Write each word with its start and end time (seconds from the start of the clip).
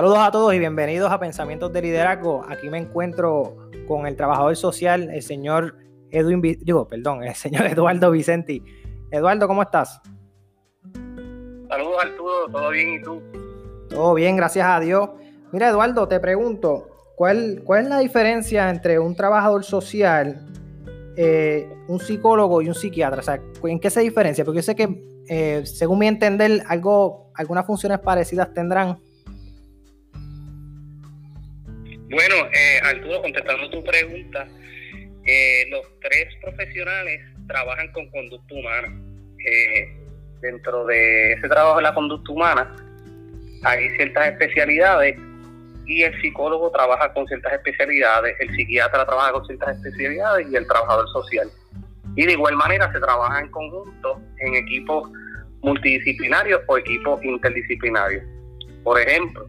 Saludos 0.00 0.18
a 0.20 0.30
todos 0.30 0.54
y 0.54 0.58
bienvenidos 0.58 1.12
a 1.12 1.20
Pensamientos 1.20 1.70
de 1.74 1.82
Liderazgo. 1.82 2.42
Aquí 2.48 2.70
me 2.70 2.78
encuentro 2.78 3.68
con 3.86 4.06
el 4.06 4.16
trabajador 4.16 4.56
social, 4.56 5.10
el 5.10 5.20
señor 5.20 5.76
Edwin, 6.10 6.40
digo, 6.40 6.88
perdón, 6.88 7.22
el 7.22 7.34
señor 7.34 7.66
Eduardo 7.70 8.10
Vicenti. 8.10 8.64
Eduardo, 9.10 9.46
¿cómo 9.46 9.60
estás? 9.60 10.00
Saludos 11.68 11.96
Arturo, 12.02 12.48
¿todo 12.50 12.70
bien 12.70 12.94
y 12.94 13.02
tú? 13.02 13.20
Todo 13.90 14.14
bien, 14.14 14.36
gracias 14.36 14.66
a 14.66 14.80
Dios. 14.80 15.10
Mira, 15.52 15.68
Eduardo, 15.68 16.08
te 16.08 16.18
pregunto, 16.18 16.88
¿cuál, 17.14 17.60
cuál 17.66 17.82
es 17.82 17.88
la 17.90 17.98
diferencia 17.98 18.70
entre 18.70 18.98
un 18.98 19.14
trabajador 19.14 19.64
social, 19.64 20.46
eh, 21.18 21.70
un 21.88 22.00
psicólogo 22.00 22.62
y 22.62 22.68
un 22.68 22.74
psiquiatra? 22.74 23.20
O 23.20 23.22
sea, 23.22 23.38
¿en 23.64 23.78
qué 23.78 23.90
se 23.90 24.00
diferencia? 24.00 24.46
Porque 24.46 24.60
yo 24.60 24.62
sé 24.62 24.74
que, 24.74 25.22
eh, 25.28 25.60
según 25.66 25.98
mi 25.98 26.06
entender, 26.06 26.62
algo, 26.68 27.30
algunas 27.34 27.66
funciones 27.66 27.98
parecidas 27.98 28.54
tendrán. 28.54 28.98
Bueno, 32.10 32.34
eh, 32.52 32.80
Arturo, 32.82 33.22
contestando 33.22 33.70
tu 33.70 33.84
pregunta, 33.84 34.44
eh, 35.24 35.64
los 35.70 35.82
tres 36.00 36.26
profesionales 36.42 37.20
trabajan 37.46 37.92
con 37.92 38.10
conducta 38.10 38.52
humana. 38.52 38.88
Eh, 39.46 39.96
dentro 40.40 40.86
de 40.86 41.34
ese 41.34 41.48
trabajo 41.48 41.76
de 41.76 41.82
la 41.84 41.94
conducta 41.94 42.32
humana 42.32 42.76
hay 43.62 43.90
ciertas 43.90 44.28
especialidades 44.32 45.16
y 45.86 46.02
el 46.02 46.20
psicólogo 46.20 46.72
trabaja 46.72 47.12
con 47.12 47.28
ciertas 47.28 47.52
especialidades, 47.52 48.34
el 48.40 48.50
psiquiatra 48.56 49.06
trabaja 49.06 49.32
con 49.32 49.46
ciertas 49.46 49.76
especialidades 49.76 50.48
y 50.50 50.56
el 50.56 50.66
trabajador 50.66 51.08
social. 51.10 51.48
Y 52.16 52.26
de 52.26 52.32
igual 52.32 52.56
manera 52.56 52.90
se 52.92 52.98
trabaja 52.98 53.38
en 53.38 53.50
conjunto 53.52 54.20
en 54.38 54.56
equipos 54.56 55.08
multidisciplinarios 55.62 56.60
o 56.66 56.76
equipos 56.76 57.22
interdisciplinarios. 57.22 58.24
Por 58.82 58.98
ejemplo, 58.98 59.46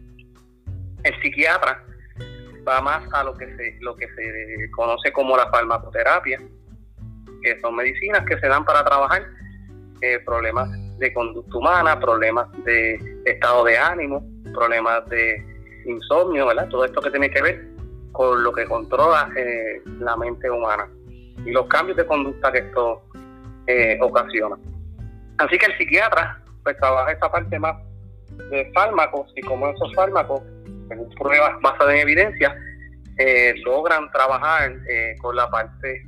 el 1.02 1.22
psiquiatra 1.22 1.84
va 2.66 2.80
más 2.80 3.02
a 3.12 3.24
lo 3.24 3.34
que 3.34 3.46
se 3.56 3.76
lo 3.80 3.94
que 3.96 4.06
se 4.08 4.70
conoce 4.70 5.12
como 5.12 5.36
la 5.36 5.48
farmacoterapia, 5.50 6.40
que 7.42 7.60
son 7.60 7.76
medicinas 7.76 8.24
que 8.26 8.38
se 8.38 8.48
dan 8.48 8.64
para 8.64 8.84
trabajar 8.84 9.22
eh, 10.00 10.18
problemas 10.24 10.68
de 10.98 11.12
conducta 11.12 11.56
humana, 11.56 11.98
problemas 11.98 12.48
de 12.64 12.98
estado 13.24 13.64
de 13.64 13.78
ánimo, 13.78 14.24
problemas 14.52 15.08
de 15.08 15.44
insomnio, 15.86 16.46
¿verdad? 16.46 16.68
Todo 16.68 16.84
esto 16.84 17.00
que 17.00 17.10
tiene 17.10 17.30
que 17.30 17.42
ver 17.42 17.64
con 18.12 18.42
lo 18.42 18.52
que 18.52 18.66
controla 18.66 19.30
eh, 19.36 19.80
la 19.98 20.16
mente 20.16 20.50
humana 20.50 20.88
y 21.44 21.50
los 21.50 21.66
cambios 21.66 21.96
de 21.96 22.06
conducta 22.06 22.52
que 22.52 22.58
esto 22.58 23.02
eh, 23.66 23.98
ocasiona. 24.00 24.56
Así 25.38 25.58
que 25.58 25.66
el 25.66 25.78
psiquiatra 25.78 26.42
pues 26.62 26.76
trabaja 26.76 27.12
esa 27.12 27.30
parte 27.30 27.58
más 27.58 27.76
de 28.50 28.70
fármacos 28.74 29.32
y 29.34 29.40
como 29.42 29.68
esos 29.68 29.92
fármacos 29.94 30.42
pruebas 31.18 31.60
basadas 31.60 31.94
en 31.94 32.00
evidencia, 32.00 32.56
eh, 33.18 33.54
logran 33.64 34.10
trabajar 34.10 34.72
eh, 34.88 35.14
con 35.20 35.36
la 35.36 35.50
parte 35.50 36.02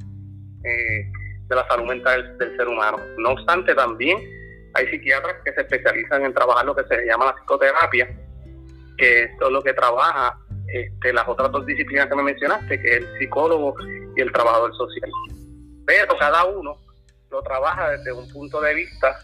eh, 0.65 1.11
de 1.49 1.55
la 1.55 1.67
salud 1.69 1.87
mental 1.87 2.39
del, 2.39 2.57
ser 2.57 2.69
humano. 2.69 2.99
No 3.19 3.31
obstante, 3.33 3.75
también 3.75 4.19
hay 4.75 4.87
psiquiatras 4.89 5.37
que 5.45 5.53
se 5.53 5.61
especializan 5.61 6.25
en 6.25 6.35
trabajar 6.35 6.65
lo 6.65 6.75
que 6.75 6.85
se 6.85 7.05
llama 7.07 7.27
la 7.27 7.35
psicoterapia, 7.35 8.09
que 8.97 9.25
esto 9.25 9.47
es 9.47 9.53
lo 9.53 9.63
que 9.63 9.75
trabaja 9.75 10.39
este, 10.69 11.13
las 11.13 11.29
otras 11.29 11.53
dos 11.53 11.67
disciplinas 11.67 12.09
que 12.09 12.17
me 12.17 12.23
mencionaste, 12.23 12.81
que 12.81 12.89
es 12.89 12.97
el 12.97 13.19
psicólogo 13.19 13.75
y 14.17 14.21
el 14.21 14.33
trabajador 14.33 14.75
social. 14.75 15.11
Pero 15.87 16.17
cada 16.19 16.45
uno 16.47 16.77
lo 17.31 17.43
trabaja 17.43 17.91
desde 17.91 18.13
un 18.13 18.29
punto 18.33 18.61
de 18.61 18.75
vista 18.75 19.19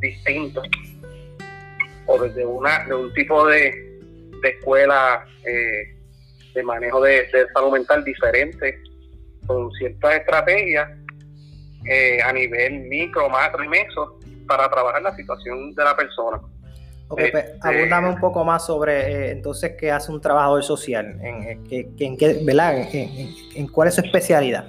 distinto 0.00 0.62
o 2.06 2.18
desde 2.22 2.44
una, 2.44 2.84
de 2.84 2.94
un 2.94 3.12
tipo 3.14 3.46
de, 3.46 3.85
de 4.42 4.48
escuela 4.48 5.24
eh, 5.44 5.96
de 6.54 6.62
manejo 6.62 7.00
de, 7.02 7.28
salud 7.52 7.72
mental 7.72 8.02
diferente 8.02 8.80
con 9.46 9.70
ciertas 9.72 10.14
estrategias 10.14 10.88
eh, 11.88 12.20
a 12.22 12.32
nivel 12.32 12.80
micro, 12.80 13.28
macro 13.28 13.62
y 13.62 13.68
meso 13.68 14.18
para 14.48 14.68
trabajar 14.68 15.02
la 15.02 15.14
situación 15.14 15.74
de 15.74 15.84
la 15.84 15.96
persona. 15.96 16.38
Ok, 17.08 17.20
pues, 17.30 17.34
este, 17.34 17.94
un 17.94 18.18
poco 18.18 18.44
más 18.44 18.66
sobre 18.66 18.94
eh, 18.94 19.30
entonces 19.30 19.76
qué 19.78 19.92
hace 19.92 20.10
un 20.10 20.20
trabajador 20.20 20.64
social, 20.64 21.16
en, 21.22 21.64
en, 21.70 22.16
qué, 22.16 22.40
¿verdad? 22.42 22.88
En, 22.92 23.68
cuál 23.68 23.88
es 23.88 23.94
su 23.94 24.00
especialidad. 24.00 24.66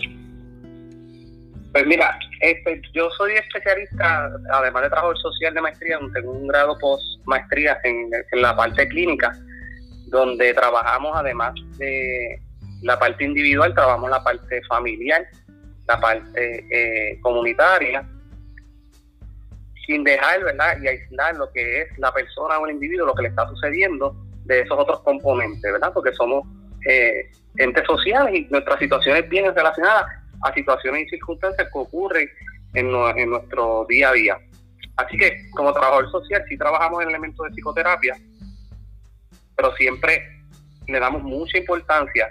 Pues 1.72 1.88
mira, 1.88 2.20
este, 2.42 2.80
yo 2.94 3.10
soy 3.18 3.34
especialista, 3.34 4.32
además 4.52 4.84
de 4.84 4.90
trabajador 4.90 5.18
social 5.18 5.54
de 5.54 5.62
maestría, 5.62 6.00
tengo 6.14 6.32
un 6.32 6.48
grado 6.48 6.78
post 6.78 7.04
maestría 7.26 7.80
en, 7.84 8.10
en 8.32 8.42
la 8.42 8.56
parte 8.56 8.88
clínica 8.88 9.36
donde 10.08 10.54
trabajamos 10.54 11.16
además 11.16 11.54
de 11.78 12.42
la 12.82 12.98
parte 12.98 13.24
individual, 13.24 13.74
trabajamos 13.74 14.10
la 14.10 14.24
parte 14.24 14.62
familiar, 14.64 15.26
la 15.88 16.00
parte 16.00 16.66
eh, 16.72 17.20
comunitaria, 17.22 18.08
sin 19.86 20.04
dejar, 20.04 20.44
¿verdad? 20.44 20.78
Y 20.82 20.88
aislar 20.88 21.36
lo 21.38 21.50
que 21.52 21.82
es 21.82 21.88
la 21.98 22.14
persona 22.14 22.60
o 22.60 22.68
el 22.68 22.74
individuo, 22.74 23.08
lo 23.08 23.16
que 23.16 23.24
le 23.24 23.30
está 23.30 23.48
sucediendo 23.48 24.16
de 24.46 24.62
esos 24.62 24.78
otros 24.78 25.02
componentes, 25.02 25.72
¿verdad? 25.72 25.92
Porque 25.94 26.14
somos 26.14 26.46
eh, 26.88 27.32
entes 27.58 27.86
sociales 27.86 28.36
y 28.36 28.48
nuestras 28.50 28.80
situaciones 28.80 29.28
vienen 29.30 29.56
relacionadas 29.56 30.06
a 30.44 30.54
situaciones 30.54 31.08
y 31.08 31.10
circunstancias 31.10 31.68
que 31.72 31.80
ocurren 31.80 32.30
en, 32.74 32.88
en 33.18 33.30
nuestro 33.30 33.86
día 33.90 34.10
a 34.10 34.14
día. 34.14 34.38
Así 34.98 35.18
que 35.18 35.50
como 35.52 35.74
trabajador 35.74 36.12
social 36.12 36.44
sí 36.48 36.58
trabajamos 36.58 37.04
en 37.04 37.10
elementos 37.10 37.46
de 37.46 37.54
psicoterapia, 37.54 38.16
pero 39.58 39.76
siempre 39.76 40.24
le 40.88 41.00
damos 41.00 41.24
mucha 41.24 41.58
importancia 41.58 42.30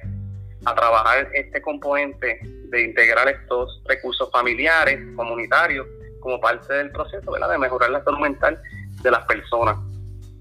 a 0.65 0.75
trabajar 0.75 1.29
este 1.35 1.61
componente 1.61 2.41
de 2.43 2.83
integrar 2.83 3.29
estos 3.29 3.83
recursos 3.87 4.31
familiares, 4.31 4.99
comunitarios, 5.15 5.87
como 6.21 6.41
parte 6.41 6.73
del 6.73 6.91
proceso 6.91 7.31
¿verdad? 7.31 7.51
de 7.51 7.59
mejorar 7.59 7.91
la 7.91 8.03
salud 8.03 8.21
mental 8.21 8.61
de 9.03 9.11
las 9.11 9.25
personas. 9.27 9.77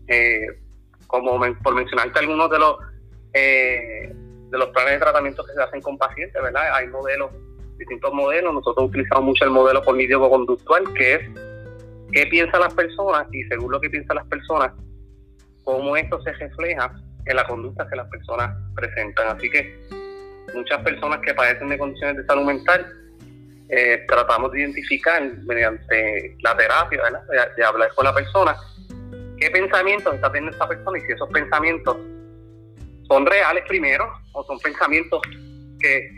Eh, 0.08 0.48
como 1.08 1.40
por 1.62 1.76
mencionarte 1.76 2.20
algunos 2.20 2.50
de 2.50 2.60
los 2.60 2.78
eh, 3.34 4.14
de 4.50 4.58
los 4.58 4.70
planes 4.70 4.94
de 4.94 5.00
tratamiento 5.00 5.44
que 5.44 5.54
se 5.54 5.62
hacen 5.62 5.82
con 5.82 5.98
pacientes, 5.98 6.42
¿verdad? 6.42 6.74
Hay 6.74 6.88
modelos, 6.88 7.32
distintos 7.78 8.14
modelos. 8.14 8.54
Nosotros 8.54 8.90
utilizamos 8.90 9.26
mucho 9.26 9.44
el 9.44 9.52
modelo 9.52 9.84
cognitivo-conductual, 9.84 10.94
que 10.94 11.16
es 11.16 11.22
qué 12.12 12.26
piensan 12.28 12.62
las 12.62 12.74
personas 12.74 13.28
y 13.34 13.44
según 13.44 13.72
lo 13.72 13.82
que 13.82 13.90
piensan 13.90 14.16
las 14.16 14.28
personas, 14.28 14.72
cómo 15.66 15.98
esto 15.98 16.22
se 16.22 16.32
refleja 16.32 16.94
en 17.26 17.36
la 17.36 17.46
conducta 17.46 17.88
que 17.90 17.98
las 17.98 18.08
personas 18.08 18.56
presentan. 18.76 19.36
Así 19.36 19.50
que 19.50 19.78
muchas 20.54 20.82
personas 20.84 21.20
que 21.20 21.34
padecen 21.34 21.68
de 21.70 21.78
condiciones 21.78 22.18
de 22.18 22.26
salud 22.26 22.46
mental, 22.46 22.86
eh, 23.70 24.06
tratamos 24.08 24.52
de 24.52 24.60
identificar 24.60 25.22
mediante 25.44 26.38
la 26.42 26.56
terapia, 26.56 27.02
De, 27.58 27.66
hablar 27.66 27.90
con 27.96 28.06
la 28.06 28.14
persona, 28.14 28.56
qué 29.40 29.50
pensamientos 29.50 30.14
está 30.14 30.32
teniendo 30.32 30.52
esta 30.52 30.68
persona 30.68 30.98
y 31.00 31.02
si 31.02 31.12
esos 31.12 31.30
pensamientos 31.30 31.98
son 33.08 33.26
reales 33.26 33.64
primero 33.68 34.08
o 34.34 34.44
son 34.44 34.60
pensamientos 34.60 35.20
que, 35.80 36.10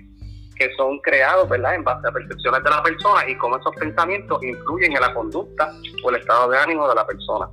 que 0.58 0.76
son 0.76 1.00
creados 1.00 1.48
¿verdad? 1.48 1.76
en 1.76 1.84
base 1.86 2.08
a 2.08 2.12
percepciones 2.12 2.64
de 2.64 2.70
la 2.70 2.84
persona 2.84 3.28
y 3.28 3.38
cómo 3.38 3.58
esos 3.58 3.76
pensamientos 3.76 4.44
influyen 4.44 4.94
en 4.94 5.02
la 5.02 5.14
conducta 5.14 5.72
o 6.04 6.10
el 6.10 6.18
estado 6.18 6.50
de 6.50 6.58
ánimo 6.58 6.88
de 6.88 6.96
la 6.96 7.08
persona. 7.08 7.48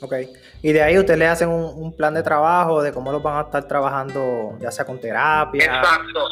Ok. 0.00 0.14
Y 0.62 0.72
de 0.72 0.82
ahí 0.82 0.98
ustedes 0.98 1.18
le 1.18 1.26
hacen 1.26 1.48
un, 1.48 1.96
plan 1.96 2.14
de 2.14 2.22
trabajo 2.22 2.82
de 2.82 2.92
cómo 2.92 3.10
lo 3.10 3.20
van 3.20 3.38
a 3.38 3.40
estar 3.42 3.66
trabajando, 3.66 4.56
ya 4.60 4.70
sea 4.70 4.84
con 4.84 5.00
terapia. 5.00 5.64
Exacto. 5.64 6.28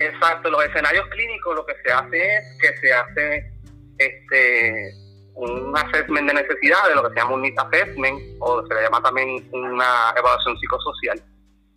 Exacto. 0.00 0.50
Los 0.50 0.64
escenarios 0.64 1.06
clínicos 1.08 1.54
lo 1.54 1.64
que 1.64 1.74
se 1.84 1.92
hace 1.92 2.36
es 2.36 2.58
que 2.60 2.76
se 2.78 2.92
hace 2.92 3.52
este 3.98 4.94
un 5.34 5.74
assessment 5.74 6.28
de 6.28 6.34
necesidades, 6.34 6.94
lo 6.94 7.02
que 7.04 7.14
se 7.14 7.20
llama 7.20 7.34
un 7.34 7.42
need 7.42 7.58
assessment, 7.58 8.20
o 8.40 8.66
se 8.66 8.74
le 8.74 8.82
llama 8.82 9.00
también 9.02 9.48
una 9.52 10.12
evaluación 10.16 10.58
psicosocial, 10.58 11.22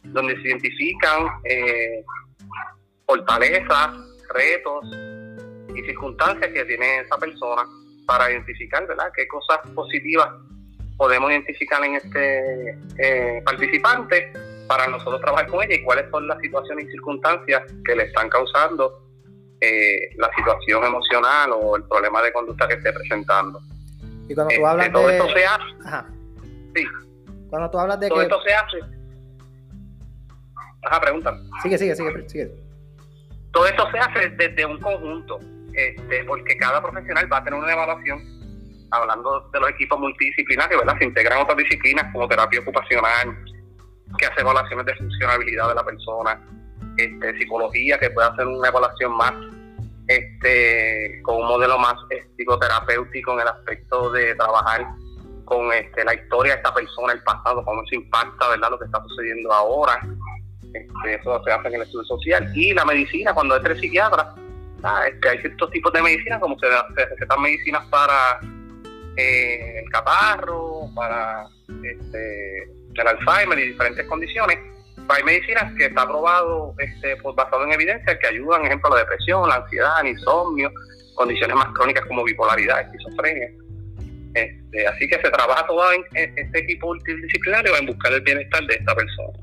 donde 0.04 0.36
se 0.42 0.50
identifican 0.50 1.28
eh, 1.46 2.04
fortalezas, 3.06 3.92
retos 4.34 4.86
y 5.74 5.82
circunstancias 5.84 6.52
que 6.52 6.66
tiene 6.66 7.00
esa 7.00 7.18
persona 7.18 7.64
para 8.06 8.30
identificar, 8.30 8.86
¿verdad?, 8.88 9.10
qué 9.16 9.26
cosas 9.28 9.60
positivas 9.74 10.30
podemos 10.98 11.30
identificar 11.32 11.84
en 11.84 11.96
este 11.96 12.78
eh, 12.98 13.42
participante 13.46 14.32
para 14.68 14.88
nosotros 14.88 15.22
trabajar 15.22 15.48
con 15.48 15.64
ella 15.64 15.76
y 15.76 15.84
cuáles 15.84 16.10
son 16.10 16.28
las 16.28 16.40
situaciones 16.40 16.88
y 16.88 16.92
circunstancias 16.92 17.64
que 17.86 17.96
le 17.96 18.04
están 18.04 18.30
causando 18.30 19.04
eh, 19.62 20.10
la 20.18 20.30
situación 20.36 20.84
emocional 20.84 21.52
o 21.54 21.76
el 21.76 21.84
problema 21.84 22.22
de 22.22 22.34
conducta 22.34 22.68
que 22.68 22.76
esté 22.76 22.92
presentando. 22.92 23.60
Y 24.28 24.34
cuando 24.34 24.56
tú 24.56 24.66
hablas 24.66 24.88
este, 24.88 24.98
todo 24.98 25.08
de... 25.08 25.18
esto 25.18 25.30
se 25.30 25.46
hace. 25.46 25.64
Ajá. 25.86 26.08
Sí. 26.76 26.86
Cuando 27.50 27.72
tú 27.72 27.80
hablas 27.80 28.00
de 28.00 28.10
todo 28.10 28.22
esto 28.22 28.42
se 28.42 28.54
hace. 28.54 28.78
Ajá, 30.84 31.02
pregunta. 31.02 31.38
Sigue, 31.64 31.78
sigue, 31.78 31.96
sigue, 31.96 32.30
sigue. 32.30 32.52
Todo 33.52 33.68
esto 33.68 33.90
se 33.92 33.98
hace 33.98 34.30
desde 34.30 34.66
un 34.66 34.80
conjunto, 34.80 35.40
este, 35.74 36.24
porque 36.26 36.58
cada 36.58 36.82
profesional 36.82 37.32
va 37.32 37.38
a 37.38 37.44
tener 37.44 37.60
una 37.60 37.72
evaluación 37.72 38.35
hablando 38.92 39.50
de 39.52 39.60
los 39.60 39.70
equipos 39.70 40.00
multidisciplinarios, 40.00 40.80
¿verdad? 40.80 40.98
Se 41.00 41.06
integran 41.06 41.42
otras 41.42 41.58
disciplinas 41.58 42.12
como 42.12 42.28
terapia 42.28 42.60
ocupacional, 42.60 43.36
que 44.18 44.26
hace 44.26 44.42
evaluaciones 44.42 44.86
de 44.86 44.96
funcionabilidad 44.96 45.70
de 45.70 45.76
la 45.76 45.84
persona, 45.84 46.42
este, 46.98 47.38
psicología, 47.38 47.98
que 48.00 48.10
puede 48.12 48.28
hacer 48.30 48.48
una 48.48 48.70
evaluación 48.70 49.16
más 49.18 49.34
este, 50.08 51.20
con 51.24 51.38
un 51.38 51.48
modelo 51.48 51.78
más 51.80 51.96
psicoterapéutico 52.38 53.34
en 53.34 53.40
el 53.40 53.48
aspecto 53.48 54.12
de 54.12 54.36
trabajar 54.36 54.86
con 55.46 55.72
este, 55.74 56.04
la 56.04 56.14
historia 56.14 56.54
de 56.54 56.58
esta 56.58 56.74
persona, 56.74 57.14
el 57.14 57.24
pasado, 57.24 57.64
cómo 57.64 57.84
eso 57.84 57.96
impacta 57.96 58.50
¿verdad? 58.50 58.70
lo 58.72 58.80
que 58.80 58.86
está 58.86 59.02
sucediendo 59.04 59.52
ahora. 59.52 60.00
Este, 60.74 61.16
eso 61.16 61.42
se 61.44 61.52
hace 61.52 61.68
en 61.68 61.76
el 61.76 61.82
estudio 61.84 62.06
social. 62.06 62.52
Y 62.56 62.74
la 62.74 62.86
medicina, 62.86 63.34
cuando 63.34 63.56
es 63.56 63.64
tres 63.64 63.80
psiquiatras, 63.80 64.28
este, 65.08 65.30
hay 65.30 65.40
ciertos 65.40 65.72
tipos 65.72 65.94
de 65.94 66.02
medicina, 66.02 66.40
como 66.40 66.58
se, 66.60 66.68
se 66.68 67.06
recetan 67.06 67.42
medicinas 67.42 67.86
para 67.88 68.40
eh, 69.18 69.80
el 69.84 69.90
catarro, 69.92 70.90
para 70.96 71.48
este, 71.68 72.64
el 72.64 73.08
Alzheimer 73.08 73.60
y 73.60 73.68
diferentes 73.70 74.06
condiciones. 74.08 74.58
Hay 75.08 75.24
medicinas 75.24 75.72
que 75.78 75.86
está 75.86 76.08
probado 76.08 76.74
este, 76.80 77.16
pues, 77.18 77.36
basado 77.36 77.64
en 77.66 77.74
evidencia 77.74 78.18
que 78.18 78.28
ayudan, 78.28 78.66
ejemplo, 78.66 78.92
a 78.92 78.96
la 78.96 79.00
depresión, 79.02 79.48
la 79.48 79.56
ansiedad, 79.56 80.02
el 80.02 80.08
insomnio, 80.08 80.72
condiciones 81.16 81.56
más 81.56 81.68
crónicas 81.74 82.06
como 82.08 82.24
bipolaridad, 82.24 82.82
esquizofrenia. 82.82 83.50
Este, 84.34 84.88
así 84.88 85.08
que 85.08 85.16
se 85.16 85.30
trabaja 85.30 85.66
todo 85.68 85.84
en, 85.94 86.04
este 86.14 86.60
equipo 86.60 86.88
multidisciplinario 86.88 87.76
en 87.78 87.86
buscar 87.86 88.12
el 88.14 88.22
bienestar 88.22 88.66
de 88.66 88.76
esta 88.76 88.96
persona. 88.96 89.40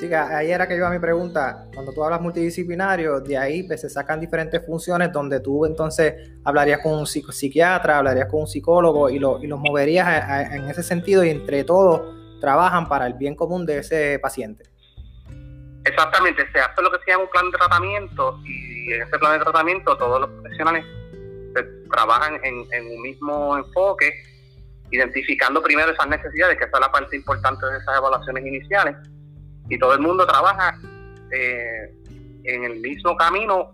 Sí, 0.00 0.10
ahí 0.14 0.50
era 0.50 0.66
que 0.66 0.76
iba 0.76 0.88
mi 0.88 0.98
pregunta. 0.98 1.66
Cuando 1.74 1.92
tú 1.92 2.02
hablas 2.02 2.22
multidisciplinario, 2.22 3.20
de 3.20 3.36
ahí 3.36 3.64
pues, 3.64 3.82
se 3.82 3.90
sacan 3.90 4.18
diferentes 4.18 4.64
funciones 4.64 5.12
donde 5.12 5.40
tú 5.40 5.66
entonces 5.66 6.32
hablarías 6.42 6.80
con 6.82 6.94
un 6.94 7.06
psiquiatra, 7.06 7.98
hablarías 7.98 8.26
con 8.26 8.40
un 8.40 8.46
psicólogo 8.46 9.10
y, 9.10 9.18
lo, 9.18 9.38
y 9.42 9.46
los 9.46 9.60
moverías 9.60 10.52
en 10.52 10.70
ese 10.70 10.82
sentido 10.82 11.22
y 11.22 11.28
entre 11.28 11.64
todos 11.64 12.00
trabajan 12.40 12.88
para 12.88 13.06
el 13.06 13.12
bien 13.12 13.34
común 13.34 13.66
de 13.66 13.80
ese 13.80 14.18
paciente. 14.18 14.64
Exactamente, 15.84 16.50
se 16.50 16.60
hace 16.60 16.80
lo 16.80 16.90
que 16.90 16.98
se 17.04 17.10
llama 17.10 17.24
un 17.24 17.30
plan 17.30 17.50
de 17.50 17.58
tratamiento 17.58 18.40
y 18.46 18.92
en 18.94 19.02
ese 19.02 19.18
plan 19.18 19.38
de 19.38 19.44
tratamiento 19.44 19.98
todos 19.98 20.18
los 20.22 20.30
profesionales 20.30 20.82
trabajan 21.90 22.40
en, 22.42 22.86
un 22.86 23.02
mismo 23.02 23.58
enfoque, 23.58 24.10
identificando 24.90 25.62
primero 25.62 25.90
esas 25.90 26.08
necesidades, 26.08 26.56
que 26.56 26.64
esa 26.64 26.76
es 26.78 26.80
la 26.80 26.90
parte 26.90 27.16
importante 27.16 27.66
de 27.66 27.76
esas 27.76 27.98
evaluaciones 27.98 28.46
iniciales, 28.46 28.96
y 29.70 29.78
todo 29.78 29.94
el 29.94 30.00
mundo 30.00 30.26
trabaja 30.26 30.78
eh, 31.32 31.94
en 32.44 32.64
el 32.64 32.80
mismo 32.80 33.16
camino 33.16 33.72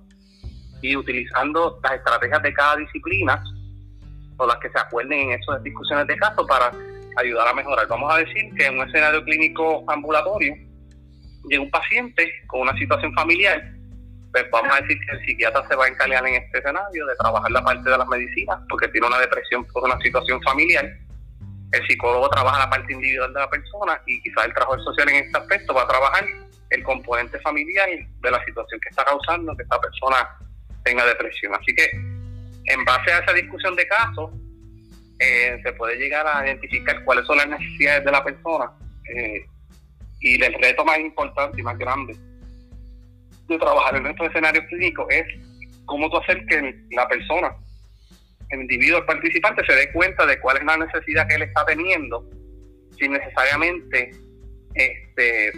y 0.82 0.94
utilizando 0.94 1.80
las 1.82 1.94
estrategias 1.94 2.42
de 2.42 2.52
cada 2.52 2.76
disciplina 2.76 3.42
o 4.36 4.46
las 4.46 4.58
que 4.58 4.70
se 4.70 4.78
acuerden 4.78 5.30
en 5.30 5.40
esas 5.40 5.62
discusiones 5.62 6.06
de 6.06 6.16
caso 6.16 6.46
para 6.46 6.70
ayudar 7.16 7.48
a 7.48 7.54
mejorar. 7.54 7.88
Vamos 7.88 8.14
a 8.14 8.18
decir 8.18 8.52
que 8.54 8.66
en 8.66 8.78
un 8.78 8.86
escenario 8.86 9.24
clínico 9.24 9.84
ambulatorio 9.88 10.54
llega 11.48 11.62
un 11.62 11.70
paciente 11.70 12.30
con 12.46 12.60
una 12.60 12.76
situación 12.76 13.12
familiar, 13.14 13.62
pues 14.32 14.44
vamos 14.50 14.70
a 14.76 14.82
decir 14.82 14.98
que 15.00 15.16
el 15.16 15.24
psiquiatra 15.24 15.66
se 15.66 15.76
va 15.76 15.86
a 15.86 15.88
encargar 15.88 16.26
en 16.26 16.34
este 16.34 16.58
escenario 16.58 17.06
de 17.06 17.16
trabajar 17.16 17.50
la 17.50 17.64
parte 17.64 17.88
de 17.88 17.96
las 17.96 18.06
medicinas 18.08 18.58
porque 18.68 18.88
tiene 18.88 19.06
una 19.06 19.18
depresión 19.18 19.64
por 19.66 19.84
una 19.84 19.98
situación 20.00 20.42
familiar. 20.42 20.84
El 21.72 21.86
psicólogo 21.86 22.28
trabaja 22.30 22.60
la 22.60 22.70
parte 22.70 22.92
individual 22.92 23.32
de 23.32 23.40
la 23.40 23.50
persona 23.50 24.00
y 24.06 24.20
quizás 24.22 24.46
el 24.46 24.54
trabajador 24.54 24.84
social 24.84 25.08
en 25.08 25.24
este 25.24 25.38
aspecto 25.38 25.74
va 25.74 25.82
a 25.82 25.88
trabajar 25.88 26.24
el 26.70 26.82
componente 26.82 27.38
familiar 27.40 27.88
de 27.88 28.30
la 28.30 28.44
situación 28.44 28.80
que 28.80 28.88
está 28.88 29.04
causando 29.04 29.56
que 29.56 29.62
esta 29.62 29.80
persona 29.80 30.28
tenga 30.84 31.04
depresión. 31.04 31.54
Así 31.54 31.74
que 31.74 31.90
en 31.92 32.84
base 32.84 33.12
a 33.12 33.18
esa 33.18 33.32
discusión 33.32 33.74
de 33.76 33.86
casos, 33.86 34.30
eh, 35.18 35.60
se 35.62 35.72
puede 35.72 35.96
llegar 35.96 36.26
a 36.26 36.44
identificar 36.44 37.02
cuáles 37.04 37.26
son 37.26 37.38
las 37.38 37.48
necesidades 37.48 38.04
de 38.04 38.12
la 38.12 38.22
persona 38.22 38.70
eh, 39.14 39.46
y 40.20 40.42
el 40.42 40.54
reto 40.54 40.84
más 40.84 40.98
importante 40.98 41.60
y 41.60 41.64
más 41.64 41.78
grande 41.78 42.14
de 43.48 43.58
trabajar 43.58 43.96
en 43.96 44.06
estos 44.06 44.26
escenarios 44.26 44.64
clínicos 44.66 45.06
es 45.08 45.24
cómo 45.86 46.10
tú 46.10 46.18
hacer 46.18 46.44
que 46.46 46.74
la 46.90 47.08
persona, 47.08 47.56
el 48.50 48.60
individuo, 48.60 48.98
el 48.98 49.04
participante, 49.04 49.64
se 49.66 49.74
dé 49.74 49.92
cuenta 49.92 50.26
de 50.26 50.38
cuál 50.40 50.58
es 50.58 50.64
la 50.64 50.76
necesidad 50.76 51.26
que 51.28 51.34
él 51.34 51.42
está 51.42 51.64
teniendo 51.66 52.28
sin 52.98 53.12
necesariamente 53.12 54.10
este 54.74 55.52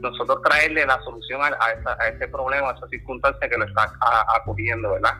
nosotros 0.00 0.40
traerle 0.42 0.86
la 0.86 0.98
solución 1.02 1.42
a, 1.42 1.48
a, 1.48 2.08
ese 2.08 2.26
problema, 2.28 2.70
a 2.70 2.74
esa 2.74 2.88
circunstancia 2.88 3.48
que 3.48 3.58
lo 3.58 3.66
está 3.66 3.92
acudiendo, 4.34 4.92
¿verdad? 4.92 5.14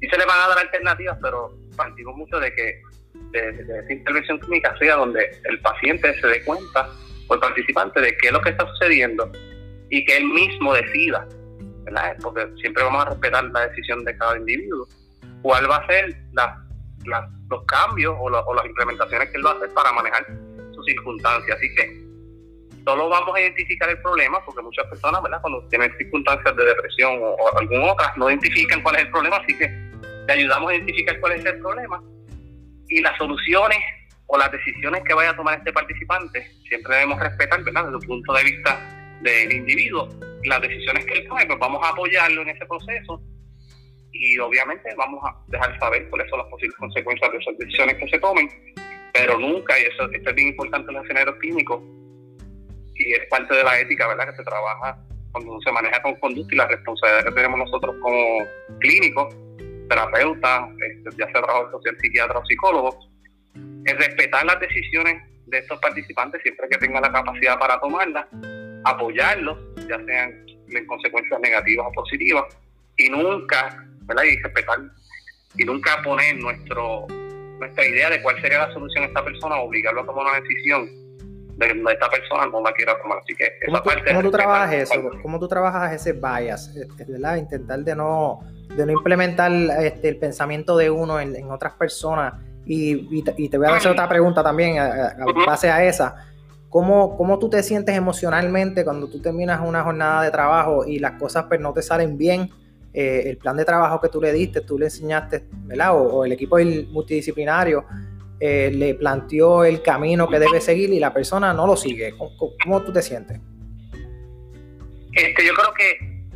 Y 0.00 0.08
se 0.08 0.18
le 0.18 0.26
van 0.26 0.40
a 0.40 0.48
dar 0.48 0.58
alternativas, 0.58 1.16
pero 1.22 1.56
partimos 1.76 2.16
mucho 2.16 2.40
de 2.40 2.52
que 2.52 2.82
de, 3.30 3.82
esa 3.82 3.92
intervención 3.92 4.38
clínica 4.38 4.76
sea 4.78 4.96
donde 4.96 5.30
el 5.44 5.60
paciente 5.60 6.12
se 6.20 6.26
dé 6.26 6.42
cuenta 6.42 6.88
o 7.28 7.34
el 7.34 7.40
participante 7.40 8.00
de 8.00 8.16
qué 8.16 8.28
es 8.28 8.32
lo 8.32 8.40
que 8.40 8.50
está 8.50 8.66
sucediendo 8.66 9.30
y 9.90 10.04
que 10.04 10.16
él 10.16 10.24
mismo 10.24 10.74
decida, 10.74 11.26
¿verdad? 11.84 12.16
Porque 12.20 12.46
siempre 12.60 12.82
vamos 12.82 13.06
a 13.06 13.10
respetar 13.10 13.44
la 13.44 13.68
decisión 13.68 14.04
de 14.04 14.16
cada 14.16 14.36
individuo. 14.36 14.88
¿Cuál 15.46 15.70
va 15.70 15.76
a 15.76 15.86
ser 15.86 16.12
la, 16.32 16.60
los 17.48 17.64
cambios 17.66 18.16
o, 18.18 18.28
las 18.28 18.66
implementaciones 18.66 19.30
que 19.30 19.36
él 19.36 19.46
va 19.46 19.52
a 19.52 19.54
hacer 19.54 19.72
para 19.74 19.92
manejar 19.92 20.26
sus 20.74 20.84
circunstancias? 20.84 21.56
Así 21.56 21.72
que 21.76 22.04
solo 22.84 23.08
vamos 23.08 23.32
a 23.36 23.40
identificar 23.40 23.88
el 23.88 24.02
problema, 24.02 24.44
porque 24.44 24.60
muchas 24.60 24.84
personas, 24.88 25.22
¿verdad? 25.22 25.40
Cuando 25.42 25.62
tienen 25.68 25.96
circunstancias 25.98 26.56
de 26.56 26.64
depresión 26.64 27.22
o, 27.22 27.36
o 27.36 27.58
alguna 27.58 27.92
otra, 27.92 28.12
no 28.16 28.28
identifican 28.28 28.82
cuál 28.82 28.96
es 28.96 29.02
el 29.02 29.10
problema, 29.12 29.36
así 29.36 29.56
que 29.56 29.68
le 30.26 30.32
ayudamos 30.32 30.68
a 30.68 30.74
identificar 30.74 31.20
cuál 31.20 31.32
es 31.34 31.44
el 31.44 31.60
problema 31.60 32.02
y 32.88 33.00
las 33.00 33.16
soluciones 33.16 33.78
o 34.26 34.36
las 34.36 34.50
decisiones 34.50 35.04
que 35.04 35.14
vaya 35.14 35.30
a 35.30 35.36
tomar 35.36 35.58
este 35.58 35.72
participante, 35.72 36.44
siempre 36.68 36.92
debemos 36.92 37.20
respetar, 37.20 37.62
¿verdad? 37.62 37.84
Desde 37.84 37.98
el 37.98 38.06
punto 38.08 38.32
de 38.32 38.42
vista 38.42 38.80
del 39.20 39.52
individuo, 39.52 40.08
las 40.42 40.60
decisiones 40.60 41.06
que 41.06 41.20
él 41.20 41.28
tome, 41.28 41.46
pues 41.46 41.58
vamos 41.60 41.86
a 41.86 41.90
apoyarlo 41.90 42.42
en 42.42 42.48
ese 42.48 42.66
proceso 42.66 43.22
y 44.18 44.38
obviamente 44.38 44.94
vamos 44.96 45.22
a 45.24 45.36
dejar 45.48 45.78
saber 45.78 46.08
cuáles 46.08 46.28
son 46.30 46.38
las 46.40 46.48
posibles 46.48 46.76
consecuencias 46.76 47.32
de 47.32 47.38
esas 47.38 47.58
decisiones 47.58 47.96
que 47.96 48.08
se 48.08 48.18
tomen, 48.18 48.48
pero 49.12 49.38
nunca, 49.38 49.78
y 49.78 49.84
eso 49.84 50.10
esto 50.10 50.30
es 50.30 50.36
bien 50.36 50.48
importante 50.48 50.90
en 50.90 50.96
los 50.96 51.04
escenarios 51.04 51.36
clínicos, 51.36 51.82
y 52.94 53.12
es 53.12 53.26
parte 53.28 53.54
de 53.54 53.62
la 53.62 53.78
ética, 53.78 54.08
¿verdad? 54.08 54.30
Que 54.30 54.36
se 54.36 54.44
trabaja 54.44 54.98
cuando 55.32 55.60
se 55.60 55.72
maneja 55.72 56.00
con 56.02 56.14
conducta 56.16 56.54
y 56.54 56.58
la 56.58 56.66
responsabilidad 56.66 57.24
que 57.24 57.32
tenemos 57.32 57.58
nosotros 57.58 57.94
como 58.00 58.38
clínicos 58.80 59.34
terapeuta, 59.88 60.68
este, 60.80 61.10
ya 61.16 61.26
sea 61.26 61.42
trabajador 61.42 61.70
social, 61.72 61.96
psiquiatra 62.00 62.38
o 62.38 62.46
psicólogo, 62.46 62.98
es 63.84 63.96
respetar 63.96 64.44
las 64.44 64.60
decisiones 64.60 65.22
de 65.46 65.58
estos 65.58 65.78
participantes 65.80 66.42
siempre 66.42 66.68
que 66.68 66.78
tengan 66.78 67.02
la 67.02 67.12
capacidad 67.12 67.58
para 67.58 67.78
tomarlas, 67.80 68.26
apoyarlos, 68.84 69.58
ya 69.88 70.02
sean 70.04 70.46
en 70.68 70.86
consecuencias 70.86 71.40
negativas 71.40 71.86
o 71.88 71.92
positivas, 71.92 72.44
y 72.96 73.08
nunca, 73.08 73.86
¿verdad? 74.06 74.24
Y 74.24 74.36
respetar, 74.42 74.78
y 75.56 75.64
nunca 75.64 76.02
poner 76.02 76.36
nuestro 76.36 77.06
nuestra 77.58 77.86
idea 77.86 78.10
de 78.10 78.22
cuál 78.22 78.40
sería 78.40 78.66
la 78.66 78.72
solución 78.72 79.04
a 79.04 79.06
esta 79.06 79.24
persona, 79.24 79.56
obligarlo 79.56 80.02
a 80.02 80.06
tomar 80.06 80.26
una 80.26 80.40
decisión 80.40 80.86
de, 81.56 81.66
de 81.68 81.92
esta 81.92 82.08
persona 82.10 82.46
no 82.46 82.62
la 82.62 82.72
quiera 82.72 83.00
tomar. 83.00 83.18
Así 83.18 83.34
que 83.34 83.50
¿Cómo 83.64 83.82
tú, 83.82 83.90
¿cómo 84.06 84.22
tú 84.22 84.30
trabajas 84.30 84.74
eso? 84.74 85.10
¿Cómo 85.22 85.38
tú 85.38 85.48
trabajas 85.48 85.92
ese 85.94 86.12
bias? 86.12 86.74
¿verdad? 87.08 87.36
Intentar 87.36 87.80
de 87.80 87.96
no 87.96 88.40
de 88.76 88.84
no 88.84 88.92
implementar 88.92 89.50
este, 89.80 90.08
el 90.08 90.18
pensamiento 90.18 90.76
de 90.76 90.90
uno 90.90 91.18
en, 91.20 91.50
otras 91.50 91.72
personas. 91.74 92.34
Y, 92.66 93.22
te 93.22 93.56
voy 93.56 93.66
a 93.68 93.76
hacer 93.76 93.92
otra 93.92 94.08
pregunta 94.08 94.42
también 94.42 94.78
a, 94.78 95.14
base 95.46 95.70
a 95.70 95.84
esa. 95.84 96.26
¿Cómo, 96.68 97.16
¿Cómo, 97.16 97.38
tú 97.38 97.48
te 97.48 97.62
sientes 97.62 97.96
emocionalmente 97.96 98.84
cuando 98.84 99.08
tú 99.08 99.22
terminas 99.22 99.60
una 99.64 99.82
jornada 99.82 100.22
de 100.22 100.30
trabajo 100.30 100.84
y 100.84 100.98
las 100.98 101.12
cosas 101.12 101.44
pues, 101.44 101.60
no 101.60 101.72
te 101.72 101.80
salen 101.80 102.18
bien? 102.18 102.50
Eh, 102.98 103.28
el 103.28 103.36
plan 103.36 103.54
de 103.58 103.66
trabajo 103.66 104.00
que 104.00 104.08
tú 104.08 104.22
le 104.22 104.32
diste, 104.32 104.62
tú 104.62 104.78
le 104.78 104.86
enseñaste, 104.86 105.44
¿verdad? 105.66 105.94
O, 105.94 106.24
el 106.24 106.32
equipo 106.32 106.56
multidisciplinario 106.88 107.84
eh, 108.40 108.70
le 108.72 108.94
planteó 108.94 109.66
el 109.66 109.82
camino 109.82 110.26
que 110.26 110.38
debe 110.38 110.62
seguir 110.62 110.88
y 110.88 110.98
la 110.98 111.12
persona 111.12 111.52
no 111.52 111.66
lo 111.66 111.76
sigue. 111.76 112.16
¿Cómo, 112.16 112.30
cómo 112.62 112.82
tú 112.82 112.94
te 112.94 113.02
sientes? 113.02 113.38
Este, 115.12 115.46
yo 115.46 115.52
creo 115.52 115.74
que 115.74 115.90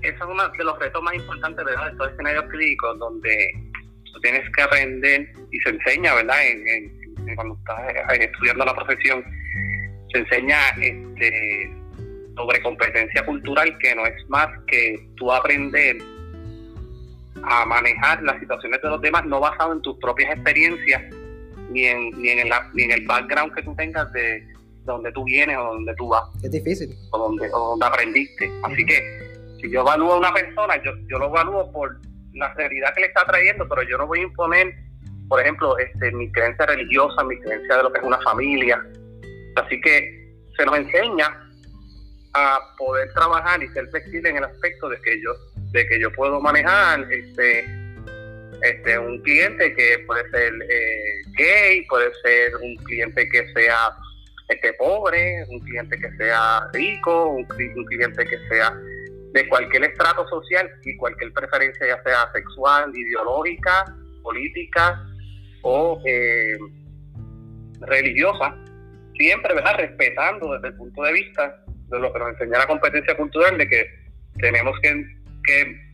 ese 0.07 0.14
es 0.14 0.21
uno 0.21 0.50
de 0.50 0.64
los 0.64 0.79
retos 0.79 1.02
más 1.02 1.14
importantes 1.14 1.64
de 1.64 1.73
estos 1.73 2.12
escenarios 2.12 2.45
clínicos 2.50 2.99
donde 2.99 3.55
tú 4.12 4.21
tienes 4.21 4.43
que 4.55 4.62
aprender 4.62 5.33
y 5.50 5.61
se 5.61 5.71
enseña, 5.71 6.14
¿verdad? 6.14 6.47
En, 6.47 7.37
cuando 7.37 7.55
estás 7.55 8.19
eh, 8.19 8.29
estudiando 8.31 8.67
la 8.67 8.75
profesión, 8.75 9.25
se 10.12 10.19
enseña 10.19 10.59
este, 10.79 11.73
sobre 12.37 12.61
competencia 12.61 13.25
cultural 13.25 13.79
que 13.79 13.95
no 13.95 14.05
es 14.05 14.29
más 14.29 14.49
que 14.67 15.09
tú 15.17 15.33
aprender 15.33 15.97
a 17.44 17.64
manejar 17.66 18.23
las 18.23 18.38
situaciones 18.40 18.80
de 18.82 18.88
los 18.88 19.00
demás 19.00 19.25
no 19.26 19.40
basado 19.40 19.73
en 19.73 19.82
tus 19.82 19.99
propias 19.99 20.32
experiencias 20.35 21.02
ni 21.70 21.87
en, 21.87 22.11
ni 22.20 22.30
en, 22.30 22.38
el, 22.40 22.52
ni 22.75 22.82
en 22.85 22.90
el 22.90 23.06
background 23.06 23.54
que 23.54 23.62
tú 23.62 23.75
tengas 23.76 24.12
de 24.12 24.47
donde 24.85 25.12
tú 25.12 25.25
vienes 25.25 25.56
o 25.59 25.75
donde 25.75 25.94
tú 25.94 26.09
vas. 26.09 26.25
Es 26.42 26.50
difícil. 26.50 26.94
O 27.12 27.18
donde, 27.18 27.49
o 27.52 27.70
donde 27.70 27.87
aprendiste. 27.87 28.50
Así 28.62 28.85
que 28.85 29.00
si 29.61 29.70
yo 29.70 29.80
evalúo 29.80 30.14
a 30.14 30.18
una 30.18 30.32
persona, 30.32 30.82
yo, 30.82 30.92
yo 31.09 31.18
lo 31.18 31.26
evalúo 31.26 31.70
por 31.70 32.00
la 32.35 32.52
realidad 32.54 32.92
que 32.94 33.02
le 33.02 33.06
está 33.09 33.25
trayendo, 33.25 33.68
pero 33.68 33.82
yo 33.82 33.99
no 33.99 34.06
voy 34.06 34.20
a 34.20 34.23
imponer 34.23 34.75
por 35.30 35.40
ejemplo, 35.40 35.78
este, 35.78 36.11
mi 36.11 36.30
creencia 36.32 36.66
religiosa, 36.66 37.23
mi 37.23 37.38
creencia 37.38 37.76
de 37.76 37.85
lo 37.85 37.92
que 37.92 38.00
es 38.00 38.04
una 38.04 38.20
familia. 38.23 38.85
Así 39.54 39.80
que 39.80 40.35
se 40.56 40.66
nos 40.66 40.76
enseña 40.76 41.49
a 42.35 42.59
poder 42.76 43.12
trabajar 43.14 43.62
y 43.62 43.68
ser 43.68 43.88
flexible 43.90 44.28
en 44.28 44.38
el 44.38 44.44
aspecto 44.44 44.88
de 44.88 45.00
que 45.00 45.23
yo, 45.23 45.30
de 45.73 45.87
que 45.87 46.00
yo 46.00 46.12
puedo 46.12 46.41
manejar 46.41 47.07
este, 47.12 47.65
este, 48.62 48.99
un 48.99 49.21
cliente 49.23 49.75
que 49.75 49.99
puede 50.07 50.29
ser 50.31 50.53
eh, 50.69 51.23
gay, 51.37 51.87
puede 51.87 52.11
ser 52.23 52.57
un 52.57 52.77
cliente 52.77 53.29
que 53.29 53.53
sea 53.53 53.91
este, 54.49 54.73
pobre, 54.75 55.45
un 55.49 55.61
cliente 55.61 55.97
que 55.99 56.11
sea 56.17 56.69
rico, 56.73 57.29
un, 57.29 57.45
cliente 57.45 58.25
que 58.25 58.39
sea 58.49 58.77
de 59.33 59.49
cualquier 59.49 59.85
estrato 59.85 60.27
social 60.29 60.69
y 60.85 60.97
cualquier 60.97 61.33
preferencia, 61.33 61.87
ya 61.87 62.03
sea 62.03 62.31
sexual, 62.33 62.93
ideológica, 62.95 63.95
política 64.23 65.07
o 65.62 66.03
eh, 66.05 66.59
religiosa, 67.81 68.57
siempre 69.17 69.55
¿verdad? 69.55 69.77
respetando 69.77 70.53
desde 70.55 70.69
el 70.69 70.75
punto 70.75 71.03
de 71.03 71.12
vista 71.12 71.65
de 71.89 71.99
lo 71.99 72.12
que 72.12 72.19
nos 72.19 72.31
enseña 72.31 72.59
la 72.59 72.67
competencia 72.67 73.17
cultural, 73.17 73.57
de 73.57 73.69
que 73.69 73.87
tenemos 74.39 74.79
que, 74.81 74.91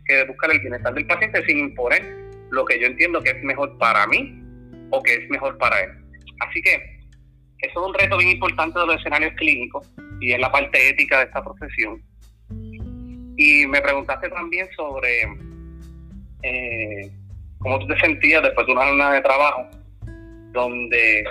que 0.07 0.25
buscar 0.25 0.51
el 0.51 0.61
bienestar 0.61 0.95
del 0.95 1.07
paciente 1.07 1.45
sin 1.47 1.59
imponer 1.59 2.03
lo 2.51 2.65
que 2.65 2.79
yo 2.81 2.87
entiendo 2.87 3.23
que 3.23 3.31
es 3.31 3.43
mejor 3.43 3.77
para 3.79 4.07
mí 4.07 4.41
o 4.91 5.03
que 5.03 5.15
es 5.15 5.31
mejor 5.31 5.59
para 5.59 5.81
él. 5.81 5.91
Así 6.41 6.63
que 6.63 6.75
eso 7.59 7.81
es 7.81 7.89
un 7.89 7.95
reto 7.95 8.17
bien 8.19 8.31
importante 8.31 8.79
de 8.79 8.87
los 8.87 8.97
escenarios 8.97 9.33
clínicos 9.37 9.91
y 10.21 10.33
es 10.33 10.39
la 10.39 10.51
parte 10.53 10.89
ética 10.89 11.19
de 11.19 11.25
esta 11.25 11.43
profesión. 11.43 12.03
Y 13.37 13.67
me 13.67 13.81
preguntaste 13.81 14.29
también 14.31 14.69
sobre 14.77 15.23
eh, 16.43 17.11
cómo 17.59 17.79
tú 17.79 17.87
te 17.87 17.99
sentías 17.99 18.43
después 18.43 18.67
de 18.67 18.73
una 18.73 18.87
jornada 18.87 19.15
de 19.15 19.21
trabajo 19.23 19.69
donde 20.53 21.25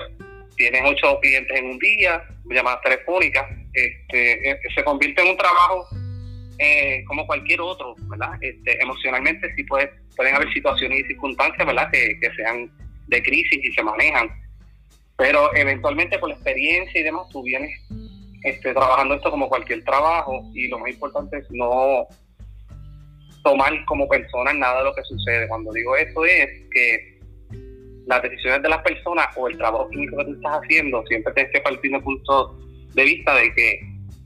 tienes 0.55 0.81
ocho 0.85 1.19
clientes 1.19 1.57
en 1.57 1.65
un 1.65 1.79
día, 1.79 2.23
llamadas 2.45 2.81
telefónicas, 2.81 3.45
este, 3.73 4.51
eh, 4.51 4.59
se 4.73 4.83
convierte 4.83 5.21
en 5.21 5.29
un 5.29 5.37
trabajo 5.37 5.87
eh, 6.59 7.03
como 7.05 7.25
cualquier 7.25 7.61
otro, 7.61 7.95
¿verdad? 8.07 8.31
Este, 8.41 8.81
emocionalmente 8.81 9.53
sí 9.55 9.63
puede, 9.63 9.91
pueden 10.15 10.35
haber 10.35 10.51
situaciones 10.53 11.01
y 11.01 11.07
circunstancias, 11.07 11.65
¿verdad? 11.65 11.89
Que, 11.91 12.17
que 12.19 12.31
sean 12.35 12.71
de 13.07 13.21
crisis 13.21 13.59
y 13.63 13.71
se 13.71 13.83
manejan 13.83 14.29
pero 15.17 15.55
eventualmente 15.55 16.19
por 16.19 16.29
la 16.29 16.35
experiencia 16.35 16.99
y 16.99 17.03
demás, 17.03 17.27
tú 17.29 17.41
vienes 17.43 17.79
este, 18.43 18.73
trabajando 18.73 19.15
esto 19.15 19.31
como 19.31 19.47
cualquier 19.47 19.83
trabajo 19.83 20.43
y 20.53 20.67
lo 20.67 20.79
más 20.79 20.91
importante 20.91 21.37
es 21.37 21.47
no 21.51 22.05
tomar 23.43 23.73
como 23.85 24.07
persona 24.07 24.53
nada 24.53 24.79
de 24.79 24.85
lo 24.85 24.95
que 24.95 25.03
sucede. 25.03 25.47
Cuando 25.47 25.71
digo 25.71 25.95
esto 25.95 26.25
es 26.25 26.49
que 26.71 27.19
las 28.07 28.21
decisiones 28.21 28.61
de 28.61 28.69
las 28.69 28.81
personas 28.83 29.27
o 29.37 29.47
el 29.47 29.57
trabajo 29.57 29.87
clínico 29.89 30.17
que 30.17 30.25
tú 30.25 30.33
estás 30.33 30.59
haciendo 30.61 31.03
siempre 31.07 31.33
tienes 31.33 31.53
que 31.53 31.61
partir 31.61 31.91
de 31.91 31.97
un 31.97 32.03
punto 32.03 32.59
de 32.93 33.03
vista 33.03 33.35
de 33.35 33.53
que 33.53 33.79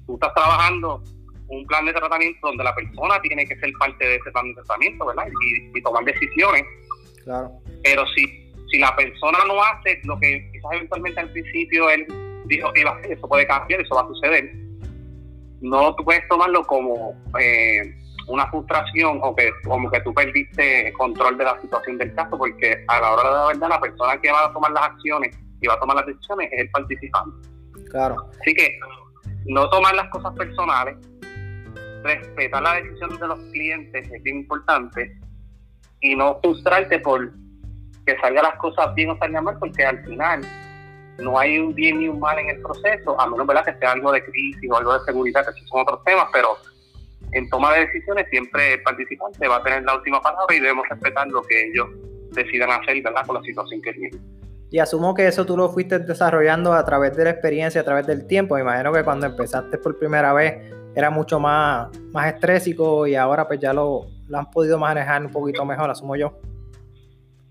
tú 0.08 0.16
estás 0.16 0.34
trabajando 0.34 1.04
un 1.50 1.66
plan 1.66 1.86
de 1.86 1.94
tratamiento 1.94 2.48
donde 2.48 2.64
la 2.64 2.76
persona 2.76 3.22
tiene 3.22 3.46
que 3.46 3.56
ser 3.58 3.72
parte 3.80 4.06
de 4.06 4.16
ese 4.16 4.32
plan 4.32 4.48
de 4.48 4.54
tratamiento, 4.56 5.06
¿verdad? 5.06 5.28
Y, 5.28 5.78
y 5.78 5.82
tomar 5.82 6.04
decisiones. 6.06 6.64
Claro. 7.24 7.52
Pero 7.84 8.06
si 8.16 8.50
si 8.72 8.80
la 8.80 8.96
persona 8.96 9.40
no 9.48 9.62
hace 9.64 10.00
lo 10.04 10.20
que 10.20 10.50
quizás 10.52 10.72
eventualmente 10.74 11.20
al 11.20 11.32
principio 11.32 11.90
él 11.90 12.06
dijo 12.46 12.72
que 12.74 12.82
iba 12.82 12.92
a 12.92 12.96
hacer, 12.96 13.14
eso 13.14 13.28
puede 13.28 13.48
cambiar, 13.48 13.82
eso 13.82 13.96
va 13.96 14.02
a 14.02 14.08
suceder, 14.08 14.52
no 15.62 15.96
tú 15.96 16.04
puedes 16.04 16.28
tomarlo 16.28 16.66
como 16.66 17.16
eh, 17.40 17.96
una 18.28 18.48
frustración 18.48 19.20
o 19.24 19.36
que 19.36 19.52
como 19.66 19.90
que 19.90 20.00
tú 20.02 20.14
perdiste 20.14 20.94
control 20.94 21.38
de 21.38 21.44
la 21.46 21.60
situación 21.62 21.98
del 21.98 22.14
caso, 22.16 22.38
porque 22.38 22.84
a 22.88 23.02
la 23.02 23.12
hora 23.12 23.24
de 23.24 23.36
la 23.36 23.48
verdad 23.48 23.70
la 23.70 23.82
persona 23.82 24.22
que 24.22 24.32
va 24.32 24.46
a 24.46 24.54
tomar 24.54 24.72
las 24.72 24.84
acciones 24.84 25.38
y 25.62 25.68
va 25.68 25.74
a 25.74 25.80
tomar 25.80 25.98
las 25.98 26.06
decisiones 26.06 26.50
es 26.52 26.60
el 26.62 26.70
participante. 26.70 27.50
Claro. 27.90 28.30
Así 28.40 28.54
que 28.54 28.80
no 29.46 29.70
tomar 29.70 29.96
las 29.96 30.10
cosas 30.10 30.34
personales, 30.36 30.96
respetar 32.04 32.62
la 32.62 32.76
decisión 32.76 33.18
de 33.18 33.28
los 33.28 33.40
clientes 33.52 34.12
es 34.12 34.24
bien 34.24 34.38
importante 34.38 35.18
y 36.02 36.16
no 36.16 36.40
frustrarte 36.42 37.00
por 37.00 37.32
que 38.06 38.18
salgan 38.20 38.44
las 38.44 38.56
cosas 38.56 38.94
bien 38.96 39.10
o 39.12 39.18
salgan 39.18 39.44
mal, 39.44 39.58
porque 39.60 39.86
al 39.86 40.04
final 40.06 40.42
no 41.20 41.38
hay 41.38 41.58
un 41.60 41.74
bien 41.76 42.00
ni 42.00 42.08
un 42.08 42.20
mal 42.20 42.40
en 42.40 42.50
el 42.50 42.62
proceso, 42.62 43.20
a 43.20 43.28
menos 43.30 43.46
¿verdad? 43.46 43.66
que 43.66 43.80
sea 43.80 43.92
algo 43.92 44.12
de 44.12 44.24
crisis 44.24 44.72
o 44.72 44.78
algo 44.78 44.98
de 44.98 45.06
seguridad, 45.06 45.44
que 45.44 45.52
esos 45.52 45.70
son 45.70 45.82
otros 45.82 46.04
temas, 46.04 46.28
pero 46.32 46.58
en 47.34 47.50
toma 47.50 47.74
de 47.74 47.82
decisiones 47.82 48.28
siempre 48.30 48.74
el 48.74 48.84
participante 48.84 49.48
va 49.48 49.58
a 49.58 49.64
tener 49.64 49.84
la 49.84 49.96
última 49.96 50.22
palabra 50.22 50.56
y 50.56 50.60
debemos 50.60 50.88
respetar 50.90 51.28
lo 51.28 51.42
que 51.44 51.68
ellos 51.68 51.88
decidan 52.32 52.72
hacer 52.72 53.02
¿verdad? 53.04 53.26
con 53.26 53.36
la 53.36 53.44
situación 53.44 53.82
que 53.82 53.94
tienen. 53.94 54.40
Y 54.72 54.80
asumo 54.80 55.16
que 55.16 55.28
eso 55.28 55.46
tú 55.46 55.58
lo 55.58 55.70
fuiste 55.70 55.98
desarrollando 56.00 56.74
a 56.74 56.86
través 56.86 57.16
de 57.18 57.24
la 57.24 57.32
experiencia, 57.32 57.82
a 57.82 57.84
través 57.84 58.06
del 58.06 58.28
tiempo. 58.28 58.54
Me 58.54 58.62
imagino 58.62 58.94
que 58.94 59.04
cuando 59.04 59.26
empezaste 59.26 59.80
por 59.80 59.98
primera 59.98 60.32
vez 60.32 60.58
era 60.96 61.10
mucho 61.10 61.40
más, 61.40 61.90
más 62.12 62.34
estrésico 62.34 63.08
y 63.08 63.16
ahora 63.16 63.48
pues 63.48 63.60
ya 63.60 63.74
lo, 63.74 64.08
lo 64.28 64.38
han 64.38 64.50
podido 64.52 64.78
manejar 64.78 65.24
un 65.24 65.32
poquito 65.32 65.66
mejor, 65.66 65.90
asumo 65.90 66.16
yo. 66.16 66.40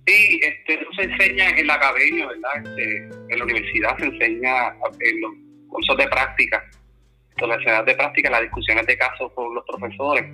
Sí, 0.07 0.41
este, 0.43 0.75
eso 0.75 0.91
se 0.97 1.03
enseña 1.03 1.51
en 1.51 1.67
la 1.67 1.75
academia, 1.75 2.27
¿verdad? 2.29 2.51
Este, 2.65 2.97
en 3.29 3.39
la 3.39 3.45
universidad 3.45 3.99
se 3.99 4.07
enseña 4.07 4.69
en 5.01 5.21
los 5.21 5.33
cursos 5.69 5.97
de 5.99 6.09
práctica, 6.09 6.65
en 7.37 7.49
las 7.49 7.59
escenas 7.59 7.85
de 7.85 7.95
práctica, 7.95 8.31
las 8.31 8.41
discusiones 8.41 8.87
de 8.87 8.97
casos 8.97 9.31
con 9.35 9.55
los 9.55 9.65
profesores, 9.67 10.25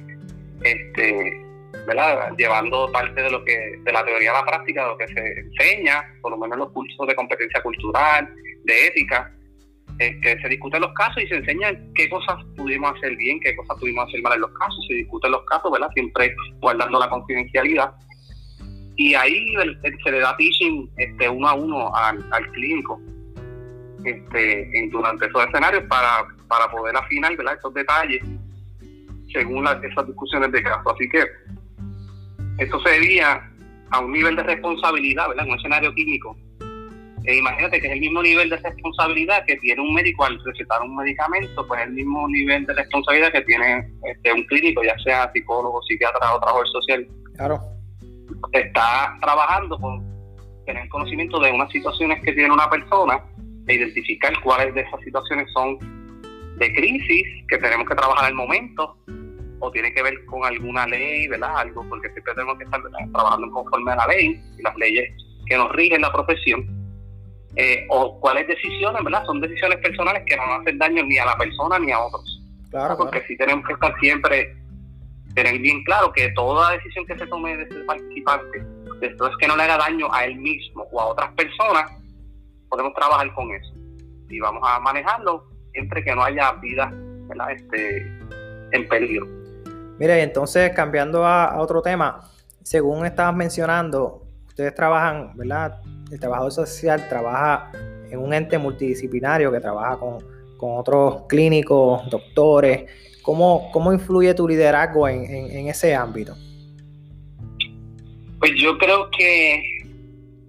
este, 0.63 1.43
¿verdad? 1.89 2.31
Llevando 2.39 2.91
parte 2.93 3.21
de 3.21 3.31
lo 3.31 3.45
que, 3.45 3.79
de 3.83 3.93
la 3.93 4.05
teoría 4.05 4.31
a 4.31 4.41
la 4.41 4.47
práctica, 4.47 4.85
de 4.85 4.89
lo 4.91 4.99
que 4.99 5.09
se 5.09 5.41
enseña, 5.41 6.05
por 6.23 6.31
lo 6.31 6.39
menos 6.39 6.55
en 6.55 6.61
los 6.61 6.73
cursos 6.73 7.07
de 7.09 7.15
competencia 7.17 7.61
cultural, 7.61 8.33
de 8.63 8.87
ética, 8.87 9.33
este, 9.99 10.41
se 10.41 10.49
discuten 10.49 10.81
los 10.81 10.93
casos 10.95 11.23
y 11.23 11.27
se 11.29 11.37
enseña 11.37 11.73
qué 11.95 12.09
cosas 12.09 12.37
pudimos 12.57 12.95
hacer 12.97 13.17
bien, 13.17 13.39
qué 13.41 13.55
cosas 13.57 13.77
pudimos 13.79 14.09
hacer 14.09 14.23
mal 14.23 14.35
en 14.35 14.41
los 14.41 14.51
casos, 14.53 14.85
se 14.89 14.95
discuten 14.95 15.31
los 15.31 15.45
casos, 15.45 15.71
¿verdad? 15.71 15.91
Siempre 15.95 16.35
guardando 16.61 16.99
la 16.99 17.09
confidencialidad 17.09 17.95
y 18.97 19.15
ahí 19.15 19.55
se 20.05 20.11
le 20.11 20.21
da 20.21 20.37
teaching 20.37 20.89
este, 20.97 21.29
uno 21.29 21.49
a 21.49 21.55
uno 21.55 21.95
al, 21.95 22.25
al 22.31 22.53
clínico 22.53 23.01
este, 24.05 24.89
durante 24.91 25.27
esos 25.27 25.47
escenarios 25.47 25.83
para, 25.85 26.27
para 26.49 26.71
poder 26.71 26.97
afinar 26.97 27.37
¿verdad? 27.37 27.57
esos 27.59 27.75
detalles 27.75 28.23
según 29.33 29.67
esas 29.67 30.07
discusiones 30.07 30.53
de 30.53 30.63
caso. 30.63 30.91
Así 30.91 31.09
que 31.09 31.25
esto 32.59 32.81
sería 32.81 33.51
a 33.91 33.99
un 33.99 34.13
nivel 34.13 34.37
de 34.37 34.45
responsabilidad, 34.45 35.29
¿verdad? 35.29 35.45
En 35.45 35.53
un 35.53 35.59
escenario 35.59 35.93
clínico. 35.93 36.37
E 37.25 37.37
imagínate 37.37 37.81
que 37.81 37.87
es 37.87 37.93
el 37.95 38.01
mismo 38.01 38.23
nivel 38.23 38.51
de 38.51 38.57
responsabilidad 38.59 39.45
que 39.47 39.57
tiene 39.57 39.81
un 39.81 39.95
médico 39.95 40.25
al 40.25 40.39
recetar 40.45 40.83
un 40.83 40.95
medicamento, 40.95 41.67
pues 41.67 41.81
es 41.81 41.87
el 41.87 41.95
mismo 41.95 42.29
nivel 42.29 42.67
de 42.67 42.75
responsabilidad 42.75 43.33
que 43.33 43.41
tiene 43.43 43.89
este, 44.05 44.33
un 44.33 44.45
clínico, 44.45 44.83
ya 44.83 44.99
sea 44.99 45.31
psicólogo, 45.33 45.83
psiquiatra 45.83 46.35
o 46.35 46.39
trabajador 46.41 46.69
social. 46.69 47.09
Claro 47.37 47.75
está 48.53 49.17
trabajando 49.21 49.79
con 49.79 50.05
tener 50.67 50.89
conocimiento 50.89 51.39
de 51.41 51.53
unas 51.53 51.71
situaciones 51.71 52.23
que 52.23 52.33
tiene 52.33 52.53
una 52.53 52.69
persona 52.71 53.21
e 53.67 53.75
identificar 53.75 54.33
cuáles 54.43 54.75
de 54.75 54.83
esas 54.83 55.01
situaciones 55.01 55.51
son 55.53 55.79
de 56.57 56.73
crisis 56.73 57.25
que 57.49 57.59
tenemos 57.59 57.89
que 57.89 57.95
trabajar 57.95 58.27
al 58.27 58.35
momento 58.35 58.97
o 59.61 59.71
tiene 59.71 59.93
que 59.93 60.03
ver 60.03 60.25
con 60.27 60.45
alguna 60.45 60.87
ley, 60.87 61.27
¿verdad? 61.29 61.59
Algo, 61.59 61.85
porque 61.89 62.09
siempre 62.11 62.35
tenemos 62.35 62.59
que 62.59 62.65
estar 62.65 62.81
trabajando 63.13 63.51
conforme 63.51 63.93
a 63.93 63.97
la 63.97 64.07
ley 64.09 64.41
y 64.59 64.63
las 64.63 64.77
leyes 64.77 65.11
que 65.47 65.57
nos 65.57 65.73
rigen 65.73 66.03
la 66.03 66.13
profesión. 66.13 66.84
Eh, 67.57 67.87
o 67.89 68.19
cuáles 68.21 68.49
decisiones, 68.49 69.03
¿verdad? 69.05 69.25
Son 69.27 69.41
decisiones 69.41 69.79
personales 69.79 70.25
que 70.27 70.37
no 70.37 70.43
hacen 70.43 70.79
daño 70.79 71.05
ni 71.05 71.19
a 71.19 71.27
la 71.27 71.37
persona 71.37 71.79
ni 71.79 71.93
a 71.93 72.01
otros. 72.01 72.43
Claro, 72.71 72.97
porque 72.97 73.23
si 73.29 73.37
tenemos 73.37 73.65
que 73.67 73.75
estar 73.75 73.95
siempre 74.01 74.57
tener 75.35 75.59
bien 75.59 75.83
claro 75.85 76.13
que 76.13 76.31
toda 76.31 76.73
decisión 76.73 77.07
que 77.07 77.19
se 77.19 77.27
tome 77.27 77.57
de 77.57 77.65
ese 77.65 77.81
participante, 77.85 78.65
después 79.01 79.33
que 79.39 79.49
no 79.49 79.57
le 79.57 79.65
haga 79.65 79.79
daño 79.79 80.13
a 80.13 80.25
él 80.25 80.37
mismo 80.37 80.87
o 80.91 81.01
a 81.01 81.07
otras 81.07 81.33
personas, 81.35 81.91
podemos 82.69 82.95
trabajar 82.95 83.33
con 83.35 83.51
eso. 83.53 83.73
Y 84.29 84.41
vamos 84.41 84.63
a 84.65 84.81
manejarlo 84.81 85.45
siempre 85.73 86.03
que 86.03 86.15
no 86.15 86.25
haya 86.25 86.53
vida 86.55 86.93
Este, 87.51 87.99
en 88.73 88.89
peligro. 88.89 89.27
Mire, 89.99 90.23
entonces 90.23 90.73
cambiando 90.75 91.25
a, 91.25 91.61
otro 91.61 91.83
tema, 91.83 92.21
según 92.63 93.07
estabas 93.07 93.35
mencionando, 93.35 94.24
ustedes 94.55 94.75
trabajan, 94.75 95.37
¿verdad? 95.37 95.81
El 96.11 96.21
trabajador 96.21 96.53
social 96.53 97.09
trabaja 97.09 97.73
en 98.11 98.19
un 98.19 98.33
ente 98.33 98.57
multidisciplinario 98.57 99.51
que 99.51 99.59
trabaja 99.59 99.99
con, 99.99 100.19
con 100.57 100.79
otros 100.79 101.25
clínicos, 101.29 102.09
doctores, 102.09 102.85
¿Cómo, 103.25 103.71
cómo 103.73 103.91
influye 103.91 104.35
tu 104.35 104.47
liderazgo 104.47 105.09
en, 105.09 105.67
ese 105.67 105.95
ámbito? 105.95 106.37
Pues 108.39 108.53
yo 108.57 108.77
creo 108.77 109.11
que 109.17 109.63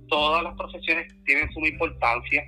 todas 0.10 0.44
las 0.44 0.58
profesiones 0.58 1.08
tienen 1.24 1.50
su 1.54 1.62
importancia. 1.62 2.44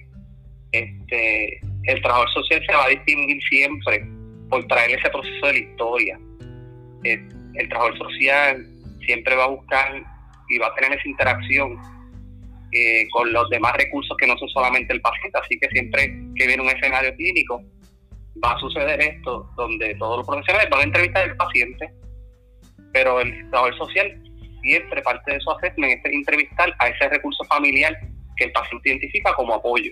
Este, 0.73 1.61
el 1.83 2.01
trabajador 2.01 2.29
social 2.33 2.61
se 2.67 2.75
va 2.75 2.83
a 2.83 2.89
distinguir 2.89 3.41
siempre 3.49 4.05
por 4.49 4.67
traer 4.67 4.99
ese 4.99 5.09
proceso 5.09 5.45
de 5.45 5.53
la 5.53 5.59
historia. 5.59 6.19
El, 7.05 7.29
el 7.53 7.69
trabajador 7.69 7.97
social 7.97 8.67
siempre 9.05 9.33
va 9.33 9.45
a 9.45 9.47
buscar 9.47 10.03
y 10.50 10.58
va 10.58 10.68
a 10.68 10.75
tener 10.75 10.98
esa 10.98 11.08
interacción 11.08 11.77
eh, 12.72 13.08
con 13.12 13.32
los 13.32 13.50
demás 13.50 13.74
recursos 13.74 14.16
que 14.18 14.27
no 14.27 14.38
son 14.38 14.50
solamente 14.50 14.94
el 14.94 15.01
paciente. 15.01 15.39
Así 15.39 15.60
que 15.60 15.68
siempre 15.70 16.13
que 16.36 16.48
viene 16.48 16.62
un 16.62 16.70
escenario 16.70 17.16
clínico, 17.16 17.62
va 18.44 18.51
a 18.51 18.60
suceder 18.60 19.00
esto, 19.01 19.50
donde 19.56 19.96
todos 19.96 20.18
los 20.18 20.27
profesionales 20.27 20.70
van 20.70 20.82
a 20.82 20.84
entrevistar 20.84 21.30
al 21.30 21.38
paciente, 21.38 21.89
pero 22.94 23.20
el 23.22 23.32
trabajador 23.50 23.77
social 23.77 24.24
siempre 24.62 25.01
parte 25.01 25.34
de 25.34 25.39
su 25.39 25.51
assessment 25.51 26.06
es 26.06 26.13
entrevistar 26.13 26.74
a 26.80 26.88
ese 26.88 27.10
recurso 27.10 27.44
familiar 27.46 27.98
que 28.36 28.46
el 28.46 28.51
paciente 28.51 28.89
identifica 28.89 29.34
como 29.34 29.56
apoyo. 29.56 29.92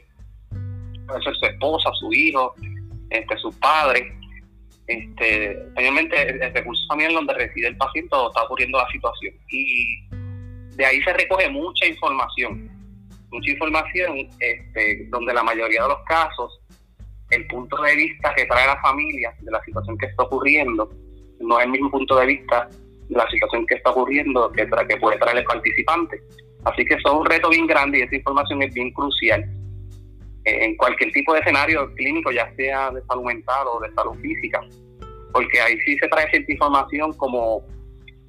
Puede 1.08 1.24
ser 1.24 1.36
su 1.36 1.46
esposa, 1.46 1.90
su 2.00 2.12
hijo, 2.14 2.54
este, 3.10 3.38
sus 3.38 3.56
padres. 3.58 4.12
Este, 4.88 5.58
obviamente 5.76 6.30
el, 6.30 6.54
recurso 6.54 6.86
familiar 6.88 7.14
donde 7.14 7.34
reside 7.34 7.68
el 7.68 7.78
paciente 7.78 8.16
o 8.16 8.28
está 8.28 8.44
ocurriendo 8.44 8.78
la 8.78 8.88
situación. 8.92 9.34
Y 9.50 10.00
de 10.75 10.86
ahí 10.86 11.01
se 11.01 11.13
recoge 11.13 11.50
mucha 11.50 11.86
información, 11.86 12.70
mucha 13.32 13.51
información 13.51 14.29
este, 14.39 15.08
donde 15.10 15.34
la 15.34 15.44
mayoría 15.44 15.84
de 15.84 15.89
los 15.89 16.00
casos 16.08 16.62
el 17.32 17.48
punto 17.48 17.82
de 17.82 17.96
vista 17.96 18.34
que 18.36 18.46
trae 18.46 18.67
la 18.67 18.79
familia 18.82 19.34
de 19.39 19.51
la 19.51 19.63
situación 19.63 19.98
que 19.98 20.05
está 20.05 20.24
ocurriendo 20.24 20.89
no 21.39 21.60
es 21.60 21.65
el 21.65 21.72
mismo 21.72 21.91
punto 21.91 22.17
de 22.17 22.27
vista 22.27 22.70
de 23.10 23.15
la 23.15 23.29
situación 23.29 23.65
que 23.65 23.75
está 23.75 23.89
ocurriendo 23.91 24.51
que, 24.51 24.67
que 24.67 24.98
puede 24.98 25.17
traer 25.17 25.38
el 25.38 25.44
participante. 25.44 26.22
Así 26.63 26.86
que 26.86 26.96
es 26.96 27.05
un 27.05 27.25
reto 27.25 27.50
bien 27.50 27.67
grande 27.67 28.00
y 28.00 28.01
esta 28.01 28.15
información 28.15 28.62
es 28.63 28.74
bien 28.74 28.91
crucial 28.91 29.44
eh, 30.46 30.65
en 30.65 30.77
cualquier 30.77 31.12
tipo 31.12 31.34
de 31.34 31.39
escenario 31.39 31.94
clínico, 31.96 32.32
ya 32.32 32.51
sea 32.55 32.91
de 32.91 33.01
salud 33.03 33.24
mental 33.24 33.67
o 33.67 33.79
de 33.79 33.94
salud 33.94 34.17
física, 34.22 34.62
porque 35.34 35.60
ahí 35.62 35.77
sí 35.82 35.98
se 35.98 36.08
trae 36.08 36.29
cierta 36.29 36.51
información 36.51 37.13
como 37.13 37.63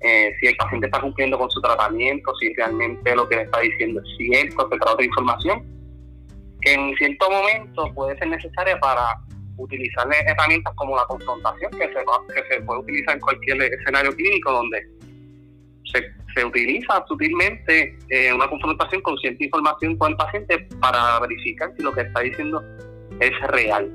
eh, 0.01 0.33
si 0.41 0.47
el 0.49 0.57
paciente 0.57 0.87
está 0.87 1.01
cumpliendo 1.01 1.39
con 1.39 1.51
su 1.51 1.61
tratamiento, 1.61 2.35
si 2.37 2.55
realmente 2.55 3.15
lo 3.17 3.29
que 3.29 3.37
le 3.37 3.43
está 3.43 3.61
diciendo 3.61 4.01
es 4.01 4.17
cierto, 4.17 4.69
se 4.71 4.79
trae 4.79 4.93
otra 4.93 5.05
información 5.05 5.65
que 6.61 6.75
en 6.75 6.95
cierto 6.97 7.31
momento 7.31 7.93
puede 7.95 8.19
ser 8.19 8.29
necesaria 8.29 8.79
para 8.81 9.21
utilizar 9.57 10.07
herramientas 10.27 10.75
como 10.75 10.97
la 10.97 11.05
confrontación, 11.05 11.71
que 11.73 11.87
se, 11.87 12.35
que 12.35 12.55
se 12.55 12.61
puede 12.63 12.81
utilizar 12.81 13.15
en 13.15 13.21
cualquier 13.21 13.63
escenario 13.63 14.15
clínico 14.15 14.53
donde 14.53 14.83
se, 15.93 16.03
se 16.35 16.45
utiliza 16.45 17.05
sutilmente 17.09 17.97
eh, 18.11 18.33
una 18.33 18.49
confrontación 18.49 19.01
con 19.03 19.17
cierta 19.19 19.45
información 19.45 19.97
con 19.97 20.13
el 20.13 20.17
paciente 20.17 20.59
para 20.81 21.21
verificar 21.21 21.73
si 21.77 21.83
lo 21.83 21.93
que 21.93 22.03
está 22.03 22.21
diciendo 22.21 22.63
es 23.21 23.33
real. 23.49 23.91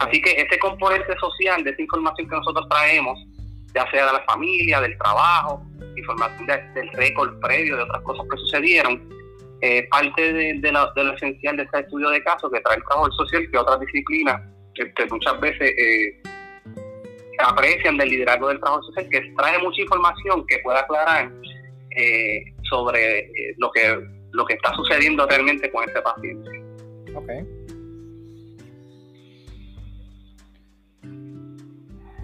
Así 0.00 0.20
que 0.20 0.30
ese 0.32 0.58
componente 0.58 1.14
social 1.20 1.62
de 1.62 1.70
esa 1.70 1.82
información 1.82 2.28
que 2.28 2.36
nosotros 2.36 2.66
traemos, 2.68 3.18
ya 3.74 3.90
sea 3.90 4.06
de 4.06 4.12
la 4.12 4.24
familia, 4.24 4.80
del 4.80 4.96
trabajo, 4.98 5.62
información 5.96 6.46
del 6.46 6.88
récord 6.92 7.38
previo 7.40 7.76
de 7.76 7.82
otras 7.82 8.02
cosas 8.02 8.26
que 8.30 8.36
sucedieron, 8.38 9.08
eh, 9.60 9.86
parte 9.90 10.32
de, 10.32 10.72
lo 10.72 11.14
esencial 11.14 11.56
de 11.56 11.62
este 11.62 11.80
estudio 11.80 12.10
de 12.10 12.22
caso 12.22 12.50
que 12.50 12.60
trae 12.60 12.76
el 12.76 12.84
trabajo 12.84 13.10
social, 13.12 13.48
que 13.50 13.58
otras 13.58 13.80
disciplinas 13.80 14.40
que, 14.74 15.06
muchas 15.10 15.40
veces 15.40 15.72
eh, 15.78 16.22
aprecian 17.38 17.96
del 17.96 18.10
liderazgo 18.10 18.48
del 18.48 18.60
trabajo 18.60 18.82
social, 18.84 19.08
que 19.10 19.20
trae 19.36 19.58
mucha 19.58 19.82
información 19.82 20.46
que 20.46 20.58
pueda 20.58 20.80
aclarar 20.80 21.30
eh, 21.96 22.44
sobre 22.68 23.20
eh, 23.20 23.54
lo 23.58 23.70
que 23.70 23.98
lo 24.32 24.44
que 24.44 24.54
está 24.54 24.74
sucediendo 24.74 25.26
realmente 25.28 25.70
con 25.70 25.84
este 25.84 26.02
paciente. 26.02 26.50
Ok. 27.14 27.30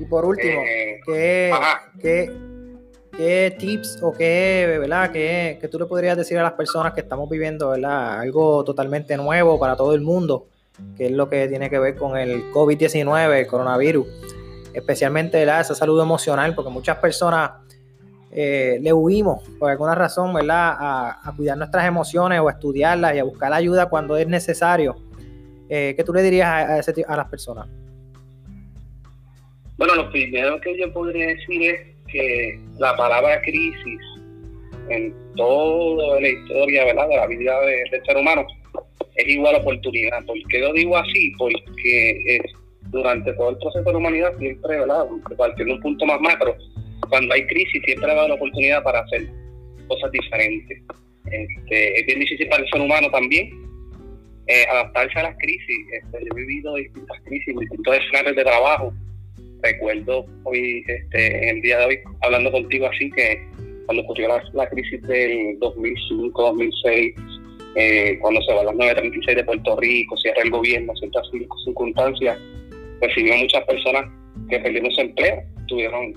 Y 0.01 0.07
por 0.07 0.25
último, 0.25 0.63
¿qué, 1.05 1.53
¿qué, 2.01 2.33
¿qué 3.15 3.55
tips 3.59 3.99
o 4.03 4.13
qué, 4.13 4.79
¿verdad? 4.81 5.11
¿Qué, 5.13 5.59
¿Qué, 5.61 5.69
tú 5.69 5.79
le 5.79 5.85
podrías 5.85 6.17
decir 6.17 6.39
a 6.39 6.43
las 6.43 6.55
personas 6.55 6.95
que 6.95 7.01
estamos 7.01 7.29
viviendo 7.29 7.69
¿verdad? 7.69 8.21
algo 8.21 8.65
totalmente 8.65 9.15
nuevo 9.19 9.59
para 9.61 9.77
todo 9.77 9.95
el 9.95 10.01
mundo, 10.01 10.47
que 10.97 11.07
es 11.07 11.13
lo 11.13 11.29
que 11.29 11.49
tiene 11.49 11.69
que 11.69 11.79
ver 11.79 11.97
con 11.97 12.17
el 12.17 12.51
COVID-19, 12.51 13.41
el 13.41 13.47
coronavirus, 13.47 14.07
especialmente 14.73 15.37
¿verdad? 15.37 15.61
esa 15.61 15.75
salud 15.75 16.01
emocional, 16.01 16.55
porque 16.55 16.71
muchas 16.71 16.97
personas 16.97 17.51
eh, 18.31 18.79
le 18.81 18.95
huimos 18.95 19.43
por 19.59 19.71
alguna 19.71 19.95
razón 19.95 20.33
¿verdad? 20.33 20.77
A, 20.79 21.35
cuidar 21.37 21.59
nuestras 21.59 21.85
emociones 21.85 22.41
o 22.41 22.49
a 22.49 22.53
estudiarlas 22.53 23.15
y 23.17 23.19
a 23.19 23.25
buscar 23.25 23.53
ayuda 23.53 23.91
cuando 23.91 24.17
es 24.17 24.27
necesario. 24.27 24.97
Eh, 25.69 25.93
¿Qué 25.95 26.05
tú 26.05 26.15
le 26.15 26.23
dirías 26.23 26.49
a, 26.49 26.79
ese, 26.79 27.05
a 27.07 27.17
las 27.19 27.29
personas? 27.29 27.69
Bueno, 29.81 29.95
lo 29.95 30.11
primero 30.11 30.61
que 30.61 30.77
yo 30.77 30.93
podría 30.93 31.29
decir 31.29 31.63
es 31.63 31.81
que 32.13 32.61
la 32.79 32.95
palabra 32.99 33.41
crisis 33.41 33.99
en 34.91 35.15
toda 35.37 36.21
la 36.21 36.29
historia 36.29 36.85
¿verdad? 36.85 37.09
de 37.09 37.17
la 37.17 37.27
vida 37.27 37.59
del 37.63 38.05
ser 38.05 38.19
humano 38.19 38.47
es 39.17 39.27
igual 39.27 39.55
a 39.55 39.59
oportunidad. 39.61 40.23
¿Por 40.27 40.37
qué 40.51 40.59
lo 40.59 40.75
digo 40.75 40.99
así? 40.99 41.33
Porque 41.39 42.43
durante 42.91 43.33
todo 43.33 43.49
el 43.49 43.57
proceso 43.57 43.85
de 43.85 43.93
la 43.93 43.97
humanidad 43.97 44.37
siempre, 44.39 44.81
¿verdad? 44.81 45.07
partiendo 45.39 45.77
un 45.77 45.81
punto 45.81 46.05
más 46.05 46.21
macro, 46.21 46.55
cuando 47.09 47.33
hay 47.33 47.47
crisis 47.47 47.83
siempre 47.83 48.15
va 48.15 48.29
la 48.29 48.35
oportunidad 48.35 48.83
para 48.83 49.01
hacer 49.01 49.31
cosas 49.89 50.13
diferentes. 50.13 50.79
Este, 51.25 52.01
es 52.01 52.07
bien 52.07 52.21
difícil 52.21 52.51
para 52.51 52.65
el 52.65 52.69
ser 52.69 52.83
humano 52.83 53.11
también 53.11 53.49
eh, 54.47 54.67
adaptarse 54.71 55.21
a 55.21 55.23
las 55.23 55.39
crisis. 55.39 55.87
Este, 55.91 56.19
yo 56.21 56.29
he 56.33 56.37
vivido 56.37 56.75
distintas 56.75 57.19
crisis, 57.23 57.59
distintos 57.59 57.97
escenarios 57.97 58.37
de 58.37 58.45
trabajo 58.45 58.93
recuerdo 59.63 60.27
hoy, 60.45 60.85
este, 60.87 61.49
en 61.49 61.57
el 61.57 61.63
día 61.63 61.79
de 61.79 61.85
hoy, 61.87 61.99
hablando 62.23 62.51
contigo 62.51 62.87
así, 62.87 63.11
que 63.11 63.47
cuando 63.87 64.03
ocurrió 64.05 64.29
la, 64.53 64.69
crisis 64.69 65.03
del 65.03 65.59
2005, 65.59 66.43
2006, 66.43 67.15
eh, 67.77 68.19
cuando 68.21 68.41
se 68.43 68.55
va 68.55 68.61
a 68.61 68.65
las 68.65 68.75
936 68.75 69.37
de 69.37 69.45
Puerto 69.45 69.77
Rico, 69.77 70.17
cierra 70.19 70.43
el 70.43 70.51
gobierno, 70.51 70.95
ciertas 70.97 71.27
circunstancias, 71.65 72.39
recibió 73.01 73.37
muchas 73.37 73.65
personas 73.65 74.05
que 74.49 74.59
perdieron 74.59 74.91
su 74.93 75.01
empleo, 75.01 75.43
tuvieron 75.67 76.13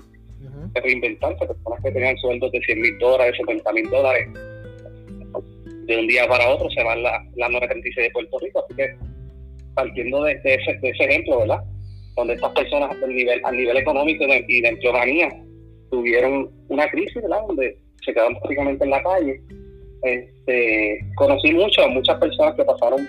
que 0.74 0.80
reinventarse, 0.80 1.46
personas 1.46 1.80
que 1.84 1.90
tenían 1.92 2.16
sueldos 2.18 2.52
de 2.52 2.60
100 2.60 2.80
mil 2.80 2.98
dólares, 2.98 3.36
70 3.38 3.72
mil 3.72 3.90
dólares, 3.90 4.28
de 5.86 5.98
un 5.98 6.06
día 6.06 6.26
para 6.26 6.48
otro 6.48 6.68
se 6.70 6.82
van 6.82 7.02
las 7.02 7.22
la 7.36 7.48
936 7.48 8.06
de 8.06 8.10
Puerto 8.10 8.38
Rico, 8.38 8.64
así 8.64 8.74
que 8.74 8.96
partiendo 9.74 10.22
de, 10.24 10.32
ese, 10.32 10.78
de 10.80 10.90
ese 10.90 11.04
ejemplo, 11.04 11.40
¿verdad? 11.40 11.58
Donde 12.16 12.34
estas 12.34 12.52
personas 12.52 12.90
a 13.02 13.06
nivel, 13.06 13.40
a 13.44 13.52
nivel 13.52 13.76
económico 13.76 14.24
y 14.24 14.60
de 14.60 14.68
empleomanía 14.68 15.28
tuvieron 15.90 16.50
una 16.68 16.88
crisis, 16.88 17.14
¿verdad? 17.22 17.40
Donde 17.46 17.76
se 18.04 18.12
quedaron 18.12 18.34
prácticamente 18.34 18.84
en 18.84 18.90
la 18.90 19.02
calle. 19.02 19.40
Este, 20.02 20.98
conocí 21.16 21.52
mucho 21.52 21.88
muchas 21.88 22.18
personas 22.18 22.54
que 22.54 22.64
pasaron 22.64 23.08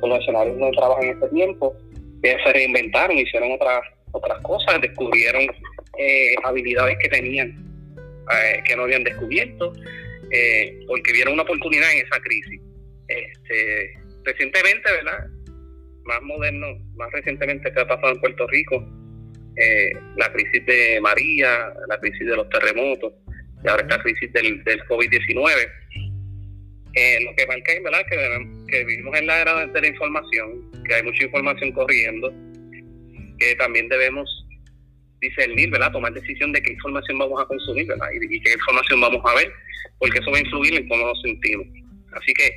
por 0.00 0.10
los 0.10 0.20
escenarios 0.20 0.58
de 0.58 0.70
trabajo 0.72 1.02
en 1.02 1.10
este 1.10 1.28
tiempo, 1.28 1.74
que 2.22 2.36
se 2.44 2.52
reinventaron, 2.52 3.18
hicieron 3.18 3.52
otras 3.52 3.80
otras 4.12 4.40
cosas, 4.42 4.80
descubrieron 4.80 5.42
eh, 5.98 6.34
habilidades 6.44 6.96
que 7.00 7.08
tenían 7.08 7.48
eh, 8.30 8.62
que 8.64 8.76
no 8.76 8.82
habían 8.82 9.04
descubierto, 9.04 9.72
eh, 10.30 10.78
porque 10.86 11.12
vieron 11.12 11.34
una 11.34 11.42
oportunidad 11.42 11.92
en 11.92 12.06
esa 12.06 12.20
crisis. 12.20 12.60
Este, 13.08 13.94
recientemente, 14.24 14.90
¿verdad? 14.90 15.26
Más 16.04 16.22
moderno, 16.22 16.66
más 16.96 17.10
recientemente 17.12 17.72
que 17.72 17.80
ha 17.80 17.86
pasado 17.86 18.12
en 18.12 18.20
Puerto 18.20 18.46
Rico, 18.48 18.84
eh, 19.56 19.92
la 20.16 20.32
crisis 20.32 20.64
de 20.66 21.00
María, 21.00 21.72
la 21.88 21.98
crisis 21.98 22.26
de 22.26 22.36
los 22.36 22.48
terremotos 22.48 23.12
y 23.64 23.68
ahora 23.68 23.82
esta 23.82 24.02
crisis 24.02 24.32
del, 24.32 24.62
del 24.64 24.82
COVID-19. 24.84 25.50
Eh, 26.94 27.18
lo 27.24 27.34
que 27.36 27.46
marca 27.46 27.72
es 27.72 27.82
¿verdad? 27.82 28.04
Que, 28.10 28.48
que 28.68 28.84
vivimos 28.84 29.16
en 29.16 29.26
la 29.26 29.40
era 29.40 29.66
de 29.66 29.80
la 29.80 29.86
información, 29.86 30.70
que 30.86 30.94
hay 30.94 31.02
mucha 31.02 31.24
información 31.24 31.72
corriendo, 31.72 32.32
que 33.38 33.54
también 33.56 33.88
debemos 33.88 34.28
discernir, 35.20 35.70
¿verdad? 35.70 35.92
tomar 35.92 36.12
decisión 36.12 36.52
de 36.52 36.62
qué 36.62 36.72
información 36.72 37.18
vamos 37.18 37.42
a 37.42 37.46
consumir 37.46 37.86
¿verdad? 37.86 38.08
Y, 38.14 38.34
y 38.34 38.40
qué 38.40 38.52
información 38.54 39.00
vamos 39.00 39.22
a 39.24 39.34
ver, 39.34 39.52
porque 39.98 40.18
eso 40.18 40.30
va 40.30 40.38
a 40.38 40.40
influir 40.40 40.74
en 40.74 40.88
cómo 40.88 41.06
nos 41.06 41.20
sentimos. 41.22 41.66
Así 42.12 42.32
que 42.32 42.50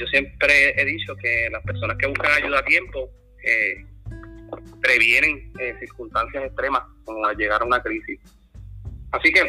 yo 0.00 0.06
siempre 0.06 0.80
he 0.80 0.84
dicho 0.84 1.14
que 1.16 1.48
las 1.52 1.62
personas 1.62 1.96
que 1.98 2.06
buscan 2.06 2.32
ayuda 2.32 2.60
a 2.60 2.64
tiempo 2.64 3.10
eh, 3.44 3.84
previenen 4.80 5.52
eh, 5.58 5.76
circunstancias 5.78 6.44
extremas 6.44 6.82
como 7.04 7.24
al 7.26 7.36
llegar 7.36 7.60
a 7.60 7.66
una 7.66 7.82
crisis. 7.82 8.18
Así 9.12 9.30
que 9.30 9.42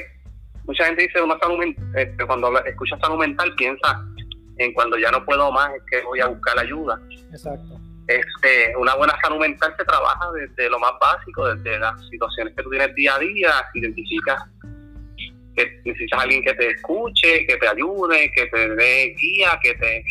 mucha 0.66 0.86
gente 0.86 1.04
dice 1.04 1.22
una 1.22 1.40
salud 1.40 1.64
este, 1.96 2.26
cuando 2.26 2.64
escucha 2.66 2.98
salud 3.00 3.18
mental 3.18 3.56
piensa 3.56 4.06
en 4.58 4.74
cuando 4.74 4.98
ya 4.98 5.10
no 5.10 5.24
puedo 5.26 5.52
más 5.52 5.72
es 5.74 5.84
que 5.90 6.02
voy 6.04 6.20
a 6.20 6.28
buscar 6.28 6.60
ayuda. 6.60 7.00
Exacto. 7.32 7.80
Este, 8.08 8.76
una 8.76 8.96
buena 8.96 9.16
salud 9.24 9.40
mental 9.40 9.74
se 9.78 9.86
trabaja 9.86 10.32
desde 10.34 10.70
lo 10.70 10.80
más 10.80 10.92
básico, 11.00 11.48
desde 11.54 11.80
las 11.80 11.94
situaciones 12.10 12.54
que 12.56 12.64
tú 12.64 12.70
tienes 12.70 12.94
día 12.96 13.16
a 13.16 13.20
día, 13.20 13.52
identificas 13.74 14.44
que 15.56 15.82
necesitas 15.86 16.20
a 16.20 16.24
alguien 16.24 16.44
que 16.44 16.54
te 16.54 16.72
escuche, 16.72 17.46
que 17.46 17.58
te 17.58 17.68
ayude, 17.68 18.32
que 18.36 18.48
te 18.48 18.70
dé 18.76 19.16
guía, 19.18 19.60
que 19.62 19.74
te 19.76 20.04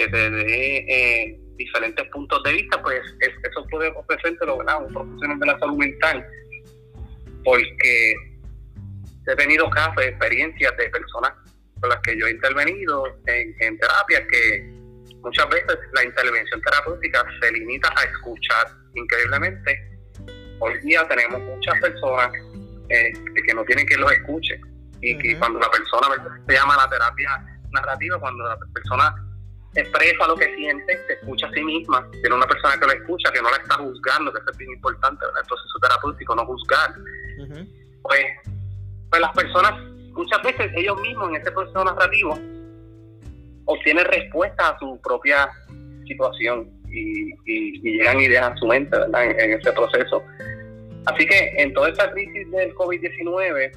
que 0.00 0.08
te 0.08 0.30
dé 0.30 0.76
eh, 0.88 1.40
diferentes 1.56 2.06
puntos 2.08 2.42
de 2.44 2.52
vista, 2.52 2.80
pues 2.80 3.02
eso 3.20 3.66
puede 3.70 3.88
ofrecerte 3.90 4.46
lo 4.46 4.56
un 4.56 4.92
profesional 4.94 5.38
de 5.38 5.46
la 5.46 5.58
salud 5.58 5.76
mental, 5.76 6.26
porque 7.44 8.14
he 9.26 9.36
tenido 9.36 9.68
casos, 9.68 10.02
experiencias 10.02 10.74
de 10.78 10.88
personas 10.88 11.32
con 11.80 11.90
las 11.90 12.00
que 12.00 12.18
yo 12.18 12.26
he 12.26 12.30
intervenido 12.30 13.04
en, 13.26 13.54
en 13.60 13.78
terapia 13.78 14.26
que 14.26 14.72
muchas 15.22 15.48
veces 15.50 15.78
la 15.92 16.04
intervención 16.04 16.62
terapéutica 16.62 17.26
se 17.42 17.52
limita 17.52 17.92
a 17.94 18.04
escuchar. 18.04 18.68
Increíblemente, 18.94 20.00
hoy 20.60 20.78
día 20.80 21.06
tenemos 21.08 21.42
muchas 21.42 21.78
personas 21.78 22.32
eh, 22.88 23.12
que 23.46 23.54
no 23.54 23.64
tienen 23.64 23.86
que 23.86 23.98
los 23.98 24.10
escuchen 24.12 24.62
y 25.02 25.16
que 25.18 25.38
cuando 25.38 25.60
la 25.60 25.70
persona 25.70 26.40
se 26.46 26.54
llama 26.54 26.76
la 26.76 26.88
terapia 26.88 27.30
narrativa, 27.70 28.18
cuando 28.18 28.48
la 28.48 28.58
persona 28.72 29.14
expresa 29.74 30.26
lo 30.26 30.36
que 30.36 30.54
siente, 30.56 31.06
se 31.06 31.12
escucha 31.14 31.46
a 31.46 31.52
sí 31.52 31.62
misma, 31.62 32.08
tiene 32.10 32.34
una 32.34 32.46
persona 32.46 32.74
que 32.78 32.86
lo 32.86 32.92
escucha, 32.92 33.30
que 33.32 33.40
no 33.40 33.50
la 33.50 33.56
está 33.56 33.76
juzgando, 33.76 34.32
que 34.32 34.38
eso 34.38 34.50
es 34.50 34.56
bien 34.58 34.72
importante, 34.72 35.24
¿verdad? 35.24 35.42
el 35.42 35.48
proceso 35.48 35.78
terapéutico, 35.80 36.34
no 36.34 36.46
juzgar. 36.46 36.94
pues, 38.02 38.24
pues 39.10 39.20
las 39.20 39.32
personas, 39.32 39.80
muchas 40.12 40.42
veces 40.42 40.72
ellos 40.76 41.00
mismos 41.00 41.28
en 41.30 41.36
ese 41.36 41.50
proceso 41.52 41.84
narrativo 41.84 42.38
obtienen 43.66 44.04
respuestas 44.06 44.72
a 44.72 44.78
su 44.78 45.00
propia 45.02 45.48
situación 46.06 46.68
y, 46.88 47.32
llegan 47.82 48.20
ideas 48.20 48.52
a 48.52 48.56
su 48.56 48.66
mente 48.66 48.96
¿verdad? 48.96 49.30
En, 49.38 49.52
ese 49.52 49.72
proceso. 49.72 50.24
Así 51.06 51.26
que 51.26 51.54
en 51.56 51.72
toda 51.72 51.88
esta 51.88 52.10
crisis 52.10 52.50
del 52.50 52.74
COVID-19, 52.74 53.72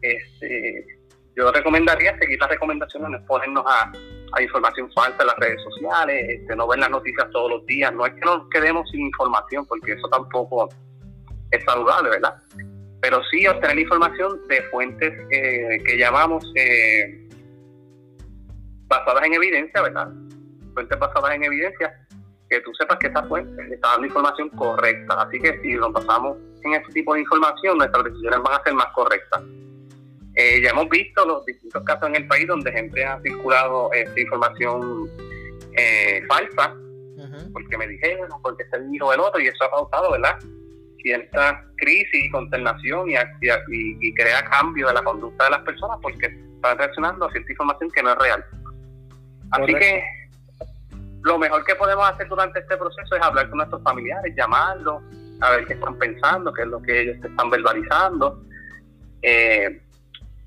este, 0.00 0.86
yo 1.36 1.52
recomendaría 1.52 2.18
seguir 2.18 2.40
las 2.40 2.50
recomendaciones, 2.50 3.10
no 3.10 3.16
exponernos 3.18 3.64
a, 4.32 4.42
información 4.42 4.90
falsa 4.92 5.16
en 5.20 5.26
las 5.26 5.36
redes 5.36 5.62
sociales, 5.62 6.26
este, 6.28 6.56
no 6.56 6.66
ver 6.68 6.78
las 6.78 6.90
noticias 6.90 7.30
todos 7.30 7.50
los 7.50 7.66
días. 7.66 7.92
No 7.92 8.06
es 8.06 8.14
que 8.14 8.20
nos 8.20 8.48
quedemos 8.50 8.88
sin 8.90 9.02
información, 9.02 9.66
porque 9.66 9.92
eso 9.92 10.08
tampoco 10.08 10.68
es 11.50 11.64
saludable, 11.64 12.10
¿verdad? 12.10 12.34
Pero 13.00 13.22
sí 13.30 13.46
obtener 13.46 13.78
información 13.78 14.40
de 14.48 14.62
fuentes 14.70 15.12
eh, 15.30 15.82
que 15.84 15.96
llamamos 15.96 16.44
eh, 16.56 17.28
basadas 18.88 19.24
en 19.24 19.34
evidencia, 19.34 19.82
¿verdad? 19.82 20.08
Fuentes 20.74 20.98
basadas 20.98 21.34
en 21.34 21.44
evidencia, 21.44 21.94
que 22.48 22.60
tú 22.60 22.72
sepas 22.74 22.98
que 22.98 23.08
esa 23.08 23.22
fuente 23.24 23.74
está 23.74 23.90
dando 23.90 24.06
información 24.06 24.48
correcta. 24.50 25.22
Así 25.22 25.40
que 25.40 25.60
si 25.60 25.74
nos 25.74 25.92
basamos 25.92 26.38
en 26.62 26.74
ese 26.74 26.92
tipo 26.92 27.14
de 27.14 27.20
información, 27.20 27.78
nuestras 27.78 28.04
decisiones 28.04 28.40
van 28.42 28.60
a 28.60 28.64
ser 28.64 28.74
más 28.74 28.92
correctas. 28.94 29.42
Eh, 30.36 30.60
ya 30.60 30.70
hemos 30.70 30.88
visto 30.90 31.24
los 31.24 31.46
distintos 31.46 31.82
casos 31.84 32.08
en 32.08 32.16
el 32.16 32.26
país 32.26 32.46
donde 32.46 32.70
gente 32.70 33.02
ha 33.04 33.18
circulado 33.22 33.90
esta 33.94 34.20
información 34.20 35.10
eh, 35.72 36.22
falsa, 36.28 36.76
porque 37.52 37.78
me 37.78 37.88
dijeron, 37.88 38.28
porque 38.42 38.64
este 38.64 38.78
hijo 38.92 39.10
del 39.10 39.20
otro, 39.20 39.40
y 39.40 39.46
eso 39.46 39.64
ha 39.64 39.70
causado, 39.70 40.12
¿verdad? 40.12 40.38
Cierta 41.02 41.64
crisis 41.78 42.24
y 42.26 42.30
consternación 42.30 43.10
y, 43.10 43.14
y, 43.14 44.08
y, 44.08 44.14
crea 44.14 44.44
cambio 44.44 44.88
de 44.88 44.94
la 44.94 45.02
conducta 45.02 45.44
de 45.44 45.50
las 45.50 45.60
personas 45.60 45.98
porque 46.02 46.26
están 46.26 46.76
reaccionando 46.76 47.24
a 47.24 47.32
cierta 47.32 47.52
información 47.52 47.90
que 47.90 48.02
no 48.02 48.12
es 48.12 48.18
real. 48.18 48.44
Así 49.52 49.74
que 49.74 50.04
lo 51.22 51.38
mejor 51.38 51.64
que 51.64 51.74
podemos 51.76 52.10
hacer 52.10 52.28
durante 52.28 52.60
este 52.60 52.76
proceso 52.76 53.16
es 53.16 53.22
hablar 53.22 53.48
con 53.48 53.58
nuestros 53.58 53.82
familiares, 53.82 54.34
llamarlos, 54.36 55.02
a 55.40 55.50
ver 55.52 55.66
qué 55.66 55.74
están 55.74 55.96
pensando, 55.98 56.52
qué 56.52 56.62
es 56.62 56.68
lo 56.68 56.82
que 56.82 57.00
ellos 57.00 57.16
están 57.24 57.50
verbalizando. 57.50 58.42
Eh, 59.22 59.80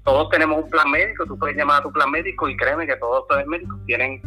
todos 0.09 0.29
tenemos 0.29 0.63
un 0.63 0.69
plan 0.71 0.89
médico, 0.89 1.23
tú 1.27 1.37
puedes 1.37 1.55
llamar 1.55 1.81
a 1.81 1.83
tu 1.83 1.91
plan 1.91 2.09
médico 2.09 2.49
y 2.49 2.57
créeme 2.57 2.87
que 2.87 2.95
todos 2.95 3.25
los 3.29 3.45
médicos 3.45 3.77
tienen 3.85 4.19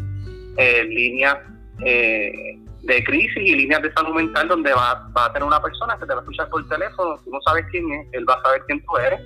eh, 0.57 0.85
líneas 0.85 1.39
eh, 1.85 2.57
de 2.83 3.03
crisis 3.03 3.37
y 3.37 3.57
líneas 3.57 3.83
de 3.83 3.93
salud 3.93 4.15
mental 4.15 4.47
donde 4.47 4.73
va, 4.73 5.11
va, 5.17 5.25
a 5.25 5.33
tener 5.33 5.43
una 5.43 5.61
persona 5.61 5.99
que 5.99 6.07
te 6.07 6.13
va 6.13 6.21
a 6.21 6.23
escuchar 6.23 6.49
por 6.51 6.69
teléfono, 6.69 7.19
tú 7.25 7.31
no 7.33 7.41
sabes 7.45 7.67
quién 7.73 7.93
es, 7.95 8.07
él 8.13 8.25
va 8.29 8.35
a 8.35 8.43
saber 8.43 8.63
quién 8.69 8.81
tú 8.85 8.97
eres, 8.97 9.23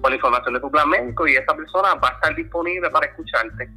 con 0.00 0.10
la 0.10 0.16
información 0.16 0.54
de 0.54 0.60
tu 0.60 0.70
plan 0.72 0.88
médico 0.88 1.24
y 1.28 1.36
esa 1.36 1.54
persona 1.54 1.94
va 1.94 2.08
a 2.08 2.12
estar 2.14 2.34
disponible 2.34 2.90
para 2.90 3.06
escucharte. 3.06 3.68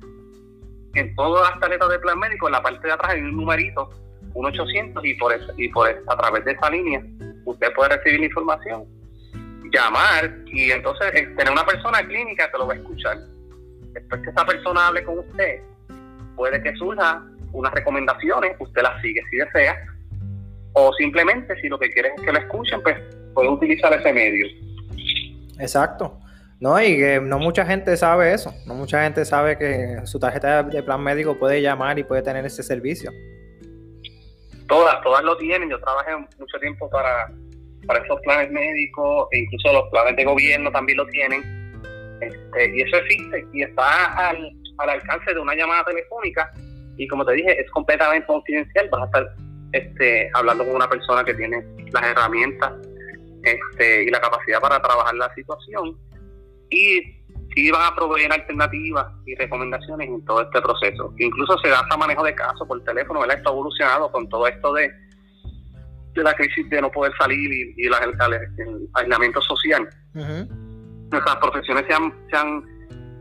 En 0.95 1.15
todas 1.15 1.47
las 1.47 1.59
tarjetas 1.59 1.89
de 1.89 1.99
plan 1.99 2.17
médico, 2.17 2.47
en 2.47 2.53
la 2.53 2.63
parte 2.63 2.87
de 2.87 2.93
atrás 2.93 3.11
hay 3.13 3.21
un 3.21 3.37
numerito, 3.37 3.91
un 4.33 4.47
800, 4.47 5.05
y 5.05 5.13
por, 5.13 5.31
eso, 5.31 5.53
y 5.57 5.69
por 5.69 5.89
a 5.89 6.17
través 6.17 6.43
de 6.43 6.53
esa 6.53 6.71
línea 6.71 7.03
usted 7.45 7.71
puede 7.75 7.95
recibir 7.95 8.21
la 8.21 8.25
información, 8.25 8.85
llamar 9.71 10.33
y 10.47 10.71
entonces 10.71 11.11
eh, 11.13 11.27
tener 11.37 11.51
una 11.51 11.65
persona 11.65 12.05
clínica 12.05 12.49
que 12.51 12.57
lo 12.57 12.67
va 12.67 12.73
a 12.73 12.77
escuchar. 12.77 13.17
Después 13.93 14.21
que 14.21 14.29
esa 14.29 14.45
persona 14.45 14.87
hable 14.87 15.03
con 15.03 15.19
usted, 15.19 15.61
puede 16.35 16.61
que 16.61 16.75
surja 16.75 17.23
unas 17.51 17.73
recomendaciones, 17.73 18.55
usted 18.59 18.81
las 18.81 19.01
sigue 19.01 19.21
si 19.29 19.37
desea, 19.37 19.75
o 20.73 20.93
simplemente 20.93 21.59
si 21.61 21.67
lo 21.67 21.79
que 21.79 21.89
quiere 21.89 22.09
es 22.15 22.21
que 22.21 22.31
lo 22.31 22.39
escuchen, 22.39 22.81
pues 22.83 22.95
puede 23.33 23.49
utilizar 23.49 23.91
ese 23.93 24.13
medio. 24.13 24.45
Exacto. 25.59 26.19
No, 26.59 26.79
y 26.81 26.97
que 26.97 27.19
no 27.19 27.37
mucha 27.37 27.65
gente 27.65 27.95
sabe 27.97 28.33
eso. 28.33 28.53
No 28.65 28.73
mucha 28.73 29.03
gente 29.03 29.25
sabe 29.25 29.57
que 29.57 30.01
su 30.05 30.19
tarjeta 30.19 30.63
de 30.63 30.83
plan 30.83 31.01
médico 31.01 31.37
puede 31.37 31.61
llamar 31.61 31.99
y 31.99 32.03
puede 32.03 32.23
tener 32.23 32.45
ese 32.45 32.63
servicio. 32.63 33.11
Todas, 34.67 35.01
todas 35.01 35.23
lo 35.23 35.37
tienen. 35.37 35.69
Yo 35.69 35.79
trabajé 35.79 36.11
mucho 36.15 36.59
tiempo 36.59 36.89
para, 36.89 37.31
para 37.87 38.03
esos 38.03 38.19
planes 38.21 38.51
médicos, 38.51 39.27
e 39.31 39.39
incluso 39.39 39.73
los 39.73 39.89
planes 39.89 40.15
de 40.15 40.25
gobierno 40.25 40.71
también 40.71 40.97
lo 40.97 41.07
tienen. 41.07 41.41
Este, 42.21 42.75
y 42.75 42.81
eso 42.81 42.97
existe 42.97 43.45
y 43.53 43.61
está 43.63 44.29
al, 44.29 44.51
al 44.79 44.89
alcance 44.89 45.33
de 45.33 45.39
una 45.39 45.55
llamada 45.55 45.85
telefónica. 45.85 46.51
Y 46.97 47.07
como 47.07 47.25
te 47.25 47.33
dije, 47.33 47.61
es 47.61 47.69
completamente 47.71 48.27
confidencial. 48.27 48.89
Vas 48.89 49.01
a 49.01 49.05
estar 49.05 49.27
este, 49.71 50.29
hablando 50.33 50.65
con 50.65 50.75
una 50.75 50.89
persona 50.89 51.23
que 51.23 51.33
tiene 51.33 51.63
las 51.91 52.03
herramientas 52.03 52.73
este, 53.43 54.03
y 54.03 54.09
la 54.09 54.19
capacidad 54.19 54.59
para 54.59 54.81
trabajar 54.81 55.15
la 55.15 55.33
situación 55.33 55.97
y 56.69 57.01
sí 57.55 57.71
van 57.71 57.91
a 57.91 57.95
proveer 57.95 58.31
alternativas 58.31 59.07
y 59.25 59.35
recomendaciones 59.35 60.09
en 60.09 60.23
todo 60.25 60.41
este 60.41 60.61
proceso. 60.61 61.13
Incluso 61.17 61.57
se 61.59 61.69
da 61.69 61.79
hasta 61.79 61.97
manejo 61.97 62.23
de 62.23 62.35
casos 62.35 62.67
por 62.67 62.83
teléfono, 62.83 63.21
¿verdad? 63.21 63.37
Está 63.37 63.49
evolucionado 63.49 64.11
con 64.11 64.27
todo 64.29 64.47
esto 64.47 64.73
de, 64.73 64.91
de 66.17 66.23
la 66.23 66.33
crisis 66.33 66.69
de 66.69 66.81
no 66.81 66.91
poder 66.91 67.13
salir 67.17 67.51
y, 67.77 67.85
el, 67.85 67.93
aislamiento 68.93 69.41
social. 69.41 69.87
Nuestras 70.13 71.35
profesiones 71.37 71.85
se 71.87 71.93
han, 71.93 72.13
se, 72.29 72.37
han, 72.37 72.63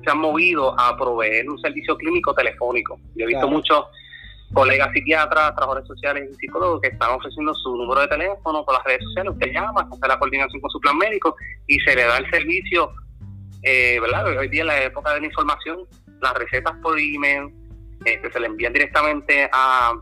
se 0.05 0.11
han 0.11 0.19
movido 0.19 0.79
a 0.79 0.97
proveer 0.97 1.49
un 1.49 1.59
servicio 1.61 1.97
clínico 1.97 2.35
telefónico. 2.35 2.99
Yo 3.15 3.25
he 3.25 3.29
visto 3.29 3.49
muchos 3.49 3.85
colegas 4.53 4.91
psiquiatras, 4.93 5.55
trabajadores 5.55 5.87
sociales 5.87 6.31
y 6.33 6.35
psicólogos 6.35 6.81
que 6.81 6.89
están 6.89 7.13
ofreciendo 7.13 7.55
su 7.55 7.77
número 7.77 8.01
de 8.01 8.09
teléfono 8.09 8.65
por 8.65 8.75
las 8.75 8.85
redes 8.85 9.03
sociales. 9.05 9.33
Usted 9.33 9.53
llama, 9.53 9.89
hace 9.91 10.09
la 10.09 10.19
coordinación 10.19 10.61
con 10.61 10.71
su 10.71 10.81
plan 10.81 10.97
médico 10.99 11.37
y 11.67 11.79
se 11.81 11.95
le 11.95 12.05
da 12.05 12.19
el 12.19 12.31
servicio 12.31 12.93
eh, 13.69 13.99
¿verdad? 14.01 14.27
Hoy 14.39 14.49
día 14.49 14.61
en 14.61 14.69
la 14.69 14.83
época 14.85 15.13
de 15.15 15.21
la 15.21 15.27
información, 15.27 15.81
las 16.21 16.35
recetas 16.35 16.75
por 16.83 16.99
email 17.01 17.53
este, 18.05 18.31
se 18.31 18.39
le 18.39 18.47
envían 18.47 18.73
directamente 18.73 19.51
a, 19.53 19.93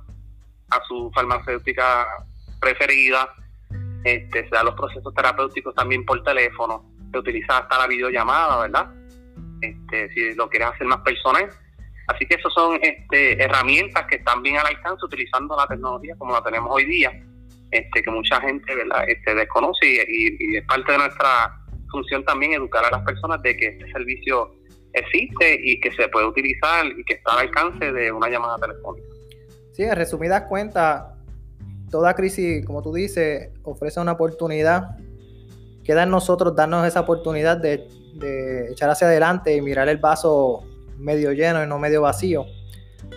a 0.71 0.85
su 0.87 1.11
farmacéutica 1.15 2.07
preferida, 2.65 3.29
este, 4.05 4.45
se 4.45 4.51
dan 4.51 4.67
los 4.67 4.75
procesos 4.75 5.15
terapéuticos 5.15 5.75
también 5.75 6.05
por 6.05 6.23
teléfono, 6.23 6.91
se 7.13 7.19
utiliza 7.19 7.59
hasta 7.59 7.79
la 7.79 7.87
videollamada, 7.87 8.63
¿verdad? 8.63 8.91
Este, 9.61 10.13
si 10.13 10.35
lo 10.35 10.49
quieres 10.49 10.69
hacer 10.69 10.87
más 10.87 11.01
personal. 11.01 11.49
Así 12.07 12.27
que 12.27 12.35
esas 12.35 12.53
son 12.53 12.79
este, 12.83 13.43
herramientas 13.43 14.07
que 14.09 14.17
están 14.17 14.43
bien 14.43 14.57
al 14.59 14.67
alcance 14.67 15.05
utilizando 15.05 15.57
la 15.57 15.67
tecnología 15.67 16.15
como 16.19 16.33
la 16.33 16.43
tenemos 16.43 16.71
hoy 16.71 16.85
día, 16.85 17.11
este, 17.71 18.03
que 18.03 18.11
mucha 18.11 18.41
gente 18.41 18.75
¿verdad? 18.75 19.09
Este, 19.09 19.35
desconoce 19.35 19.87
y 19.87 20.57
es 20.57 20.67
parte 20.67 20.93
de 20.93 20.99
nuestra 20.99 21.59
función 21.91 22.25
también 22.25 22.53
educar 22.53 22.85
a 22.85 22.91
las 22.91 23.03
personas 23.05 23.41
de 23.43 23.57
que 23.57 23.69
este 23.69 23.91
servicio 23.93 24.55
existe 24.93 25.61
y 25.63 25.81
que 25.81 25.93
se 25.93 26.09
puede 26.09 26.27
utilizar 26.27 26.87
y 26.87 27.05
que 27.05 27.15
está 27.15 27.33
al 27.33 27.47
alcance 27.47 27.93
de 27.93 28.13
una 28.13 28.29
llamada 28.29 28.59
telefónica. 28.59 29.09
Sí, 29.73 29.83
en 29.83 29.97
resumidas 29.97 30.43
cuentas, 30.43 31.05
toda 31.95 32.13
crisis, 32.15 32.67
como 32.67 32.83
tú 32.83 32.93
dices, 32.93 33.51
ofrece 33.63 34.01
una 34.01 34.11
oportunidad. 34.11 34.97
Queda 35.85 36.03
en 36.03 36.11
nosotros 36.11 36.57
darnos 36.57 36.85
esa 36.85 37.03
oportunidad 37.03 37.57
de, 37.57 37.87
echar 38.69 38.91
hacia 38.91 39.07
adelante 39.07 39.55
y 39.55 39.61
mirar 39.61 39.89
el 39.89 39.99
vaso 39.99 40.65
medio 40.99 41.31
lleno 41.31 41.63
y 41.63 41.69
no 41.69 41.79
medio 41.79 42.03
vacío 42.03 42.47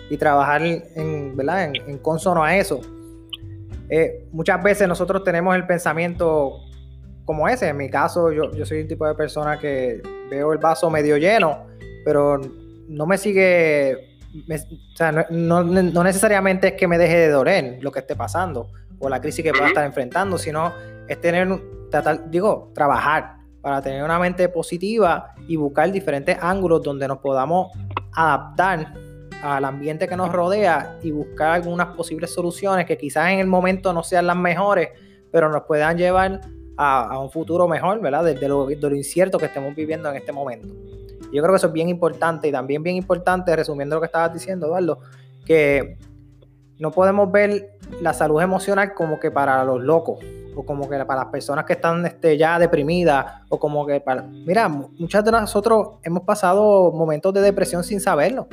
y 0.08 0.16
trabajar 0.16 0.62
en, 0.62 1.36
¿verdad? 1.36 1.72
en, 1.74 1.98
consono 1.98 2.44
a 2.44 2.56
eso. 2.56 2.80
Eh, 3.90 4.28
muchas 4.30 4.62
veces 4.62 4.86
nosotros 4.86 5.24
tenemos 5.24 5.56
el 5.56 5.66
pensamiento 5.66 6.60
como 7.24 7.48
ese. 7.48 7.66
En 7.70 7.78
mi 7.78 7.90
caso, 7.90 8.30
yo, 8.30 8.52
yo 8.52 8.64
soy 8.64 8.82
un 8.82 8.86
tipo 8.86 9.08
de 9.08 9.16
persona 9.16 9.58
que 9.58 10.00
veo 10.30 10.52
el 10.52 10.58
vaso 10.58 10.88
medio 10.88 11.16
lleno, 11.16 11.66
pero 12.04 12.40
no 12.86 13.06
me 13.06 13.18
sigue, 13.18 14.07
o 14.34 14.96
sea, 14.96 15.12
no, 15.30 15.64
no, 15.64 16.04
necesariamente 16.04 16.68
es 16.68 16.72
que 16.74 16.86
me 16.86 16.98
deje 16.98 17.16
de 17.16 17.28
doler 17.30 17.78
lo 17.80 17.90
que 17.90 18.00
esté 18.00 18.14
pasando 18.16 18.68
o 18.98 19.08
la 19.08 19.20
crisis 19.20 19.44
que 19.44 19.52
pueda 19.52 19.68
estar 19.68 19.84
enfrentando, 19.84 20.38
sino 20.38 20.72
es 21.08 21.20
tener, 21.20 21.48
tratar, 21.90 22.30
digo, 22.30 22.70
trabajar 22.74 23.36
para 23.60 23.82
tener 23.82 24.02
una 24.02 24.18
mente 24.18 24.48
positiva 24.48 25.34
y 25.46 25.56
buscar 25.56 25.90
diferentes 25.90 26.36
ángulos 26.40 26.82
donde 26.82 27.08
nos 27.08 27.18
podamos 27.18 27.72
adaptar 28.12 28.94
al 29.42 29.64
ambiente 29.64 30.08
que 30.08 30.16
nos 30.16 30.32
rodea 30.32 30.98
y 31.02 31.10
buscar 31.10 31.52
algunas 31.52 31.94
posibles 31.96 32.32
soluciones 32.32 32.86
que 32.86 32.98
quizás 32.98 33.30
en 33.30 33.38
el 33.38 33.46
momento 33.46 33.92
no 33.92 34.02
sean 34.02 34.26
las 34.26 34.36
mejores, 34.36 34.90
pero 35.30 35.48
nos 35.48 35.62
puedan 35.62 35.96
llevar 35.96 36.40
a, 36.76 37.18
un 37.18 37.30
futuro 37.30 37.66
mejor, 37.68 38.00
¿verdad? 38.00 38.24
De, 38.24 38.48
lo, 38.48 38.70
incierto 38.70 39.38
que 39.38 39.46
estemos 39.46 39.74
viviendo 39.74 40.08
en 40.10 40.16
este 40.16 40.32
momento. 40.32 40.68
Yo 41.32 41.42
creo 41.42 41.52
que 41.52 41.56
eso 41.56 41.66
es 41.68 41.72
bien 41.72 41.88
importante 41.88 42.48
y 42.48 42.52
también 42.52 42.82
bien 42.82 42.96
importante, 42.96 43.54
resumiendo 43.54 43.96
lo 43.96 44.00
que 44.00 44.06
estabas 44.06 44.32
diciendo, 44.32 44.66
Eduardo, 44.66 45.00
que 45.44 45.98
no 46.78 46.90
podemos 46.90 47.30
ver 47.30 47.78
la 48.00 48.12
salud 48.12 48.40
emocional 48.40 48.94
como 48.94 49.18
que 49.18 49.30
para 49.30 49.64
los 49.64 49.80
locos 49.82 50.18
o 50.54 50.64
como 50.64 50.88
que 50.88 50.96
para 51.04 51.22
las 51.22 51.30
personas 51.30 51.64
que 51.64 51.74
están 51.74 52.04
este, 52.06 52.36
ya 52.36 52.58
deprimidas 52.58 53.42
o 53.48 53.58
como 53.58 53.86
que 53.86 54.00
para... 54.00 54.22
Mira, 54.22 54.68
muchas 54.68 55.24
de 55.24 55.32
nosotros 55.32 55.98
hemos 56.02 56.22
pasado 56.22 56.92
momentos 56.92 57.32
de 57.34 57.40
depresión 57.40 57.84
sin 57.84 58.00
saberlo 58.00 58.48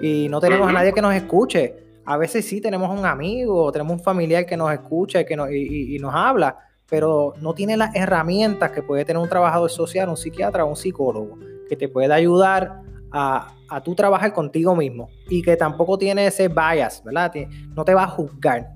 y 0.00 0.28
no 0.28 0.40
tenemos 0.40 0.68
a 0.68 0.72
nadie 0.72 0.92
que 0.92 1.02
nos 1.02 1.14
escuche. 1.14 1.76
A 2.04 2.16
veces 2.16 2.46
sí 2.46 2.60
tenemos 2.60 2.96
un 2.96 3.06
amigo 3.06 3.64
o 3.64 3.72
tenemos 3.72 3.92
un 3.94 4.00
familiar 4.00 4.44
que 4.46 4.56
nos 4.56 4.72
escucha 4.72 5.20
y, 5.20 5.24
que 5.24 5.36
nos, 5.36 5.50
y, 5.50 5.98
nos 5.98 6.14
habla, 6.14 6.58
pero 6.88 7.32
no 7.40 7.54
tiene 7.54 7.76
las 7.76 7.94
herramientas 7.96 8.70
que 8.70 8.82
puede 8.82 9.04
tener 9.04 9.20
un 9.22 9.28
trabajador 9.28 9.70
social, 9.70 10.08
un 10.08 10.16
psiquiatra 10.16 10.64
o 10.64 10.68
un 10.68 10.76
psicólogo, 10.76 11.38
que 11.68 11.76
te 11.76 11.88
pueda 11.88 12.14
ayudar 12.14 12.80
a, 13.12 13.54
a 13.68 13.82
tú 13.82 13.94
trabajar 13.94 14.32
contigo 14.32 14.76
mismo 14.76 15.08
y 15.28 15.42
que 15.42 15.56
tampoco 15.56 15.98
tiene 15.98 16.26
ese 16.26 16.48
bias, 16.48 17.02
¿verdad? 17.04 17.32
No 17.74 17.84
te 17.84 17.94
va 17.94 18.04
a 18.04 18.08
juzgar. 18.08 18.70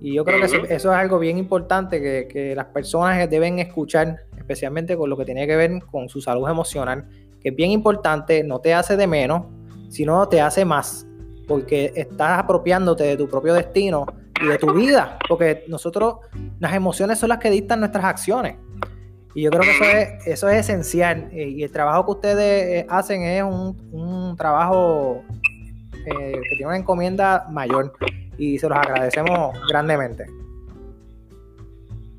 Y 0.00 0.14
yo 0.14 0.24
creo 0.24 0.38
que 0.40 0.46
eso, 0.46 0.62
es 0.68 0.86
algo 0.86 1.18
bien 1.18 1.38
importante 1.38 2.00
que, 2.00 2.28
que, 2.28 2.54
las 2.54 2.66
personas 2.66 3.28
deben 3.30 3.58
escuchar, 3.58 4.20
especialmente 4.36 4.96
con 4.96 5.08
lo 5.08 5.16
que 5.16 5.24
tiene 5.24 5.46
que 5.46 5.56
ver 5.56 5.82
con 5.90 6.08
su 6.08 6.20
salud 6.20 6.48
emocional, 6.48 7.08
que 7.40 7.48
es 7.48 7.56
bien 7.56 7.70
importante, 7.70 8.44
no 8.44 8.60
te 8.60 8.74
hace 8.74 8.96
de 8.96 9.06
menos, 9.06 9.44
sino 9.88 10.28
te 10.28 10.40
hace 10.40 10.64
más, 10.64 11.06
porque 11.48 11.92
estás 11.96 12.40
apropiándote 12.40 13.04
de 13.04 13.16
tu 13.16 13.28
propio 13.28 13.54
destino 13.54 14.06
y 14.42 14.46
de 14.46 14.58
tu 14.58 14.72
vida, 14.74 15.18
porque 15.28 15.64
nosotros, 15.68 16.16
las 16.58 16.74
emociones 16.74 17.18
son 17.18 17.30
las 17.30 17.38
que 17.38 17.50
dictan 17.50 17.80
nuestras 17.80 18.04
acciones. 18.04 18.56
Y 19.36 19.42
yo 19.42 19.50
creo 19.50 19.64
que 19.64 19.70
eso 19.70 19.84
es, 19.84 20.26
eso 20.26 20.48
es 20.48 20.60
esencial. 20.60 21.28
Y 21.30 21.62
el 21.62 21.70
trabajo 21.70 22.06
que 22.06 22.10
ustedes 22.12 22.84
eh, 22.84 22.86
hacen 22.88 23.22
es 23.22 23.42
un, 23.42 24.34
trabajo 24.38 25.26
eh, 26.06 26.40
que 26.42 26.56
tiene 26.56 26.68
una 26.68 26.78
encomienda 26.78 27.46
mayor. 27.50 27.92
Y 28.38 28.58
se 28.58 28.66
los 28.66 28.78
agradecemos 28.78 29.54
grandemente. 29.68 30.24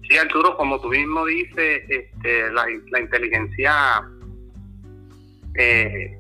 Sí, 0.08 0.15
Arturo, 0.15 0.56
como 0.58 0.80
tú 0.80 0.89
mismo 0.89 1.25
dices, 1.25 1.82
este, 1.89 2.51
la, 2.51 2.99
inteligencia 3.01 4.08
eh, 5.56 6.15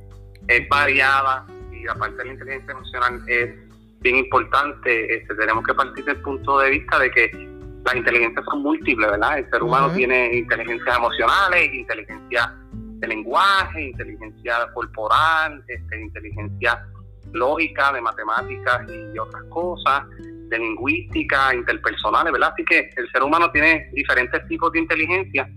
es 0.47 0.67
variada 0.67 1.45
y 1.71 1.87
aparte 1.87 2.17
de 2.17 2.25
la 2.25 2.33
inteligencia 2.33 2.71
emocional 2.71 3.21
es 3.27 3.53
bien 3.99 4.15
importante. 4.15 5.15
Este, 5.15 5.35
tenemos 5.35 5.63
que 5.63 5.75
partir 5.75 6.05
del 6.05 6.19
punto 6.23 6.57
de 6.57 6.71
vista 6.71 6.97
de 6.97 7.11
que 7.11 7.56
las 7.87 7.95
inteligencias 7.95 8.43
son 8.45 8.63
múltiples, 8.63 9.09
¿verdad? 9.09 9.39
El 9.39 9.49
ser 9.49 9.63
humano 9.63 9.89
tiene 9.93 10.35
inteligencias 10.35 10.97
emocionales, 10.97 11.73
inteligencia 11.73 12.53
de 12.69 13.07
lenguaje, 13.07 13.81
inteligencia 13.81 14.67
corporal, 14.73 15.63
este, 15.67 16.01
inteligencia 16.01 16.85
lógica, 17.31 17.93
de 17.93 18.01
matemáticas 18.01 18.81
y 18.89 19.17
otras 19.17 19.43
cosas, 19.49 20.03
de 20.49 20.59
lingüística, 20.59 21.55
interpersonales, 21.55 22.33
¿verdad? 22.33 22.51
Así 22.53 22.65
que 22.65 22.89
el 22.97 23.09
ser 23.11 23.23
humano 23.23 23.49
tiene 23.51 23.89
diferentes 23.93 24.45
tipos 24.47 24.71
de 24.73 24.79
inteligencia 24.79 25.49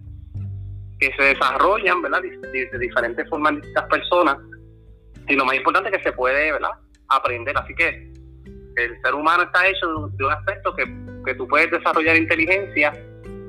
que 1.01 1.12
se 1.16 1.23
desarrollan, 1.23 2.03
¿verdad? 2.03 2.23
De, 2.23 2.79
diferentes 2.79 3.29
formas 3.29 3.55
en 3.55 3.61
distintas 3.61 3.87
personas. 3.87 4.37
Y 5.27 5.35
lo 5.35 5.45
más 5.45 5.57
importante 5.57 5.90
es 5.90 5.97
que 5.97 6.05
se 6.05 6.12
puede, 6.12 6.53
¿verdad? 6.53 6.71
Aprender. 7.09 7.57
Así 7.59 7.75
que 7.75 8.12
el 8.77 9.03
ser 9.03 9.14
humano 9.14 9.43
está 9.43 9.66
hecho 9.66 10.09
de 10.12 10.25
un 10.25 10.33
aspecto 10.33 10.75
que 10.77 11.10
que 11.24 11.35
tú 11.35 11.46
puedes 11.46 11.70
desarrollar 11.70 12.16
inteligencia 12.16 12.92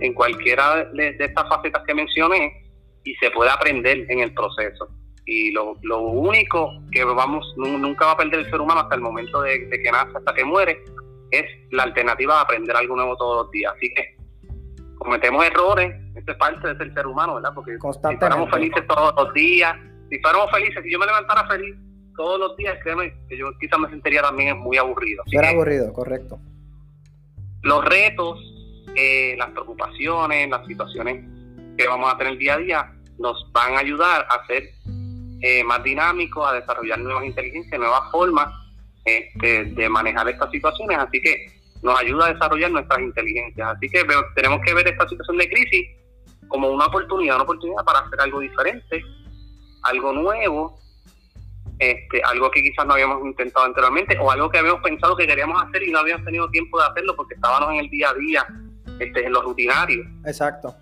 en 0.02 0.14
cualquiera 0.14 0.86
de, 0.94 1.16
estas 1.20 1.48
facetas 1.48 1.84
que 1.86 1.94
mencioné 1.94 2.64
y 3.04 3.16
se 3.16 3.32
puede 3.32 3.52
aprender 3.52 4.06
en 4.10 4.20
el 4.20 4.34
proceso. 4.34 4.88
Y 5.26 5.52
lo, 5.52 5.76
único 6.00 6.72
que 6.92 7.04
vamos 7.04 7.46
nunca 7.56 8.08
va 8.08 8.12
a 8.14 8.18
perder 8.18 8.42
el 8.42 8.50
ser 8.50 8.60
humano 8.60 8.82
hasta 8.82 8.96
el 8.96 9.02
momento 9.02 9.42
de, 9.42 9.70
que 9.70 9.92
nace, 9.92 10.18
hasta 10.18 10.34
que 10.34 10.44
muere, 10.44 10.84
es 11.30 11.46
la 11.72 11.84
alternativa 11.84 12.36
de 12.36 12.42
aprender 12.42 12.76
algo 12.76 12.96
nuevo 12.96 13.16
todos 13.16 13.46
los 13.46 13.52
días. 13.52 13.72
Así 13.76 13.94
que 13.94 14.18
cometemos 14.98 15.46
errores, 15.46 15.94
esto 16.16 16.32
es 16.32 16.38
parte 16.38 16.68
de 16.68 16.78
ser 16.78 16.94
ser 16.94 17.08
humano, 17.08 17.36
¿verdad? 17.36 17.52
Porque 17.54 17.74
si 17.74 18.18
fuéramos 18.18 18.50
felices 18.50 18.86
todos 18.88 19.14
los 19.16 19.34
días, 19.34 19.76
si 20.10 20.20
fuéramos 20.20 20.52
felices, 20.52 20.84
si 20.84 20.92
yo 20.92 21.00
me 21.00 21.06
levantara 21.06 21.48
feliz 21.48 21.76
todos 22.18 22.40
los 22.40 22.58
días, 22.58 22.78
créeme 22.84 23.14
que 23.30 23.38
yo 23.38 23.48
quizás 23.60 23.80
me 23.80 23.90
sentiría 23.90 24.22
también 24.22 24.58
muy 24.58 24.78
aburrido. 24.78 25.24
Era 25.32 25.50
aburrido, 25.50 25.94
correcto 25.94 26.40
los 27.64 27.86
retos, 27.86 28.40
eh, 28.96 29.36
las 29.38 29.50
preocupaciones, 29.52 30.50
las 30.50 30.66
situaciones 30.66 31.26
que 31.78 31.88
vamos 31.88 32.14
a 32.14 32.18
tener 32.18 32.38
día 32.38 32.56
a 32.56 32.58
día 32.58 32.94
nos 33.18 33.52
van 33.52 33.76
a 33.76 33.80
ayudar 33.80 34.26
a 34.30 34.46
ser 34.48 34.64
eh, 35.42 35.64
más 35.64 35.84
dinámicos, 35.84 36.48
a 36.48 36.54
desarrollar 36.54 37.00
nuevas 37.00 37.26
inteligencias, 37.26 37.80
nuevas 37.80 38.12
formas 38.12 38.48
este, 39.06 39.66
de 39.66 39.90
manejar 39.90 40.28
estas 40.30 40.52
situaciones. 40.52 40.98
Así 40.98 41.22
que 41.22 41.62
nos 41.82 42.00
ayuda 42.00 42.28
a 42.28 42.34
desarrollar 42.34 42.72
nuestras 42.72 43.00
inteligencias. 43.00 43.76
Así 43.76 43.90
que 43.90 44.04
tenemos 44.36 44.62
que 44.66 44.74
ver 44.74 44.88
esta 44.88 45.08
situación 45.08 45.38
de 45.38 45.50
crisis 45.50 45.88
como 46.48 46.70
una 46.70 46.86
oportunidad, 46.86 47.36
una 47.36 47.44
oportunidad 47.44 47.84
para 47.84 48.00
hacer 48.00 48.20
algo 48.20 48.40
diferente, 48.40 49.04
algo 49.84 50.14
nuevo, 50.14 50.80
este, 51.82 52.22
algo 52.24 52.52
que 52.52 52.62
quizás 52.62 52.86
no 52.86 52.94
habíamos 52.94 53.26
intentado 53.26 53.66
anteriormente 53.66 54.16
o 54.20 54.30
algo 54.30 54.52
que 54.52 54.60
habíamos 54.60 54.84
pensado 54.84 55.18
que 55.18 55.26
queríamos 55.26 55.64
hacer 55.64 55.82
y 55.82 55.92
no 55.92 55.98
habíamos 55.98 56.24
tenido 56.24 56.48
tiempo 56.52 56.80
de 56.80 56.86
hacerlo 56.86 57.16
porque 57.16 57.34
estábamos 57.34 57.72
en 57.72 57.78
el 57.78 57.90
día 57.90 58.12
a 58.12 58.14
día, 58.14 58.48
este, 59.00 59.26
en 59.26 59.34
lo 59.34 59.42
rutinario. 59.42 60.04
Exacto. 60.24 60.76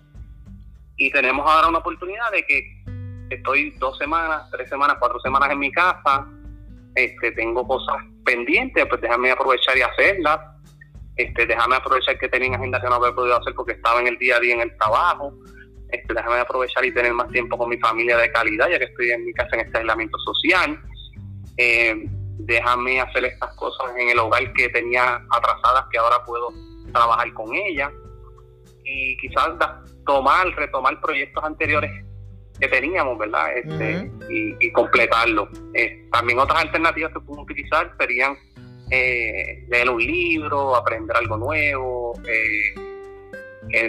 Y 0.98 1.10
tenemos 1.10 1.50
ahora 1.50 1.68
una 1.68 1.78
oportunidad 1.78 2.30
de 2.32 2.44
que 2.44 2.84
estoy 3.30 3.70
dos 3.78 3.96
semanas, 3.96 4.50
tres 4.50 4.68
semanas, 4.68 4.98
cuatro 5.00 5.18
semanas 5.20 5.50
en 5.50 5.58
mi 5.58 5.72
casa, 5.72 6.26
este, 6.94 7.32
tengo 7.32 7.66
cosas 7.66 7.96
pendientes, 8.26 8.84
pues 8.86 9.00
déjame 9.00 9.30
aprovechar 9.30 9.78
y 9.78 9.80
hacerlas. 9.80 10.38
Este, 11.16 11.46
déjame 11.46 11.76
aprovechar 11.76 12.18
que 12.18 12.28
tenía 12.28 12.58
agenda 12.58 12.78
que 12.78 12.88
no 12.88 12.96
había 12.96 13.14
podido 13.14 13.38
hacer 13.38 13.54
porque 13.54 13.72
estaba 13.72 14.02
en 14.02 14.08
el 14.08 14.18
día 14.18 14.36
a 14.36 14.40
día 14.40 14.52
en 14.52 14.60
el 14.60 14.76
trabajo. 14.76 15.32
Este, 15.88 16.12
déjame 16.12 16.40
aprovechar 16.40 16.84
y 16.84 16.92
tener 16.92 17.14
más 17.14 17.30
tiempo 17.30 17.56
con 17.56 17.70
mi 17.70 17.78
familia 17.78 18.18
de 18.18 18.30
calidad, 18.30 18.68
ya 18.68 18.78
que 18.78 18.84
estoy 18.84 19.12
en 19.12 19.24
mi 19.24 19.32
casa 19.32 19.48
en 19.54 19.60
este 19.60 19.78
aislamiento 19.78 20.18
social 20.18 20.78
eh, 21.62 21.94
déjame 22.38 23.00
hacer 23.00 23.24
estas 23.26 23.54
cosas 23.56 23.94
en 23.98 24.08
el 24.08 24.18
hogar 24.18 24.50
que 24.54 24.70
tenía 24.70 25.20
atrasadas 25.30 25.84
que 25.90 25.98
ahora 25.98 26.24
puedo 26.24 26.48
trabajar 26.92 27.32
con 27.34 27.54
ella 27.54 27.92
y 28.84 29.16
quizás 29.18 29.50
tomar, 30.06 30.48
retomar 30.56 30.98
proyectos 31.00 31.44
anteriores 31.44 31.90
que 32.58 32.68
teníamos, 32.68 33.18
¿verdad? 33.18 33.56
Este, 33.56 34.10
y, 34.28 34.72
completarlo. 34.72 35.48
Eh, 35.74 36.06
también 36.10 36.38
otras 36.38 36.62
alternativas 36.62 37.12
que 37.12 37.20
puedo 37.20 37.42
utilizar 37.42 37.94
serían 37.98 38.36
eh, 38.90 39.64
leer 39.68 39.90
un 39.90 40.00
libro, 40.02 40.74
aprender 40.74 41.16
algo 41.16 41.36
nuevo, 41.36 42.14
eh, 42.26 42.74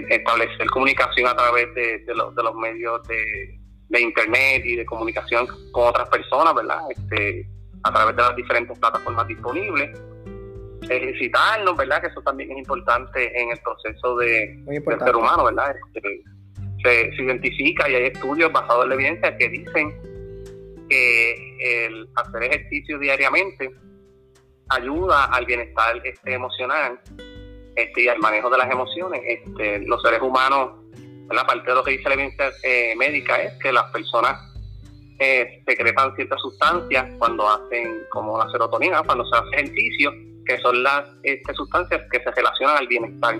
establecer 0.09 0.67
comunicación 0.67 1.27
a 1.27 1.35
través 1.35 1.73
de, 1.73 2.03
los, 2.13 2.35
de 2.35 2.43
los 2.43 2.55
medios 2.55 3.05
de, 3.07 3.59
de, 3.89 4.01
internet 4.01 4.61
y 4.65 4.75
de 4.75 4.85
comunicación 4.85 5.47
con 5.71 5.87
otras 5.87 6.07
personas, 6.09 6.53
¿verdad? 6.53 6.81
Este, 6.89 7.47
a 7.83 7.91
través 7.91 8.15
de 8.15 8.21
las 8.21 8.35
diferentes 8.35 8.77
plataformas 8.79 9.27
disponibles. 9.27 9.99
Ejercitarnos, 10.89 11.77
¿verdad? 11.77 12.01
Que 12.01 12.07
eso 12.07 12.21
también 12.21 12.51
es 12.51 12.57
importante 12.57 13.39
en 13.39 13.51
el 13.51 13.59
proceso 13.59 14.17
de, 14.17 14.57
del 14.65 14.99
ser 14.99 15.15
humano, 15.15 15.45
¿verdad? 15.45 15.75
Este, 15.93 16.23
se, 16.83 17.23
identifica 17.23 17.89
y 17.89 17.95
hay 17.95 18.05
estudios 18.05 18.51
basados 18.51 18.83
en 18.83 18.89
la 18.89 18.95
evidencia 18.95 19.37
que 19.37 19.49
dicen 19.49 19.93
que 20.89 21.85
el 21.85 22.09
hacer 22.15 22.43
ejercicio 22.43 22.99
diariamente 22.99 23.71
ayuda 24.69 25.25
al 25.25 25.45
bienestar 25.45 26.01
este, 26.03 26.33
emocional 26.33 26.99
este, 27.75 28.03
y 28.03 28.07
al 28.07 28.19
manejo 28.19 28.49
de 28.49 28.57
las 28.57 28.71
emociones. 28.71 29.21
Este, 29.25 29.79
los 29.79 30.01
seres 30.01 30.21
humanos, 30.21 30.79
la 31.29 31.45
parte 31.45 31.69
de 31.69 31.75
lo 31.75 31.83
que 31.83 31.91
dice 31.91 32.09
la 32.09 32.15
evidencia 32.15 32.51
eh, 32.63 32.95
médica 32.97 33.37
es 33.37 33.53
que 33.61 33.71
las 33.71 33.91
personas 33.91 34.50
eh, 35.23 35.61
secretan 35.67 36.15
ciertas 36.15 36.41
sustancias 36.41 37.07
cuando 37.19 37.47
hacen, 37.47 38.05
como 38.09 38.39
la 38.39 38.49
serotonina, 38.49 39.03
cuando 39.03 39.23
se 39.25 39.37
hace 39.37 39.49
ejercicio, 39.53 40.11
que 40.47 40.57
son 40.61 40.81
las 40.81 41.03
este, 41.21 41.53
sustancias 41.53 42.01
que 42.11 42.19
se 42.19 42.31
relacionan 42.31 42.77
al 42.77 42.87
bienestar. 42.87 43.35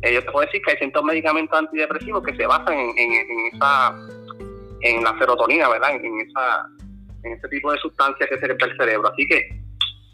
Eh, 0.00 0.14
yo 0.14 0.24
te 0.24 0.30
puedo 0.32 0.46
decir 0.46 0.62
que 0.62 0.70
hay 0.70 0.78
ciertos 0.78 1.04
medicamentos 1.04 1.58
antidepresivos 1.58 2.22
que 2.24 2.34
se 2.34 2.46
basan 2.46 2.72
en, 2.72 2.98
en, 2.98 3.46
esa 3.52 3.94
en 4.80 5.04
la 5.04 5.18
serotonina, 5.18 5.68
¿verdad? 5.68 5.96
En, 5.96 6.20
esa 6.20 6.66
en 7.24 7.32
ese 7.32 7.48
tipo 7.48 7.70
de 7.72 7.78
sustancias 7.78 8.30
que 8.30 8.38
secreta 8.38 8.64
el 8.64 8.76
cerebro. 8.78 9.12
Así 9.12 9.26
que 9.26 9.50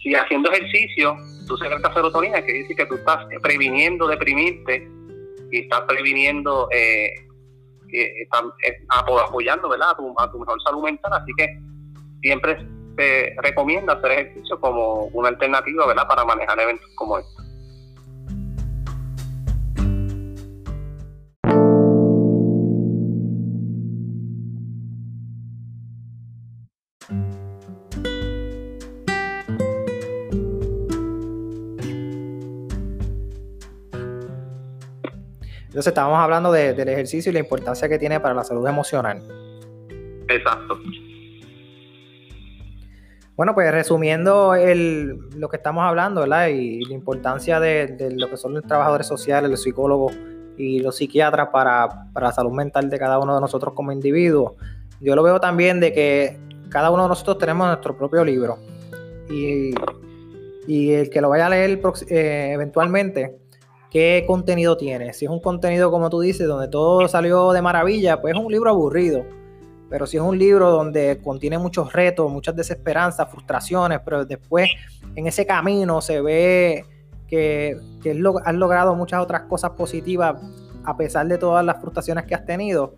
si 0.03 0.16
haciendo 0.16 0.51
ejercicio 0.51 1.16
tú 1.47 1.57
secretas 1.59 1.95
serotonina, 1.95 2.45
que 2.45 2.55
dice 2.55 2.75
que 2.75 2.87
tú 2.87 2.97
estás 2.97 3.25
previniendo 3.40 4.09
deprimirte 4.09 4.88
y 5.53 5.61
estás 5.61 5.83
previniendo 5.83 6.68
eh, 6.73 7.12
están 7.93 8.51
apoyando 8.89 9.69
¿verdad? 9.69 9.91
A, 9.91 9.97
tu, 9.97 10.15
a 10.19 10.31
tu 10.31 10.39
mejor 10.39 10.61
salud 10.63 10.83
mental, 10.83 11.13
así 11.13 11.33
que 11.37 11.47
siempre 12.23 12.59
se 12.97 13.35
recomienda 13.43 13.95
hacer 13.95 14.13
ejercicio 14.13 14.61
como 14.61 15.05
una 15.13 15.29
alternativa 15.29 15.87
¿verdad? 15.87 16.07
para 16.07 16.25
manejar 16.25 16.59
eventos 16.61 16.89
como 16.97 17.19
estos. 17.19 17.52
Entonces 35.73 35.87
estábamos 35.87 36.19
hablando 36.19 36.53
del 36.53 36.87
ejercicio 36.87 37.31
y 37.31 37.33
la 37.33 37.39
importancia 37.39 37.89
que 37.89 37.99
tiene 37.99 38.21
para 38.21 38.35
la 38.35 38.45
salud 38.45 38.67
emocional. 38.69 39.23
Exacto. 40.29 40.79
Bueno, 43.37 43.55
pues 43.55 43.73
resumiendo 43.73 44.55
el, 44.55 45.31
lo 45.39 45.49
que 45.49 45.57
estamos 45.57 45.83
hablando, 45.85 46.21
¿verdad? 46.21 46.49
Y, 46.49 46.85
la 46.85 46.93
importancia 46.93 47.59
de, 47.59 48.13
lo 48.15 48.29
que 48.29 48.37
son 48.37 48.53
los 48.53 48.65
trabajadores 48.65 49.07
sociales, 49.07 49.51
los 49.51 49.63
psicólogos 49.63 50.13
y 50.59 50.81
los 50.81 50.97
psiquiatras 50.97 51.49
para, 51.49 51.89
para, 52.13 52.27
la 52.27 52.33
salud 52.33 52.53
mental 52.53 52.91
de 52.91 52.99
cada 52.99 53.19
uno 53.19 53.35
de 53.35 53.41
nosotros 53.41 53.73
como 53.73 53.93
individuos. 53.93 54.53
Yo 55.01 55.17
lo 55.17 55.23
veo 55.23 55.41
también 55.41 55.81
de 55.81 55.95
que 55.95 56.39
cada 56.69 56.91
uno 56.91 57.05
de 57.05 57.09
nosotros 57.09 57.39
tenemos 57.39 57.67
nuestro 57.67 57.97
propio 57.97 58.23
libro. 58.23 58.59
Y, 59.31 59.75
y 60.67 60.93
el 60.93 61.09
que 61.09 61.23
lo 61.23 61.31
vaya 61.31 61.47
a 61.47 61.49
leer 61.49 61.81
eh, 62.11 62.51
eventualmente, 62.53 63.39
¿qué 63.93 64.25
contenido 64.27 64.77
tiene? 64.77 65.13
Si 65.13 65.27
es 65.27 65.31
un 65.31 65.41
contenido, 65.41 65.91
como 65.91 66.11
tú 66.11 66.21
dices, 66.21 66.49
donde 66.49 66.69
todo 66.69 67.07
salió 67.07 67.53
de 67.53 67.63
maravilla, 67.63 68.21
pues 68.21 68.35
es 68.35 68.43
un 68.43 68.51
libro 68.51 68.71
aburrido 68.71 69.25
pero 69.93 70.07
si 70.07 70.17
es 70.17 70.23
un 70.23 70.39
libro 70.39 70.71
donde 70.71 71.21
contiene 71.23 71.59
muchos 71.59 71.93
retos, 71.93 72.33
muchas 72.33 72.57
desesperanzas, 72.57 73.31
frustraciones, 73.31 74.01
pero 74.03 74.25
después 74.25 74.71
en 75.15 75.27
ese 75.27 75.45
camino 75.45 76.01
se 76.01 76.23
ve 76.23 76.87
que, 77.29 77.77
que 78.03 78.13
has 78.13 78.55
logrado 78.55 78.95
muchas 78.95 79.21
otras 79.21 79.43
cosas 79.43 79.73
positivas 79.73 80.37
a 80.83 80.97
pesar 80.97 81.29
de 81.29 81.37
todas 81.37 81.63
las 81.63 81.79
frustraciones 81.79 82.25
que 82.25 82.35
has 82.35 82.47
tenido, 82.47 82.95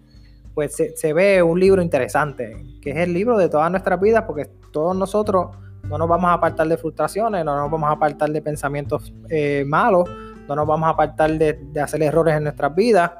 pues 0.54 0.76
se, 0.94 1.12
ve 1.12 1.42
un 1.42 1.58
libro 1.58 1.82
interesante, 1.82 2.64
que 2.80 2.90
es 2.90 2.96
el 2.98 3.12
libro 3.12 3.36
de 3.38 3.48
todas 3.48 3.68
nuestras 3.72 4.00
vidas, 4.00 4.22
porque 4.24 4.48
todos 4.70 4.96
nosotros 4.96 5.48
no 5.82 5.98
nos 5.98 6.08
vamos 6.08 6.30
a 6.30 6.34
apartar 6.34 6.68
de 6.68 6.76
frustraciones, 6.76 7.44
no 7.44 7.56
nos 7.56 7.72
vamos 7.72 7.88
a 7.88 7.94
apartar 7.94 8.30
de 8.30 8.40
pensamientos 8.40 9.12
eh, 9.30 9.64
malos, 9.66 10.08
no 10.48 10.56
nos 10.56 10.66
vamos 10.66 10.86
a 10.86 10.90
apartar 10.90 11.30
de, 11.32 11.54
de, 11.54 11.80
hacer 11.80 12.02
errores 12.02 12.36
en 12.36 12.44
nuestras 12.44 12.74
vidas, 12.74 13.10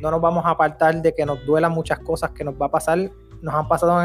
no 0.00 0.10
nos 0.10 0.20
vamos 0.20 0.44
a 0.44 0.50
apartar 0.50 1.00
de 1.00 1.14
que 1.14 1.24
nos 1.24 1.44
duelan 1.46 1.72
muchas 1.72 1.98
cosas 2.00 2.30
que 2.30 2.44
nos 2.44 2.54
va 2.54 2.66
a 2.66 2.70
pasar 2.70 3.10
nos 3.44 3.54
han 3.54 3.68
pasado 3.68 4.00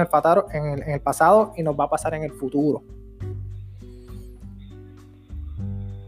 en 0.51 0.65
el, 0.65 0.83
en 0.83 0.91
el, 0.91 1.01
pasado 1.01 1.53
y 1.55 1.63
nos 1.63 1.79
va 1.79 1.85
a 1.85 1.89
pasar 1.89 2.13
en 2.13 2.23
el 2.23 2.31
futuro. 2.33 2.83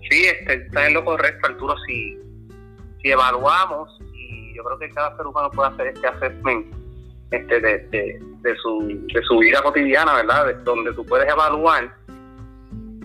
Sí, 0.10 0.26
este, 0.26 0.66
está 0.66 0.88
en 0.88 0.94
lo 0.94 1.06
correcto, 1.06 1.48
Arturo. 1.48 1.76
Si, 1.88 2.20
si 3.02 3.10
evaluamos, 3.10 3.98
y 4.14 4.54
yo 4.54 4.64
creo 4.66 4.78
que 4.78 4.90
cada 4.90 5.16
ser 5.16 5.26
humano 5.26 5.50
puede 5.52 5.70
hacer 5.70 5.88
este 5.88 6.08
assessment 6.08 6.76
este, 7.32 7.62
de, 7.62 8.20
de, 8.42 8.56
su, 8.58 9.08
de 9.14 9.24
su 9.24 9.38
vida 9.38 9.62
cotidiana, 9.64 10.16
¿verdad? 10.16 10.54
donde 10.66 10.94
tú 10.94 11.06
puedes 11.06 11.32
evaluar 11.32 11.96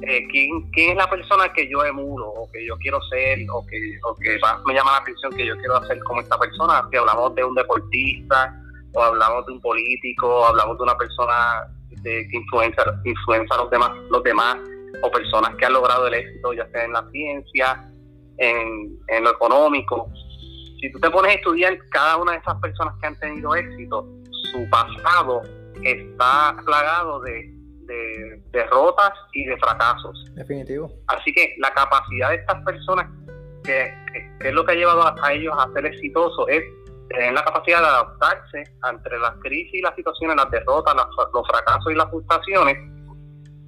eh, 0.03 0.27
¿quién, 0.31 0.71
quién 0.73 0.91
es 0.91 0.97
la 0.97 1.09
persona 1.09 1.51
que 1.53 1.69
yo 1.69 1.83
emulo 1.85 2.29
o 2.29 2.51
que 2.51 2.67
yo 2.67 2.77
quiero 2.77 3.01
ser 3.05 3.39
o 3.51 3.65
que, 3.67 3.99
o 4.03 4.15
que 4.17 4.39
más 4.41 4.63
me 4.67 4.75
llama 4.75 4.93
la 4.93 4.99
atención 4.99 5.33
que 5.33 5.47
yo 5.47 5.57
quiero 5.57 5.77
hacer 5.77 5.99
como 6.01 6.21
esta 6.21 6.39
persona. 6.39 6.87
Si 6.91 6.97
hablamos 6.97 7.35
de 7.35 7.45
un 7.45 7.55
deportista, 7.55 8.55
o 8.93 9.03
hablamos 9.03 9.47
de 9.47 9.53
un 9.53 9.61
político, 9.61 10.27
o 10.29 10.47
hablamos 10.47 10.77
de 10.77 10.83
una 10.83 10.97
persona 10.97 11.67
que 12.03 12.29
influencia, 12.31 12.85
influencia 13.05 13.57
a 13.57 13.63
los 13.63 13.71
demás, 13.71 13.91
los 14.11 14.23
demás, 14.23 14.59
o 15.03 15.11
personas 15.11 15.55
que 15.57 15.65
han 15.65 15.73
logrado 15.73 16.07
el 16.07 16.15
éxito, 16.15 16.53
ya 16.53 16.67
sea 16.69 16.85
en 16.85 16.93
la 16.93 17.05
ciencia, 17.11 17.91
en, 18.39 18.99
en 19.09 19.25
lo 19.25 19.31
económico. 19.31 20.11
Si 20.81 20.93
tú 20.93 21.01
te 21.01 21.11
pones 21.11 21.33
a 21.33 21.35
estudiar 21.35 21.77
cada 21.91 22.19
una 22.19 22.33
de 22.33 22.39
esas 22.39 22.61
personas 22.61 22.95
que 23.01 23.07
han 23.07 23.19
tenido 23.19 23.55
éxito, 23.55 24.07
su 24.53 24.69
pasado 24.71 25.43
está 25.83 26.55
plagado 26.65 27.21
de, 27.21 27.56
de 27.87 28.43
derrotas 28.53 29.13
y 29.33 29.45
de 29.45 29.57
fracasos. 29.59 30.25
Definitivo. 30.35 30.91
Así 31.09 31.33
que 31.33 31.55
la 31.59 31.71
capacidad 31.73 32.31
de 32.31 32.37
estas 32.37 32.63
personas, 32.65 33.07
que, 33.65 33.95
que 34.41 34.49
es 34.49 34.55
lo 34.55 34.65
que 34.65 34.73
ha 34.73 34.77
llevado 34.77 35.15
a 35.23 35.33
ellos 35.33 35.55
a 35.59 35.73
ser 35.73 35.87
exitosos, 35.87 36.47
es 36.49 36.63
tener 37.09 37.33
la 37.33 37.45
capacidad 37.45 37.81
de 37.81 37.87
adaptarse 37.87 38.65
entre 38.91 39.19
las 39.19 39.35
crisis 39.41 39.75
y 39.75 39.83
las 39.83 39.95
situaciones, 39.95 40.37
las 40.37 40.51
derrotas, 40.51 40.95
los 41.33 41.47
fracasos 41.47 41.93
y 41.93 41.95
las 41.95 42.11
frustraciones 42.11 42.77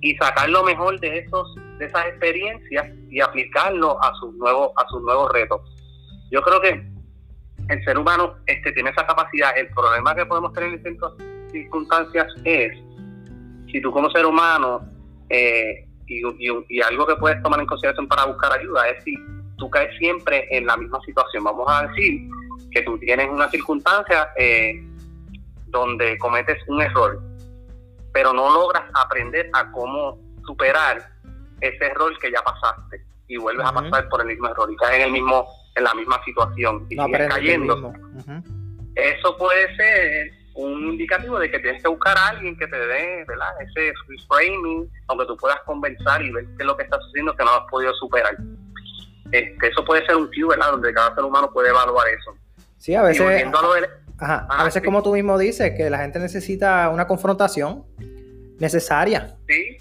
y 0.00 0.14
sacar 0.16 0.48
lo 0.48 0.62
mejor 0.62 0.98
de 1.00 1.18
esos 1.18 1.54
de 1.78 1.86
esas 1.86 2.06
experiencias 2.06 2.88
y 3.10 3.20
aplicarlo 3.20 4.02
a 4.02 4.12
sus 4.14 4.34
nuevos 4.34 4.70
a 4.76 4.86
sus 4.88 5.02
nuevos 5.02 5.32
retos. 5.32 5.60
Yo 6.30 6.40
creo 6.42 6.60
que 6.60 6.98
el 7.68 7.84
ser 7.84 7.98
humano 7.98 8.36
este 8.46 8.72
tiene 8.72 8.90
esa 8.90 9.06
capacidad. 9.06 9.56
El 9.56 9.68
problema 9.68 10.14
que 10.14 10.26
podemos 10.26 10.52
tener 10.52 10.74
en 10.74 10.82
ciertas 10.82 11.12
circunstancias 11.50 12.26
es 12.44 12.72
si 13.70 13.80
tú 13.80 13.90
como 13.92 14.10
ser 14.10 14.26
humano 14.26 14.80
eh, 15.28 15.86
y, 16.06 16.22
y 16.68 16.80
algo 16.82 17.06
que 17.06 17.16
puedes 17.16 17.42
tomar 17.42 17.60
en 17.60 17.66
consideración 17.66 18.08
para 18.08 18.26
buscar 18.26 18.52
ayuda 18.52 18.88
es 18.88 19.04
si 19.04 19.14
tú 19.58 19.68
caes 19.68 19.96
siempre 19.98 20.46
en 20.50 20.66
la 20.66 20.76
misma 20.76 21.00
situación. 21.04 21.44
Vamos 21.44 21.66
a 21.68 21.86
decir 21.88 22.28
que 22.70 22.82
tú 22.82 22.98
tienes 22.98 23.28
una 23.28 23.48
circunstancia 23.50 24.30
eh, 24.36 24.82
donde 25.66 26.16
cometes 26.18 26.56
un 26.68 26.80
error, 26.80 27.20
pero 28.12 28.32
no 28.32 28.52
logras 28.52 28.84
aprender 28.94 29.50
a 29.52 29.70
cómo 29.72 30.18
superar 30.46 31.10
ese 31.60 31.84
error 31.84 32.16
que 32.18 32.30
ya 32.30 32.40
pasaste 32.42 33.04
y 33.26 33.36
vuelves 33.36 33.66
a 33.66 33.72
pasar 33.72 34.08
por 34.08 34.22
el 34.22 34.28
mismo 34.28 34.48
error 34.48 34.70
y 34.72 34.76
caes 34.76 34.96
en 34.96 35.02
el 35.02 35.12
mismo 35.12 35.46
en 35.74 35.84
la 35.84 35.94
misma 35.94 36.22
situación 36.24 36.86
y 36.88 36.96
sigues 36.96 37.28
cayendo. 37.28 37.92
Eso 38.94 39.36
puede 39.36 39.76
ser 39.76 40.32
un 40.58 40.88
indicativo 40.88 41.38
de 41.38 41.50
que 41.50 41.58
tienes 41.60 41.80
que 41.80 41.88
buscar 41.88 42.18
a 42.18 42.28
alguien 42.28 42.56
que 42.58 42.66
te 42.66 42.76
dé 42.76 43.24
¿verdad? 43.26 43.48
ese 43.60 43.92
reframing, 44.08 44.90
donde 45.06 45.26
tú 45.26 45.36
puedas 45.36 45.60
conversar 45.64 46.20
y 46.20 46.32
ver 46.32 46.44
qué 46.56 46.62
es 46.62 46.66
lo 46.66 46.76
que 46.76 46.82
estás 46.82 46.98
haciendo 47.08 47.34
que 47.36 47.44
no 47.44 47.50
has 47.52 47.70
podido 47.70 47.94
superar. 47.94 48.36
Este, 49.30 49.68
eso 49.68 49.84
puede 49.84 50.04
ser 50.04 50.16
un 50.16 50.26
cue, 50.26 50.48
¿verdad? 50.48 50.72
Donde 50.72 50.92
cada 50.92 51.14
ser 51.14 51.24
humano 51.24 51.50
puede 51.52 51.68
evaluar 51.68 52.08
eso. 52.08 52.36
Sí, 52.76 52.94
a 52.94 53.02
veces. 53.02 53.22
a, 54.18 54.46
ah, 54.48 54.64
veces, 54.64 54.82
como 54.82 55.02
tú 55.02 55.12
mismo 55.12 55.38
dices, 55.38 55.74
que 55.76 55.88
la 55.90 55.98
gente 55.98 56.18
necesita 56.18 56.88
una 56.88 57.06
confrontación 57.06 57.84
necesaria. 58.58 59.36
Sí. 59.46 59.76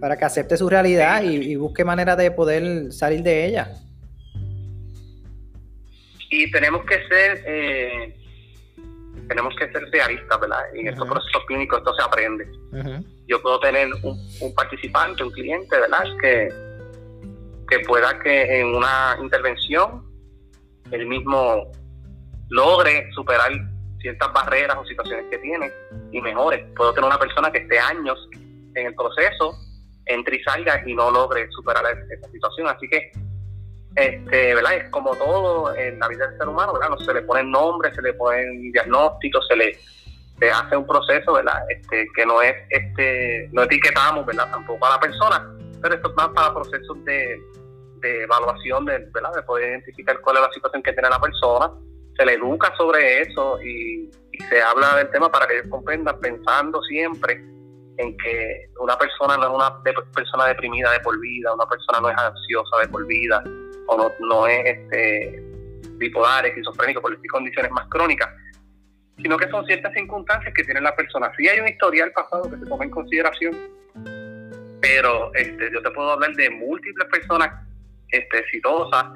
Para 0.00 0.16
que 0.16 0.24
acepte 0.24 0.56
su 0.56 0.68
realidad 0.68 1.22
y, 1.22 1.56
busque 1.56 1.84
manera 1.84 2.14
de 2.14 2.30
poder 2.30 2.92
salir 2.92 3.22
de 3.22 3.46
ella. 3.46 3.72
Y 6.30 6.48
tenemos 6.52 6.84
que 6.84 6.94
ser. 7.08 7.42
Eh, 7.44 8.23
tenemos 9.28 9.54
que 9.56 9.70
ser 9.70 9.82
realistas, 9.90 10.40
¿verdad? 10.40 10.60
En 10.74 10.88
estos 10.88 11.08
procesos 11.08 11.44
clínicos 11.46 11.78
esto 11.78 11.94
se 11.94 12.02
aprende. 12.02 12.46
Yo 13.26 13.40
puedo 13.40 13.58
tener 13.60 13.88
un, 14.02 14.18
un, 14.40 14.54
participante, 14.54 15.22
un 15.22 15.30
cliente, 15.30 15.78
¿verdad? 15.78 16.04
Que, 16.20 16.48
que 17.68 17.80
pueda 17.80 18.18
que 18.20 18.60
en 18.60 18.74
una 18.74 19.16
intervención 19.20 20.04
él 20.90 21.06
mismo 21.06 21.70
logre 22.50 23.10
superar 23.14 23.52
ciertas 24.00 24.32
barreras 24.32 24.76
o 24.78 24.84
situaciones 24.84 25.24
que 25.30 25.38
tiene 25.38 25.72
y 26.12 26.20
mejore. 26.20 26.66
Puedo 26.76 26.92
tener 26.92 27.08
una 27.08 27.18
persona 27.18 27.50
que 27.50 27.58
esté 27.58 27.78
años 27.78 28.18
en 28.74 28.86
el 28.86 28.94
proceso, 28.94 29.56
entre 30.06 30.36
y 30.36 30.42
salga 30.42 30.82
y 30.86 30.94
no 30.94 31.10
logre 31.10 31.48
superar 31.50 31.84
esa 32.10 32.28
situación. 32.30 32.68
Así 32.68 32.86
que, 32.88 33.10
este, 33.96 34.54
¿verdad? 34.54 34.74
Es 34.74 34.90
como 34.90 35.14
todo 35.16 35.74
en 35.74 35.98
la 35.98 36.08
vida 36.08 36.26
del 36.28 36.38
ser 36.38 36.48
humano, 36.48 36.72
¿verdad? 36.74 36.90
No 36.90 36.98
se 36.98 37.14
le 37.14 37.22
ponen 37.22 37.50
nombres, 37.50 37.94
se 37.94 38.02
le 38.02 38.14
ponen 38.14 38.72
diagnósticos, 38.72 39.46
se 39.48 39.56
le 39.56 39.78
hace 40.50 40.76
un 40.76 40.86
proceso, 40.86 41.32
¿verdad? 41.32 41.62
Este, 41.68 42.06
que 42.14 42.26
no 42.26 42.42
es, 42.42 42.54
este, 42.70 43.48
no 43.52 43.62
etiquetamos, 43.62 44.26
¿verdad? 44.26 44.50
Tampoco 44.50 44.86
a 44.86 44.90
la 44.90 45.00
persona, 45.00 45.56
pero 45.80 45.94
esto 45.94 46.10
es 46.10 46.16
más 46.16 46.28
para 46.28 46.54
procesos 46.54 47.04
de, 47.04 47.40
de 48.00 48.22
evaluación, 48.22 48.84
de, 48.84 48.98
¿verdad? 49.12 49.34
De 49.34 49.42
poder 49.42 49.70
identificar 49.70 50.20
cuál 50.20 50.36
es 50.36 50.42
la 50.42 50.52
situación 50.52 50.82
que 50.82 50.92
tiene 50.92 51.08
la 51.08 51.20
persona 51.20 51.70
se 52.16 52.24
le 52.24 52.34
educa 52.34 52.72
sobre 52.76 53.22
eso 53.22 53.60
y, 53.62 54.10
se 54.50 54.60
habla 54.60 54.96
del 54.96 55.08
tema 55.10 55.30
para 55.30 55.46
que 55.46 55.58
ellos 55.58 55.68
comprendan, 55.70 56.18
pensando 56.18 56.82
siempre 56.82 57.34
en 57.98 58.16
que 58.16 58.68
una 58.80 58.98
persona 58.98 59.36
no 59.36 59.44
es 59.44 59.50
una 59.50 59.80
persona 60.12 60.46
deprimida 60.46 60.90
de 60.90 60.98
por 61.00 61.16
vida, 61.20 61.54
una 61.54 61.66
persona 61.66 62.00
no 62.00 62.10
es 62.10 62.18
ansiosa 62.18 62.78
de 62.78 62.88
por 62.88 63.06
vida, 63.06 63.44
o 63.86 63.96
no, 63.96 64.12
no 64.20 64.46
es 64.46 64.64
este, 64.64 65.42
bipolar, 65.96 66.46
esquizofrénico, 66.46 67.00
por 67.00 67.14
decir 67.14 67.30
condiciones 67.30 67.70
más 67.72 67.88
crónicas, 67.88 68.28
sino 69.22 69.36
que 69.36 69.48
son 69.48 69.64
ciertas 69.66 69.92
circunstancias 69.92 70.52
que 70.54 70.64
tiene 70.64 70.80
la 70.80 70.94
persona. 70.94 71.30
Sí 71.36 71.48
hay 71.48 71.60
un 71.60 71.68
historial 71.68 72.12
pasado 72.12 72.50
que 72.50 72.56
se 72.56 72.66
toma 72.66 72.84
en 72.84 72.90
consideración, 72.90 73.54
pero 74.80 75.32
este, 75.34 75.70
yo 75.72 75.82
te 75.82 75.90
puedo 75.90 76.12
hablar 76.12 76.34
de 76.34 76.50
múltiples 76.50 77.08
personas 77.08 77.50
este, 78.08 78.38
exitosas 78.38 79.06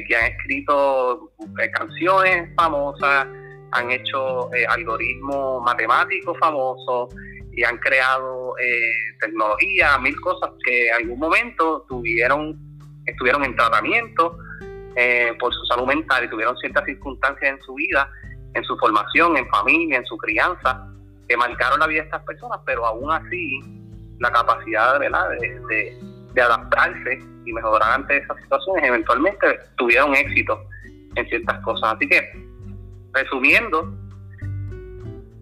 que 0.00 0.16
han 0.16 0.32
escrito 0.32 1.32
eh, 1.62 1.70
canciones 1.70 2.50
famosas, 2.56 3.26
han 3.72 3.90
hecho 3.90 4.52
eh, 4.54 4.64
algoritmos 4.66 5.62
matemáticos 5.62 6.38
famosos 6.38 7.14
y 7.52 7.62
han 7.64 7.76
creado 7.78 8.54
eh, 8.58 8.92
tecnología, 9.20 9.98
mil 9.98 10.18
cosas 10.20 10.50
que 10.64 10.88
en 10.88 10.94
algún 10.94 11.18
momento 11.18 11.84
tuvieron, 11.88 12.58
estuvieron 13.06 13.44
en 13.44 13.56
tratamiento 13.56 14.36
por 15.40 15.54
su 15.54 15.64
salud 15.66 15.86
mental 15.86 16.24
y 16.24 16.28
tuvieron 16.28 16.56
ciertas 16.58 16.84
circunstancias 16.84 17.54
en 17.54 17.62
su 17.62 17.74
vida, 17.74 18.10
en 18.54 18.62
su 18.64 18.76
formación, 18.76 19.36
en 19.36 19.48
familia, 19.48 19.98
en 19.98 20.06
su 20.06 20.16
crianza, 20.18 20.86
que 21.28 21.36
marcaron 21.36 21.80
la 21.80 21.86
vida 21.86 22.02
de 22.02 22.08
estas 22.08 22.22
personas, 22.24 22.60
pero 22.66 22.84
aún 22.84 23.10
así 23.10 23.60
la 24.18 24.30
capacidad 24.30 25.00
de, 25.00 26.40
adaptarse 26.40 27.20
y 27.44 27.52
mejorar 27.52 28.00
ante 28.00 28.18
esas 28.18 28.36
situaciones, 28.42 28.84
eventualmente 28.84 29.60
tuvieron 29.76 30.14
éxito 30.14 30.60
en 31.16 31.28
ciertas 31.28 31.60
cosas. 31.60 31.94
Así 31.94 32.08
que, 32.08 32.20
resumiendo, 33.12 33.92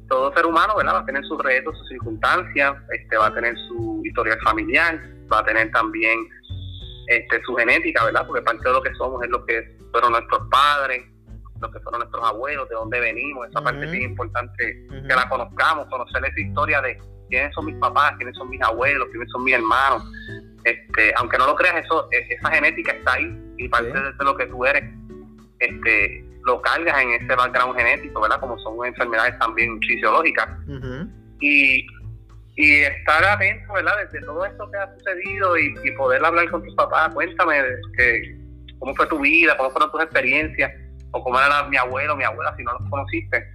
todo 0.08 0.32
ser 0.34 0.46
humano 0.46 0.74
va 0.76 0.98
a 0.98 1.04
tener 1.04 1.24
sus 1.24 1.40
retos, 1.42 1.76
sus 1.78 1.88
circunstancias, 1.88 2.74
este, 2.92 3.16
va 3.16 3.26
a 3.26 3.34
tener 3.34 3.54
su 3.68 4.02
historia 4.04 4.36
familiar, 4.42 5.00
va 5.32 5.40
a 5.40 5.44
tener 5.44 5.70
también 5.70 6.18
este, 7.10 7.42
su 7.42 7.56
genética, 7.56 8.04
¿verdad? 8.04 8.24
Porque 8.24 8.40
parte 8.40 8.62
de 8.68 8.72
lo 8.72 8.80
que 8.80 8.94
somos 8.94 9.20
es 9.24 9.30
lo 9.30 9.44
que 9.44 9.76
fueron 9.90 10.12
nuestros 10.12 10.48
padres, 10.48 11.02
lo 11.60 11.68
que 11.72 11.80
fueron 11.80 11.98
nuestros 11.98 12.24
abuelos, 12.24 12.68
de 12.68 12.76
dónde 12.76 13.00
venimos, 13.00 13.48
esa 13.48 13.60
parte 13.60 13.84
es 13.84 13.90
bien 13.90 14.10
importante 14.12 14.86
que 14.88 15.14
la 15.14 15.28
conozcamos, 15.28 15.88
conocer 15.88 16.24
esa 16.24 16.40
historia 16.40 16.80
de 16.80 16.96
quiénes 17.28 17.52
son 17.52 17.66
mis 17.66 17.74
papás, 17.76 18.12
quiénes 18.16 18.36
son 18.36 18.48
mis 18.48 18.62
abuelos, 18.62 19.08
quiénes 19.10 19.28
son 19.32 19.42
mis 19.42 19.54
hermanos. 19.54 20.04
Este, 20.62 21.12
aunque 21.16 21.36
no 21.36 21.48
lo 21.48 21.56
creas, 21.56 21.84
eso, 21.84 22.08
e, 22.12 22.32
esa 22.32 22.48
genética 22.50 22.92
está 22.92 23.14
ahí 23.14 23.36
y 23.58 23.68
parte 23.68 23.92
de 23.92 24.24
lo 24.24 24.36
que 24.36 24.46
tú 24.46 24.64
eres, 24.64 24.84
este, 25.58 26.24
lo 26.44 26.62
cargas 26.62 27.02
en 27.02 27.10
ese 27.10 27.34
background 27.34 27.76
genético, 27.76 28.20
¿verdad? 28.20 28.38
Como 28.38 28.56
son 28.60 28.86
enfermedades 28.86 29.36
también 29.40 29.80
fisiológicas. 29.80 30.48
y, 31.40 31.84
y 32.60 32.82
estar 32.82 33.24
atento, 33.24 33.72
¿verdad? 33.72 33.92
De, 34.12 34.20
todo 34.20 34.44
esto 34.44 34.70
que 34.70 34.76
ha 34.76 34.94
sucedido 34.98 35.56
y, 35.56 35.74
poder 35.96 36.22
hablar 36.22 36.50
con 36.50 36.62
tus 36.62 36.74
papás, 36.74 37.12
cuéntame 37.14 37.62
que, 37.96 38.36
cómo 38.78 38.94
fue 38.94 39.06
tu 39.06 39.18
vida, 39.18 39.56
cómo 39.56 39.70
fueron 39.70 39.90
tus 39.90 40.02
experiencias, 40.02 40.70
o 41.12 41.24
cómo 41.24 41.40
era 41.40 41.66
mi 41.68 41.78
abuelo, 41.78 42.16
mi 42.16 42.24
abuela, 42.24 42.54
si 42.58 42.62
no 42.62 42.72
los 42.72 42.90
conociste. 42.90 43.48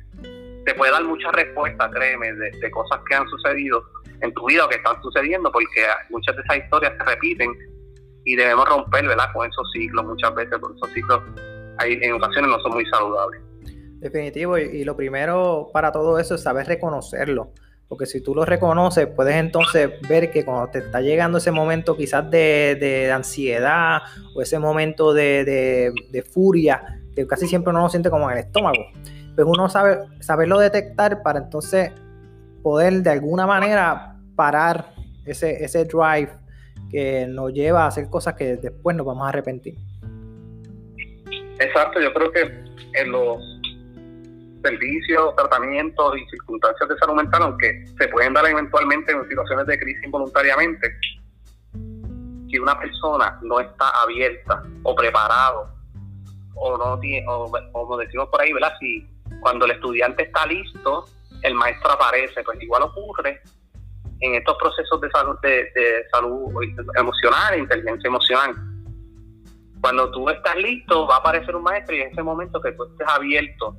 Te 0.66 0.74
puede 0.74 0.92
dar 0.92 1.04
muchas 1.04 1.32
respuestas, 1.34 1.92
créeme, 1.94 2.34
de, 2.34 2.72
cosas 2.72 3.00
que 3.08 3.14
han 3.16 3.30
sucedido 3.30 3.84
en 4.22 4.34
tu 4.34 4.48
vida 4.48 4.66
o 4.66 4.70
que 4.70 4.78
están 4.78 5.00
sucediendo, 5.04 5.52
porque 5.52 5.86
muchas 6.10 6.36
de 6.36 6.42
esas 6.42 6.58
historias 6.58 6.94
se 6.98 7.04
repiten 7.04 7.52
y 8.24 8.36
debemos 8.36 8.68
romper, 8.68 9.08
¿verdad? 9.08 9.32
Con 9.34 9.48
esos 9.48 9.72
ciclos 9.72 10.04
muchas 10.04 10.34
veces, 10.34 10.58
porque 10.60 10.78
esos 10.78 10.94
ciclos 10.96 11.22
hay, 11.78 12.00
en 12.02 12.14
ocasiones 12.14 12.50
no 12.50 12.60
son 12.60 12.72
muy 12.72 12.86
saludables. 12.88 13.40
Definitivo, 14.00 14.58
y, 14.58 14.84
lo 14.84 14.96
primero 14.96 15.70
para 15.72 15.92
todo 15.92 16.18
eso 16.18 16.34
es 16.34 16.42
saber 16.42 16.66
reconocerlo. 16.66 17.52
Porque 17.88 18.06
si 18.06 18.22
tú 18.22 18.34
lo 18.34 18.46
reconoces, 18.46 19.08
puedes 19.08 19.36
entonces 19.36 19.92
ver 20.08 20.32
que 20.32 20.44
cuando 20.44 20.68
te 20.70 20.80
está 20.80 21.02
llegando 21.02 21.38
ese 21.38 21.52
momento 21.52 21.96
quizás 21.96 22.30
de, 22.32 23.12
ansiedad 23.14 24.02
o 24.36 24.42
ese 24.42 24.58
momento 24.60 25.14
de, 25.14 26.26
furia, 26.34 27.00
que 27.16 27.28
casi 27.28 27.48
siempre 27.48 27.72
uno 27.72 27.82
lo 27.82 27.90
siente 27.90 28.10
como 28.10 28.30
en 28.30 28.38
el 28.38 28.44
estómago, 28.46 28.86
pues 29.36 29.48
uno 29.48 29.70
sabe 29.70 30.00
saberlo 30.20 30.60
detectar 30.60 31.22
para 31.22 31.40
entonces 31.40 31.92
poder 32.64 33.04
de 33.04 33.12
alguna 33.12 33.46
manera 33.46 34.16
parar 34.36 34.94
ese, 35.26 35.64
ese 35.64 35.86
drive 35.86 36.30
que 36.90 37.28
nos 37.28 37.54
lleva 37.54 37.84
a 37.84 37.88
hacer 37.88 38.10
cosas 38.10 38.34
que 38.36 38.58
después 38.58 38.96
nos 38.96 39.06
vamos 39.06 39.26
a 39.26 39.30
arrepentir. 39.30 39.76
Exacto, 41.60 42.02
yo 42.02 42.14
creo 42.14 42.32
que 42.32 42.42
en 42.94 43.12
los 43.12 43.55
servicios, 44.66 45.36
tratamientos 45.36 46.18
y 46.18 46.26
circunstancias 46.30 46.90
de 46.90 46.98
salud 46.98 47.16
mental, 47.16 47.44
aunque 47.44 47.86
se 48.00 48.08
pueden 48.08 48.34
dar 48.34 48.46
eventualmente 48.48 49.12
en 49.12 49.28
situaciones 49.28 49.68
de 49.68 49.80
crisis 49.80 50.04
involuntariamente, 50.04 50.98
si 52.50 52.58
una 52.58 52.78
persona 52.80 53.40
no 53.44 53.60
está 53.60 53.90
abierta 54.02 54.64
o 54.84 54.96
preparado 54.96 55.70
o 56.56 56.78
no 56.78 57.00
tiene, 57.00 57.26
o 57.28 57.52
como 57.72 57.98
decimos 57.98 58.30
por 58.30 58.42
ahí, 58.42 58.54
¿verdad? 58.54 58.74
Si 58.80 59.08
cuando 59.42 59.66
el 59.66 59.72
estudiante 59.72 60.24
está 60.24 60.46
listo, 60.46 61.06
el 61.44 61.54
maestro 61.54 61.92
aparece, 61.92 62.44
pues 62.44 62.62
igual 62.62 62.84
ocurre 62.84 63.42
en 64.22 64.36
estos 64.36 64.58
procesos 64.58 65.02
de 65.02 65.12
salud, 65.12 65.38
de, 65.42 66.08
salud 66.12 66.52
emocional 66.96 67.54
e 67.54 67.60
inteligencia 67.60 68.08
emocional 68.08 68.56
cuando 69.86 70.10
tú 70.10 70.28
estás 70.30 70.56
listo, 70.56 71.06
va 71.06 71.18
a 71.18 71.20
aparecer 71.20 71.56
un 71.56 71.62
maestro 71.62 71.96
y 71.96 72.02
en 72.02 72.12
ese 72.12 72.24
momento 72.24 72.60
que 72.60 72.72
tú 72.72 72.86
estés 72.86 73.08
abierto 73.08 73.78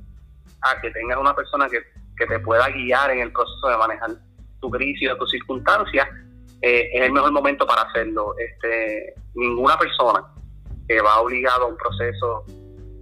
a 0.61 0.81
que 0.81 0.91
tengas 0.91 1.17
una 1.17 1.35
persona 1.35 1.67
que, 1.69 1.81
te 2.17 2.39
pueda 2.39 2.67
guiar 2.69 3.11
en 3.11 3.19
el 3.19 3.31
proceso 3.31 3.69
de 3.69 3.77
manejar 3.77 4.09
tu 4.59 4.71
crisis 4.71 5.11
o 5.11 5.17
tu 5.17 5.27
circunstancia, 5.27 6.09
eh, 6.63 6.89
es 6.91 7.01
el 7.03 7.11
mejor 7.11 7.31
momento 7.31 7.67
para 7.67 7.83
hacerlo. 7.83 8.33
Este, 8.39 9.13
ninguna 9.35 9.77
persona 9.77 10.25
que 10.87 10.99
va 10.99 11.21
obligado 11.21 11.65
a 11.65 11.67
un 11.67 11.77
proceso 11.77 12.43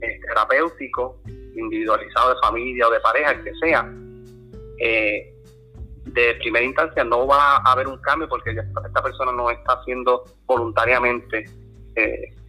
eh, 0.02 0.20
terapéutico, 0.28 1.22
individualizado 1.56 2.36
de 2.36 2.42
familia 2.42 2.90
o 2.90 2.92
de 2.92 3.00
pareja, 3.00 3.32
el 3.32 3.44
que 3.46 3.54
sea, 3.56 3.90
eh, 4.80 5.34
de 6.08 6.36
primera 6.36 6.66
instancia 6.66 7.06
no 7.06 7.26
va 7.26 7.56
a 7.56 7.72
haber 7.72 7.88
un 7.88 7.98
cambio 8.00 8.28
porque 8.28 8.52
esta 8.52 9.02
persona 9.02 9.32
no 9.32 9.50
está 9.50 9.80
haciendo 9.80 10.26
voluntariamente 10.46 11.46
uno 11.96 12.45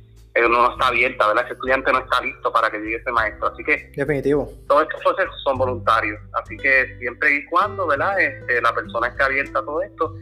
no 0.49 0.70
está 0.70 0.89
abierta, 0.89 1.26
¿verdad? 1.28 1.45
Ese 1.45 1.55
estudiante 1.55 1.93
no 1.93 1.99
está 1.99 2.20
listo 2.20 2.53
para 2.53 2.70
que 2.70 2.78
llegue 2.78 2.97
ese 2.97 3.11
maestro. 3.12 3.49
Así 3.49 3.64
que. 3.64 3.91
Definitivo. 3.97 4.53
Todos 4.68 4.82
estos 4.82 5.03
procesos 5.03 5.43
son 5.43 5.59
voluntarios. 5.59 6.20
Así 6.34 6.57
que 6.57 6.97
siempre 6.99 7.37
y 7.37 7.45
cuando, 7.47 7.87
¿verdad? 7.87 8.20
Este, 8.20 8.61
la 8.61 8.74
persona 8.74 9.09
esté 9.09 9.22
abierta 9.22 9.59
a 9.59 9.64
todo 9.64 9.82
esto, 9.82 10.14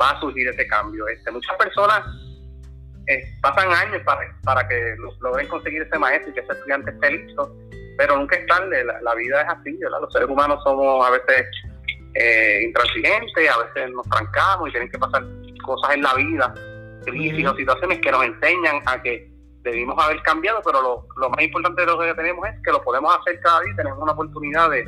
va 0.00 0.10
a 0.10 0.20
surgir 0.20 0.48
ese 0.48 0.66
cambio. 0.66 1.08
Este, 1.08 1.30
muchas 1.30 1.56
personas 1.56 2.04
eh, 3.06 3.22
pasan 3.42 3.70
años 3.72 4.02
para, 4.04 4.20
para 4.44 4.66
que 4.68 4.96
logren 5.20 5.46
conseguir 5.48 5.82
ese 5.82 5.98
maestro 5.98 6.30
y 6.30 6.34
que 6.34 6.40
ese 6.40 6.52
estudiante 6.52 6.90
esté 6.90 7.10
listo, 7.10 7.56
pero 7.98 8.16
nunca 8.16 8.36
es 8.36 8.46
tarde. 8.46 8.84
La, 8.84 9.14
vida 9.14 9.42
es 9.42 9.48
así, 9.48 9.76
¿verdad? 9.78 10.00
Los 10.00 10.12
seres 10.12 10.28
humanos 10.28 10.62
somos 10.62 11.06
a 11.06 11.10
veces 11.10 11.46
eh, 12.14 12.60
intransigentes, 12.64 13.50
a 13.50 13.64
veces 13.64 13.92
nos 13.92 14.08
trancamos 14.08 14.68
y 14.68 14.72
tienen 14.72 14.90
que 14.90 14.98
pasar 14.98 15.22
cosas 15.64 15.94
en 15.94 16.02
la 16.02 16.14
vida, 16.14 16.54
crisis 17.04 17.46
o 17.46 17.56
situaciones 17.56 17.98
que 18.00 18.10
nos 18.10 18.24
enseñan 18.24 18.82
a 18.86 19.02
que 19.02 19.33
debimos 19.64 19.96
haber 19.98 20.22
cambiado, 20.22 20.60
pero 20.64 21.06
lo, 21.16 21.30
más 21.30 21.42
importante 21.42 21.80
de 21.80 21.86
lo 21.86 21.98
que 21.98 22.14
tenemos 22.14 22.46
es 22.46 22.54
que 22.62 22.70
lo 22.70 22.82
podemos 22.82 23.16
hacer 23.18 23.40
cada 23.40 23.62
día 23.62 23.72
y 23.72 23.76
tenemos 23.76 23.98
una 24.00 24.12
oportunidad 24.12 24.70
de, 24.70 24.84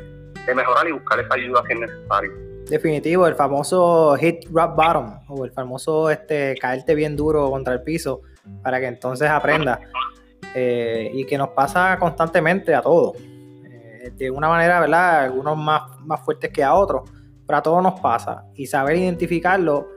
mejorar 0.55 0.87
y 0.87 0.93
buscar 0.93 1.19
esa 1.19 1.33
ayuda 1.33 1.61
si 1.67 1.73
es 1.73 1.79
necesario. 1.81 2.31
Definitivo, 2.69 3.27
el 3.27 3.35
famoso 3.35 4.15
hit 4.17 4.45
rock 4.49 4.75
bottom 4.77 5.19
o 5.27 5.43
el 5.43 5.51
famoso 5.51 6.09
este 6.09 6.55
caerte 6.61 6.95
bien 6.95 7.17
duro 7.17 7.49
contra 7.49 7.73
el 7.73 7.83
piso 7.83 8.21
para 8.63 8.79
que 8.79 8.85
entonces 8.85 9.29
aprenda 9.29 9.81
eh, 10.55 11.11
y 11.13 11.25
que 11.25 11.37
nos 11.37 11.49
pasa 11.49 11.97
constantemente 11.99 12.73
a 12.73 12.81
todos. 12.81 13.17
Eh, 13.17 14.11
de 14.15 14.31
una 14.31 14.47
manera, 14.47 14.79
¿verdad? 14.79 15.25
Algunos 15.25 15.57
más, 15.57 15.99
más 16.05 16.23
fuertes 16.23 16.49
que 16.51 16.63
a 16.63 16.73
otros, 16.73 17.09
pero 17.45 17.57
a 17.57 17.61
todos 17.61 17.83
nos 17.83 17.99
pasa 17.99 18.45
y 18.55 18.67
saber 18.67 18.95
identificarlo 18.95 19.89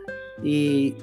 y 0.43 0.97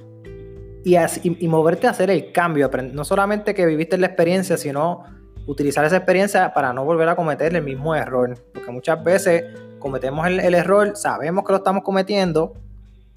y, 1.23 1.47
moverte 1.47 1.88
a 1.88 1.91
hacer 1.91 2.09
el 2.09 2.31
cambio. 2.31 2.69
No 2.93 3.03
solamente 3.03 3.53
que 3.53 3.65
viviste 3.65 3.97
la 3.97 4.07
experiencia, 4.07 4.57
sino 4.57 5.03
utilizar 5.45 5.83
esa 5.85 5.97
experiencia 5.97 6.53
para 6.53 6.73
no 6.73 6.85
volver 6.85 7.09
a 7.09 7.15
cometer 7.15 7.55
el 7.55 7.63
mismo 7.63 7.95
error. 7.95 8.38
Porque 8.53 8.71
muchas 8.71 9.03
veces 9.03 9.43
cometemos 9.79 10.25
el, 10.27 10.53
error, 10.53 10.93
sabemos 10.95 11.45
que 11.45 11.51
lo 11.51 11.57
estamos 11.57 11.83
cometiendo 11.83 12.53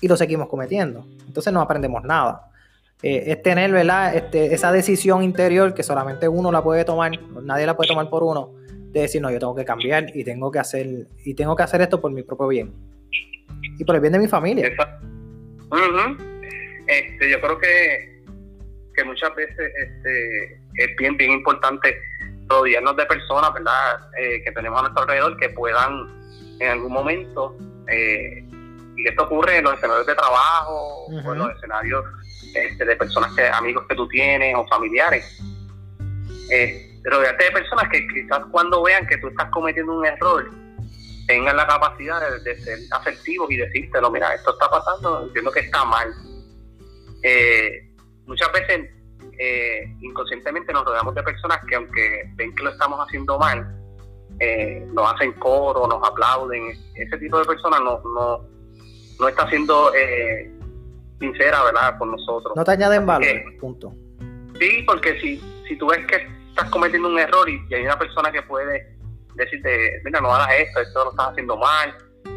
y 0.00 0.08
lo 0.08 0.16
seguimos 0.16 0.48
cometiendo. 0.48 1.04
Entonces 1.26 1.52
no 1.52 1.60
aprendemos 1.60 2.02
nada. 2.04 2.48
Eh, 3.02 3.24
es 3.26 3.42
tener. 3.42 3.74
Este, 4.14 4.54
esa 4.54 4.72
decisión 4.72 5.22
interior 5.22 5.72
que 5.72 5.82
solamente 5.82 6.28
uno 6.28 6.50
la 6.50 6.62
puede 6.62 6.84
tomar, 6.84 7.12
nadie 7.42 7.66
la 7.66 7.76
puede 7.76 7.88
tomar 7.88 8.10
por 8.10 8.22
uno, 8.22 8.50
de 8.68 9.02
decir, 9.02 9.22
no, 9.22 9.30
yo 9.30 9.38
tengo 9.38 9.54
que 9.54 9.64
cambiar 9.64 10.14
y 10.14 10.24
tengo 10.24 10.50
que 10.50 10.58
hacer, 10.58 11.06
y 11.24 11.34
tengo 11.34 11.54
que 11.54 11.62
hacer 11.62 11.80
esto 11.80 12.00
por 12.00 12.10
mi 12.10 12.22
propio 12.22 12.48
bien. 12.48 12.72
Y 13.78 13.84
por 13.84 13.94
el 13.94 14.00
bien 14.00 14.12
de 14.12 14.18
mi 14.18 14.28
familia. 14.28 14.66
Exacto. 14.66 15.06
Este, 16.90 17.30
yo 17.30 17.40
creo 17.40 17.56
que, 17.56 18.24
que 18.96 19.04
muchas 19.04 19.32
veces 19.36 19.72
este, 19.76 20.60
es 20.74 20.96
bien, 20.98 21.16
bien 21.16 21.30
importante 21.30 21.96
rodearnos 22.48 22.96
de 22.96 23.06
personas, 23.06 23.54
¿verdad?, 23.54 24.10
eh, 24.18 24.42
que 24.42 24.50
tenemos 24.50 24.80
a 24.80 24.82
nuestro 24.82 25.02
alrededor 25.02 25.36
que 25.36 25.50
puedan 25.50 26.08
en 26.58 26.68
algún 26.68 26.92
momento, 26.92 27.56
eh, 27.86 28.44
y 28.96 29.06
esto 29.06 29.22
ocurre 29.22 29.58
en 29.58 29.64
los 29.64 29.74
escenarios 29.74 30.04
de 30.04 30.16
trabajo, 30.16 31.06
o 31.06 31.32
en 31.32 31.38
los 31.38 31.54
escenarios 31.54 32.04
este, 32.56 32.84
de 32.84 32.96
personas, 32.96 33.32
que 33.36 33.46
amigos 33.46 33.86
que 33.88 33.94
tú 33.94 34.08
tienes 34.08 34.56
o 34.56 34.66
familiares, 34.66 35.40
eh, 36.50 37.00
rodearte 37.04 37.44
de 37.44 37.50
personas 37.52 37.88
que 37.88 38.04
quizás 38.08 38.40
cuando 38.50 38.82
vean 38.82 39.06
que 39.06 39.16
tú 39.18 39.28
estás 39.28 39.48
cometiendo 39.50 39.96
un 39.96 40.04
error, 40.04 40.50
tengan 41.28 41.56
la 41.56 41.68
capacidad 41.68 42.20
de, 42.20 42.40
de 42.40 42.60
ser 42.60 42.78
afectivos 42.90 43.48
y 43.52 43.58
decírtelo, 43.58 44.10
mira, 44.10 44.34
esto 44.34 44.50
está 44.50 44.68
pasando, 44.68 45.22
entiendo 45.22 45.52
que 45.52 45.60
está 45.60 45.84
mal 45.84 46.12
eh, 47.22 47.90
muchas 48.26 48.50
veces 48.52 48.90
eh, 49.38 49.96
inconscientemente 50.00 50.72
nos 50.72 50.84
rodeamos 50.84 51.14
de 51.14 51.22
personas 51.22 51.58
que 51.66 51.74
aunque 51.74 52.24
ven 52.34 52.54
que 52.54 52.62
lo 52.62 52.70
estamos 52.70 53.00
haciendo 53.00 53.38
mal, 53.38 53.66
eh, 54.38 54.86
nos 54.92 55.12
hacen 55.12 55.32
coro, 55.34 55.86
nos 55.86 56.06
aplauden. 56.06 56.72
Ese 56.94 57.18
tipo 57.18 57.38
de 57.38 57.44
personas 57.44 57.80
no, 57.80 58.00
no, 58.02 58.48
no 59.18 59.28
está 59.28 59.48
siendo 59.48 59.94
eh, 59.94 60.50
sincera, 61.18 61.64
¿verdad?, 61.64 61.98
con 61.98 62.10
nosotros. 62.10 62.54
No 62.56 62.64
te 62.64 62.72
añaden 62.72 63.06
valor, 63.06 63.28
punto. 63.60 63.94
Sí, 64.58 64.84
porque 64.86 65.18
si, 65.20 65.42
si 65.68 65.76
tú 65.76 65.88
ves 65.88 66.06
que 66.06 66.26
estás 66.48 66.70
cometiendo 66.70 67.08
un 67.08 67.18
error 67.18 67.48
y, 67.48 67.62
hay 67.74 67.84
una 67.84 67.98
persona 67.98 68.32
que 68.32 68.42
puede 68.42 68.96
decirte, 69.34 70.00
mira, 70.04 70.20
no 70.20 70.34
hagas 70.34 70.50
esto, 70.58 70.80
esto 70.80 71.04
lo 71.04 71.10
estás 71.10 71.28
haciendo 71.28 71.56
mal, 71.56 71.94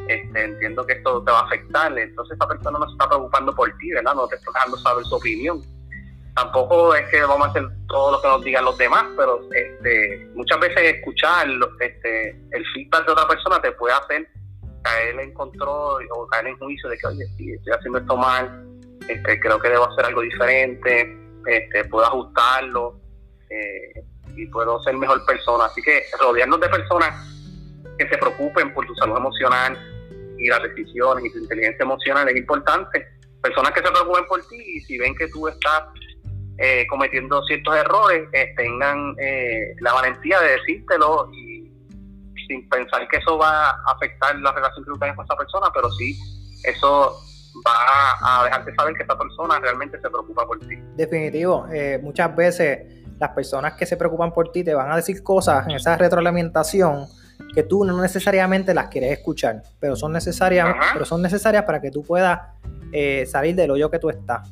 este, 0.08 0.44
entiendo 0.44 0.86
que 0.86 0.94
esto 0.94 1.24
te 1.24 1.32
va 1.32 1.40
a 1.40 1.46
afectar, 1.46 1.98
entonces 1.98 2.36
esa 2.36 2.48
persona 2.48 2.80
no 2.80 2.86
se 2.88 2.92
está 2.94 3.08
preocupando 3.08 3.56
por 3.56 3.72
ti, 3.78 3.92
¿verdad? 3.92 4.16
No 4.16 4.28
te 4.28 4.36
está 4.36 4.52
dejando 4.54 4.78
saber 4.78 5.06
su 5.06 5.16
opinión. 5.16 5.62
tampoco 6.36 6.96
es 6.96 7.08
que 7.10 7.22
vamos 7.22 7.48
a 7.48 7.50
hacer 7.52 7.64
todo 7.88 8.14
lo 8.14 8.22
que 8.22 8.28
nos 8.28 8.44
digan 8.44 8.66
los 8.66 8.78
demás, 8.78 9.06
pero 9.16 9.40
este, 9.52 10.28
muchas 10.34 10.60
veces 10.60 10.96
escuchar 10.96 11.48
este, 11.80 12.30
el 12.52 12.66
feedback 12.74 13.06
de 13.06 13.12
otra 13.12 13.28
persona 13.28 13.62
te 13.62 13.72
puede 13.74 13.94
hacer 13.94 14.28
caer 14.82 15.20
en 15.20 15.34
control 15.34 16.06
o 16.12 16.28
caer 16.28 16.48
en 16.48 16.58
juicio 16.58 16.90
de 16.90 16.98
que, 16.98 17.08
oye, 17.08 17.26
sí, 17.38 17.54
estoy 17.54 17.74
haciendo 17.74 18.00
esto 18.00 18.18
mal, 18.18 18.68
este, 19.08 19.40
creo 19.40 19.60
que 19.60 19.70
debo 19.70 19.90
hacer 19.90 20.06
algo 20.06 20.22
diferente, 20.22 21.18
este, 21.46 21.86
puedo 21.86 22.06
ajustarlo 22.06 23.00
eh, 23.50 24.04
y 24.36 24.48
puedo 24.48 24.82
ser 24.82 24.98
mejor 24.98 25.26
persona. 25.26 25.66
Así 25.66 25.82
que 25.82 26.04
rodearnos 26.20 26.60
de 26.60 26.68
personas 26.68 27.30
que 27.98 28.10
se 28.10 28.18
preocupen 28.18 28.74
por 28.74 28.86
tu 28.86 28.96
salud 28.96 29.18
emocional 29.18 29.93
y 30.38 30.48
las 30.48 30.62
decisiones 30.64 31.26
y 31.26 31.32
tu 31.32 31.40
inteligencia 31.40 31.84
emocional 31.84 32.30
es 32.30 32.38
importante. 32.38 33.06
Personas 33.42 33.72
que 33.72 33.82
se 33.82 33.92
preocupen 33.92 34.26
por 34.26 34.42
ti 34.48 34.58
y 34.58 34.82
si 34.82 34.98
ven 34.98 35.16
que 35.16 35.28
tú 35.28 35.48
estás 35.48 35.84
eh, 36.58 36.86
cometiendo 36.88 37.42
ciertos 37.44 37.76
errores, 37.76 38.28
eh, 38.32 38.54
tengan 38.56 39.16
eh, 39.20 39.74
la 39.80 39.94
valentía 39.94 40.40
de 40.40 40.52
decírtelo 40.52 41.30
y 41.34 41.72
sin 42.48 42.70
pensar 42.70 43.08
que 43.08 43.18
eso 43.18 43.38
va 43.38 43.70
a 43.70 43.92
afectar 43.96 44.36
la 44.40 44.52
relación 44.52 44.86
que 44.86 44.92
tú 44.92 44.98
tienes 45.00 45.16
con 45.16 45.26
esa 45.26 45.36
persona, 45.36 45.68
pero 45.74 45.90
sí, 45.92 46.16
eso 46.64 47.18
va 47.66 48.42
a 48.42 48.44
dejarte 48.46 48.76
saber 48.76 48.94
que 48.96 49.04
esa 49.04 49.18
persona 49.18 49.60
realmente 49.60 50.00
se 50.00 50.10
preocupa 50.10 50.46
por 50.46 50.60
ti. 50.60 50.76
Definitivo, 50.96 51.68
muchas 52.02 52.36
veces 52.36 53.04
las 53.20 53.32
personas 53.32 53.74
que 53.74 53.86
se 53.86 53.98
preocupan 53.98 54.32
por 54.32 54.52
ti 54.52 54.64
te 54.64 54.74
van 54.74 54.92
a 54.92 54.98
decir 54.98 55.24
cosas 55.24 55.66
en 55.68 55.76
esa 55.76 55.98
retroalimentación 55.98 57.08
que 57.54 57.64
tú 57.64 57.86
no 57.86 58.02
necesariamente 58.02 58.74
las 58.74 58.88
quieres 58.88 59.12
escuchar, 59.12 59.64
pero 59.80 59.96
son 59.96 60.12
necesarias, 60.12 60.76
pero 60.94 61.06
son 61.06 61.22
necesarias 61.22 61.64
para 61.64 61.82
que 61.82 61.92
tú 61.92 62.04
puedas 62.04 62.40
salir 63.28 63.56
del 63.56 63.72
hoyo 63.72 63.90
que 63.90 64.00
tú 64.00 64.10
estás. 64.10 64.52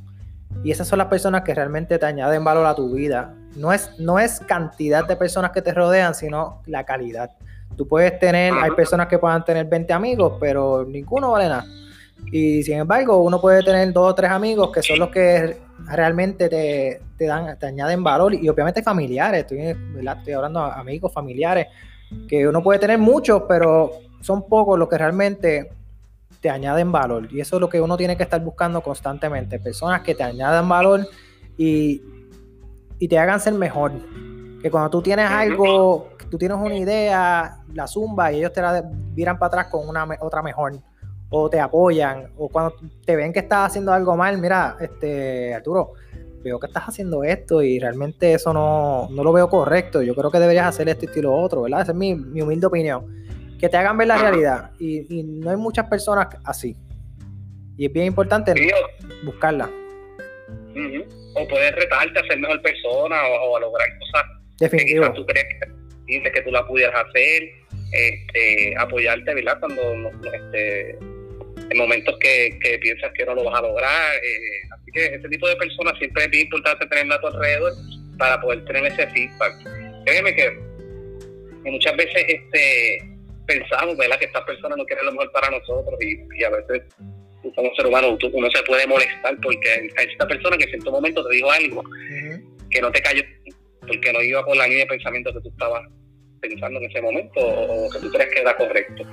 Y 0.63 0.71
esas 0.71 0.87
son 0.87 0.99
las 0.99 1.07
personas 1.07 1.41
que 1.41 1.55
realmente 1.55 1.97
te 1.97 2.05
añaden 2.05 2.43
valor 2.43 2.65
a 2.65 2.75
tu 2.75 2.93
vida. 2.93 3.33
No 3.55 3.73
es, 3.73 3.99
no 3.99 4.19
es 4.19 4.39
cantidad 4.39 5.05
de 5.07 5.15
personas 5.15 5.51
que 5.51 5.61
te 5.61 5.73
rodean, 5.73 6.13
sino 6.13 6.61
la 6.65 6.85
calidad. 6.85 7.31
Tú 7.75 7.87
puedes 7.87 8.19
tener, 8.19 8.53
hay 8.53 8.71
personas 8.71 9.07
que 9.07 9.17
puedan 9.17 9.43
tener 9.43 9.65
20 9.65 9.93
amigos, 9.93 10.33
pero 10.39 10.85
ninguno 10.85 11.31
vale 11.31 11.49
nada. 11.49 11.65
Y 12.31 12.61
sin 12.63 12.77
embargo, 12.77 13.17
uno 13.17 13.41
puede 13.41 13.63
tener 13.63 13.91
dos 13.91 14.11
o 14.11 14.15
tres 14.15 14.29
amigos 14.29 14.71
que 14.71 14.83
son 14.83 14.99
los 14.99 15.09
que 15.09 15.57
realmente 15.87 16.47
te, 16.47 17.25
dan, 17.25 17.57
te 17.57 17.65
añaden 17.65 18.03
valor. 18.03 18.35
Y 18.35 18.47
obviamente 18.47 18.83
familiares, 18.83 19.41
estoy, 19.41 19.59
estoy 19.59 20.33
hablando 20.33 20.63
de 20.65 20.71
amigos, 20.73 21.11
familiares, 21.11 21.67
que 22.27 22.47
uno 22.47 22.61
puede 22.63 22.79
tener 22.79 22.97
muchos, 22.97 23.43
pero 23.47 23.91
son 24.21 24.47
pocos 24.47 24.77
los 24.77 24.87
que 24.87 24.97
realmente 24.97 25.69
te 26.41 26.49
añaden 26.49 26.91
valor. 26.91 27.27
Y 27.31 27.39
eso 27.39 27.57
es 27.57 27.61
lo 27.61 27.69
que 27.69 27.79
uno 27.79 27.97
tiene 27.97 28.17
que 28.17 28.23
estar 28.23 28.43
buscando 28.43 28.81
constantemente. 28.81 29.59
Personas 29.59 30.01
que 30.01 30.15
te 30.15 30.23
añadan 30.23 30.67
valor 30.67 31.07
y, 31.57 32.01
te 33.07 33.17
hagan 33.17 33.39
ser 33.39 33.53
mejor. 33.53 33.91
Que 34.61 34.69
cuando 34.69 34.89
tú 34.89 35.01
tienes 35.01 35.29
algo, 35.29 36.09
tú 36.29 36.37
tienes 36.37 36.57
una 36.57 36.75
idea, 36.75 37.57
la 37.73 37.87
zumba 37.87 38.31
y 38.31 38.37
ellos 38.37 38.53
te 38.53 38.61
la 38.61 38.83
viran 39.13 39.37
para 39.39 39.47
atrás 39.47 39.67
con 39.67 39.87
una 39.87 40.07
otra 40.19 40.41
mejor. 40.41 40.73
O 41.29 41.49
te 41.49 41.59
apoyan. 41.59 42.31
O 42.37 42.49
cuando 42.49 42.75
te 43.05 43.15
ven 43.15 43.31
que 43.31 43.39
estás 43.39 43.67
haciendo 43.67 43.93
algo 43.93 44.15
mal, 44.17 44.37
mira, 44.37 44.77
este, 44.79 45.55
Arturo, 45.55 45.93
veo 46.43 46.59
que 46.59 46.67
estás 46.67 46.83
haciendo 46.83 47.23
esto 47.23 47.61
y 47.61 47.79
realmente 47.79 48.33
eso 48.33 48.53
no, 48.53 49.09
lo 49.11 49.33
veo 49.33 49.49
correcto. 49.49 50.01
Yo 50.01 50.15
creo 50.15 50.31
que 50.31 50.39
deberías 50.39 50.67
hacer 50.67 50.89
esto 50.89 51.05
y 51.13 51.21
lo 51.21 51.33
otro, 51.33 51.63
¿verdad? 51.63 51.81
Esa 51.81 51.91
es 51.91 51.97
mi, 51.97 52.15
mi 52.15 52.41
humilde 52.41 52.67
opinión 52.67 53.21
que 53.61 53.69
te 53.69 53.77
hagan 53.77 53.95
ver 53.97 54.07
la 54.07 54.17
realidad. 54.17 54.71
Y, 54.79 55.23
no 55.23 55.51
hay 55.51 55.57
muchas 55.57 55.87
personas 55.87 56.27
así. 56.43 56.75
Y 57.77 57.85
es 57.85 57.93
bien 57.93 58.07
importante 58.07 58.53
buscarla. 59.23 59.69
O 61.35 61.47
poder 61.47 61.75
retarte 61.75 62.19
a 62.19 62.23
ser 62.23 62.39
mejor 62.39 62.61
persona 62.61 63.15
o, 63.27 63.55
a 63.55 63.59
lograr 63.59 63.87
cosas 63.99 64.25
Definitivo. 64.59 65.05
que 65.05 65.19
tú 65.19 65.25
crees 65.25 65.45
que, 66.07 66.31
que 66.31 66.41
tú 66.41 66.51
la 66.51 66.65
pudieras 66.65 67.05
hacer. 67.07 67.43
Este, 67.93 68.73
apoyarte, 68.77 69.33
¿verdad? 69.33 69.59
Cuando 69.59 69.81
este, 70.33 70.91
en 70.91 71.77
momentos 71.77 72.17
que, 72.19 72.57
piensas 72.81 73.11
que 73.13 73.25
no 73.25 73.35
lo 73.35 73.43
vas 73.43 73.59
a 73.59 73.61
lograr. 73.61 74.15
Eh, 74.15 74.67
así 74.91 75.09
que 75.09 75.15
ese 75.15 75.29
tipo 75.29 75.47
de 75.47 75.55
personas 75.55 75.97
siempre 75.97 76.23
es 76.23 76.31
bien 76.31 76.43
importante 76.45 76.85
tenerla 76.87 77.15
a 77.15 77.21
tu 77.21 77.27
alrededor 77.27 77.73
para 78.17 78.41
poder 78.41 78.65
tener 78.65 78.85
ese 78.85 79.07
feedback. 79.07 79.53
Créeme 80.05 80.35
que 80.35 80.59
muchas 81.65 81.95
veces 81.95 82.25
este 82.27 83.11
pensamos, 83.47 83.97
¿verdad? 83.97 84.19
Que 84.19 84.25
esta 84.25 84.45
persona 84.45 84.75
no 84.75 84.85
quiere 84.85 85.03
lo 85.03 85.11
mejor 85.11 85.31
para 85.31 85.49
nosotros 85.49 85.99
y, 86.01 86.43
a 86.43 86.49
veces 86.49 86.83
como 87.55 87.73
ser 87.75 87.87
humano 87.87 88.17
uno 88.33 88.51
se 88.51 88.63
puede 88.63 88.85
molestar 88.85 89.35
porque 89.41 89.91
hay 89.97 90.07
esta 90.11 90.27
persona 90.27 90.57
que 90.57 90.65
en 90.65 90.69
cierto 90.69 90.91
momento 90.91 91.27
te 91.27 91.35
dijo 91.35 91.51
algo 91.51 91.83
que 92.69 92.81
no 92.81 92.91
te 92.91 93.01
cayó 93.01 93.23
porque 93.87 94.13
no 94.13 94.21
iba 94.21 94.45
por 94.45 94.55
la 94.55 94.67
línea 94.67 94.85
de 94.85 94.89
pensamiento 94.89 95.33
que 95.33 95.41
tú 95.41 95.49
estabas 95.49 95.81
pensando 96.39 96.79
en 96.79 96.89
ese 96.89 97.01
momento 97.01 97.39
o 97.39 97.89
que 97.89 97.99
tú 97.99 98.11
crees 98.11 98.31
que 98.33 98.41
era 98.41 98.55
correcto. 98.55 99.03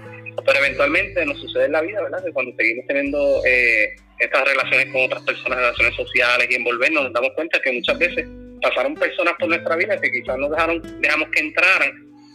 Pero 0.45 0.59
eventualmente 0.59 1.25
nos 1.27 1.39
sucede 1.41 1.67
en 1.67 1.73
la 1.73 1.81
vida, 1.81 2.03
¿verdad? 2.03 2.23
Que 2.25 2.33
cuando 2.33 2.55
seguimos 2.57 2.87
teniendo 2.87 3.43
eh, 3.47 3.97
estas 4.19 4.45
relaciones 4.49 4.93
con 4.93 5.03
otras 5.03 5.23
personas, 5.23 5.59
relaciones 5.59 5.95
sociales 5.95 6.49
y 6.51 6.55
envolvernos, 6.55 7.05
nos 7.05 7.13
damos 7.13 7.31
cuenta 7.35 7.61
que 7.61 7.73
muchas 7.73 7.99
veces 7.99 8.27
pasaron 8.61 8.95
personas 8.95 9.35
por 9.39 9.49
nuestra 9.49 9.77
vida 9.77 10.01
que 10.01 10.11
quizás 10.11 10.37
nos 10.39 10.51
dejaron, 10.51 10.83
dejamos 11.01 11.29
que 11.31 11.41
entraran 11.41 11.91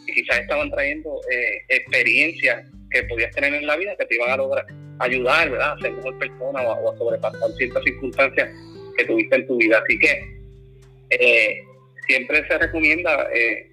y 0.07 0.13
quizás 0.13 0.39
estaban 0.39 0.69
trayendo 0.71 1.19
eh, 1.31 1.61
experiencias 1.69 2.65
que 2.89 3.03
podías 3.03 3.33
tener 3.35 3.53
en 3.53 3.67
la 3.67 3.75
vida 3.75 3.95
que 3.97 4.05
te 4.05 4.15
iban 4.15 4.31
a 4.31 4.37
lograr 4.37 4.65
ayudar, 4.99 5.49
¿verdad? 5.49 5.73
A 5.73 5.79
ser 5.79 5.91
mejor 5.91 6.17
persona 6.19 6.61
o, 6.61 6.91
a 6.93 6.97
sobrepasar 6.97 7.51
ciertas 7.57 7.83
circunstancias 7.83 8.49
que 8.97 9.05
tuviste 9.05 9.35
en 9.35 9.47
tu 9.47 9.57
vida. 9.57 9.81
Así 9.83 9.99
que 9.99 10.23
eh, 11.09 11.63
siempre 12.07 12.47
se 12.47 12.57
recomienda 12.57 13.27
eh, 13.33 13.72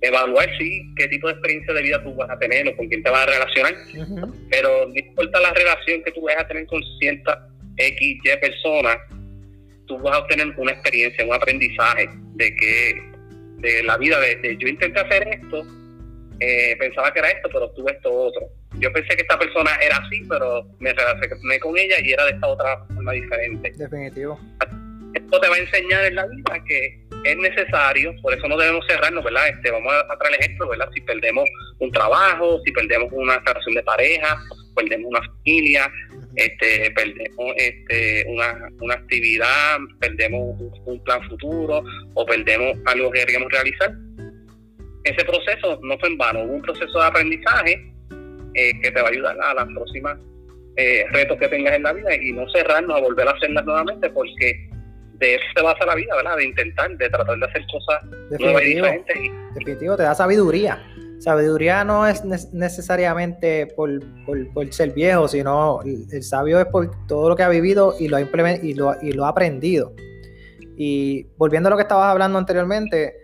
evaluar, 0.00 0.48
sí, 0.58 0.82
qué 0.96 1.08
tipo 1.08 1.26
de 1.28 1.34
experiencia 1.34 1.74
de 1.74 1.82
vida 1.82 2.02
tú 2.02 2.14
vas 2.14 2.30
a 2.30 2.38
tener 2.38 2.68
o 2.68 2.76
con 2.76 2.88
quién 2.88 3.02
te 3.02 3.10
vas 3.10 3.26
a 3.26 3.30
relacionar, 3.30 3.74
pero 4.50 4.86
no 4.88 4.94
importa 4.94 5.40
la 5.40 5.52
relación 5.52 6.02
que 6.02 6.12
tú 6.12 6.22
vayas 6.22 6.42
a 6.42 6.48
tener 6.48 6.66
con 6.66 6.82
cierta 6.98 7.46
X, 7.76 8.18
Y 8.22 8.36
personas, 8.40 8.96
tú 9.86 9.98
vas 9.98 10.16
a 10.16 10.20
obtener 10.20 10.48
una 10.56 10.72
experiencia, 10.72 11.24
un 11.26 11.34
aprendizaje 11.34 12.08
de 12.34 12.54
que 12.56 13.10
de 13.58 13.82
la 13.82 13.98
vida, 13.98 14.18
de, 14.20 14.56
yo 14.58 14.68
intenté 14.68 15.00
hacer 15.00 15.28
esto, 15.28 15.62
eh, 16.40 16.76
pensaba 16.78 17.12
que 17.12 17.18
era 17.18 17.28
esto, 17.28 17.48
pero 17.52 17.70
tuve 17.72 17.92
esto 17.92 18.10
otro. 18.10 18.48
Yo 18.78 18.90
pensé 18.92 19.14
que 19.14 19.22
esta 19.22 19.38
persona 19.38 19.72
era 19.82 19.96
así, 19.96 20.22
pero 20.28 20.64
me 20.78 20.92
relacioné 20.92 21.60
con 21.60 21.76
ella 21.76 21.96
y 22.02 22.12
era 22.12 22.24
de 22.24 22.30
esta 22.30 22.46
otra 22.46 22.84
forma 22.86 23.12
diferente. 23.12 23.72
Definitivo. 23.76 24.40
Esto 25.14 25.40
te 25.40 25.48
va 25.48 25.56
a 25.56 25.58
enseñar 25.58 26.04
en 26.04 26.14
la 26.14 26.26
vida 26.26 26.64
que 26.66 27.00
es 27.24 27.36
necesario, 27.36 28.14
por 28.22 28.32
eso 28.32 28.48
no 28.48 28.56
debemos 28.56 28.84
cerrarnos, 28.86 29.24
¿verdad? 29.24 29.48
Este, 29.48 29.70
vamos 29.70 29.92
a, 29.92 30.16
traer 30.18 30.34
el 30.34 30.40
ejemplo, 30.40 30.68
¿verdad? 30.68 30.88
Si 30.94 31.00
perdemos 31.02 31.44
un 31.78 31.90
trabajo, 31.90 32.60
si 32.64 32.72
perdemos 32.72 33.08
una 33.12 33.38
relación 33.38 33.74
de 33.74 33.82
pareja, 33.82 34.38
perdemos 34.74 35.10
una 35.10 35.20
familia, 35.22 35.90
este, 36.36 36.90
perdemos 36.92 37.54
este, 37.56 38.24
una, 38.28 38.68
una 38.80 38.94
actividad, 38.94 39.78
perdemos 39.98 40.60
un, 40.86 41.04
plan 41.04 41.22
futuro 41.28 41.82
o 42.14 42.26
perdemos 42.26 42.78
algo 42.86 43.10
que 43.10 43.20
queríamos 43.20 43.52
realizar. 43.52 43.92
Ese 45.04 45.24
proceso 45.24 45.78
no 45.82 45.98
fue 45.98 46.08
en 46.10 46.18
vano, 46.18 46.42
hubo 46.42 46.54
un 46.54 46.62
proceso 46.62 46.98
de 46.98 47.06
aprendizaje 47.06 47.92
eh, 48.54 48.72
que 48.82 48.90
te 48.90 49.00
va 49.00 49.08
a 49.08 49.10
ayudar 49.10 49.36
a 49.40 49.54
las 49.54 49.66
próximas 49.66 50.18
eh, 50.76 51.04
retos 51.10 51.38
que 51.38 51.48
tengas 51.48 51.74
en 51.74 51.82
la 51.82 51.92
vida 51.92 52.14
y 52.14 52.32
no 52.32 52.48
cerrarnos 52.50 52.96
a 52.96 53.00
volver 53.00 53.28
a 53.28 53.32
hacerlas 53.32 53.64
nuevamente 53.64 54.08
porque 54.10 54.69
de 55.20 55.34
eso 55.36 55.44
se 55.54 55.62
basa 55.62 55.86
la 55.86 55.94
vida, 55.94 56.16
¿verdad? 56.16 56.36
De 56.36 56.44
intentar, 56.44 56.96
de 56.96 57.08
tratar 57.08 57.38
de 57.38 57.46
hacer 57.46 57.62
cosas 57.70 58.04
nuevas 58.40 58.62
y 58.62 58.74
diferentes. 58.74 59.16
Definitivo, 59.54 59.96
te 59.96 60.02
da 60.02 60.14
sabiduría 60.14 60.80
sabiduría 61.20 61.84
no 61.84 62.06
es 62.06 62.24
necesariamente 62.52 63.66
por, 63.76 64.00
ser 64.70 64.92
viejo, 64.92 65.28
sino 65.28 65.80
el, 65.82 66.22
sabio 66.22 66.58
es 66.58 66.66
por 66.66 66.90
todo 67.06 67.28
lo 67.28 67.36
que 67.36 67.42
ha 67.42 67.48
vivido 67.48 67.94
y 67.98 68.08
lo 68.08 68.16
ha, 68.16 68.20
y 68.22 68.74
lo, 68.74 68.94
y 69.02 69.12
lo 69.12 69.26
ha 69.26 69.28
aprendido. 69.28 69.92
Y 70.76 71.26
volviendo 71.36 71.68
a 71.68 71.70
lo 71.70 71.76
que 71.76 71.82
estabas 71.82 72.10
hablando 72.10 72.38
anteriormente, 72.38 73.16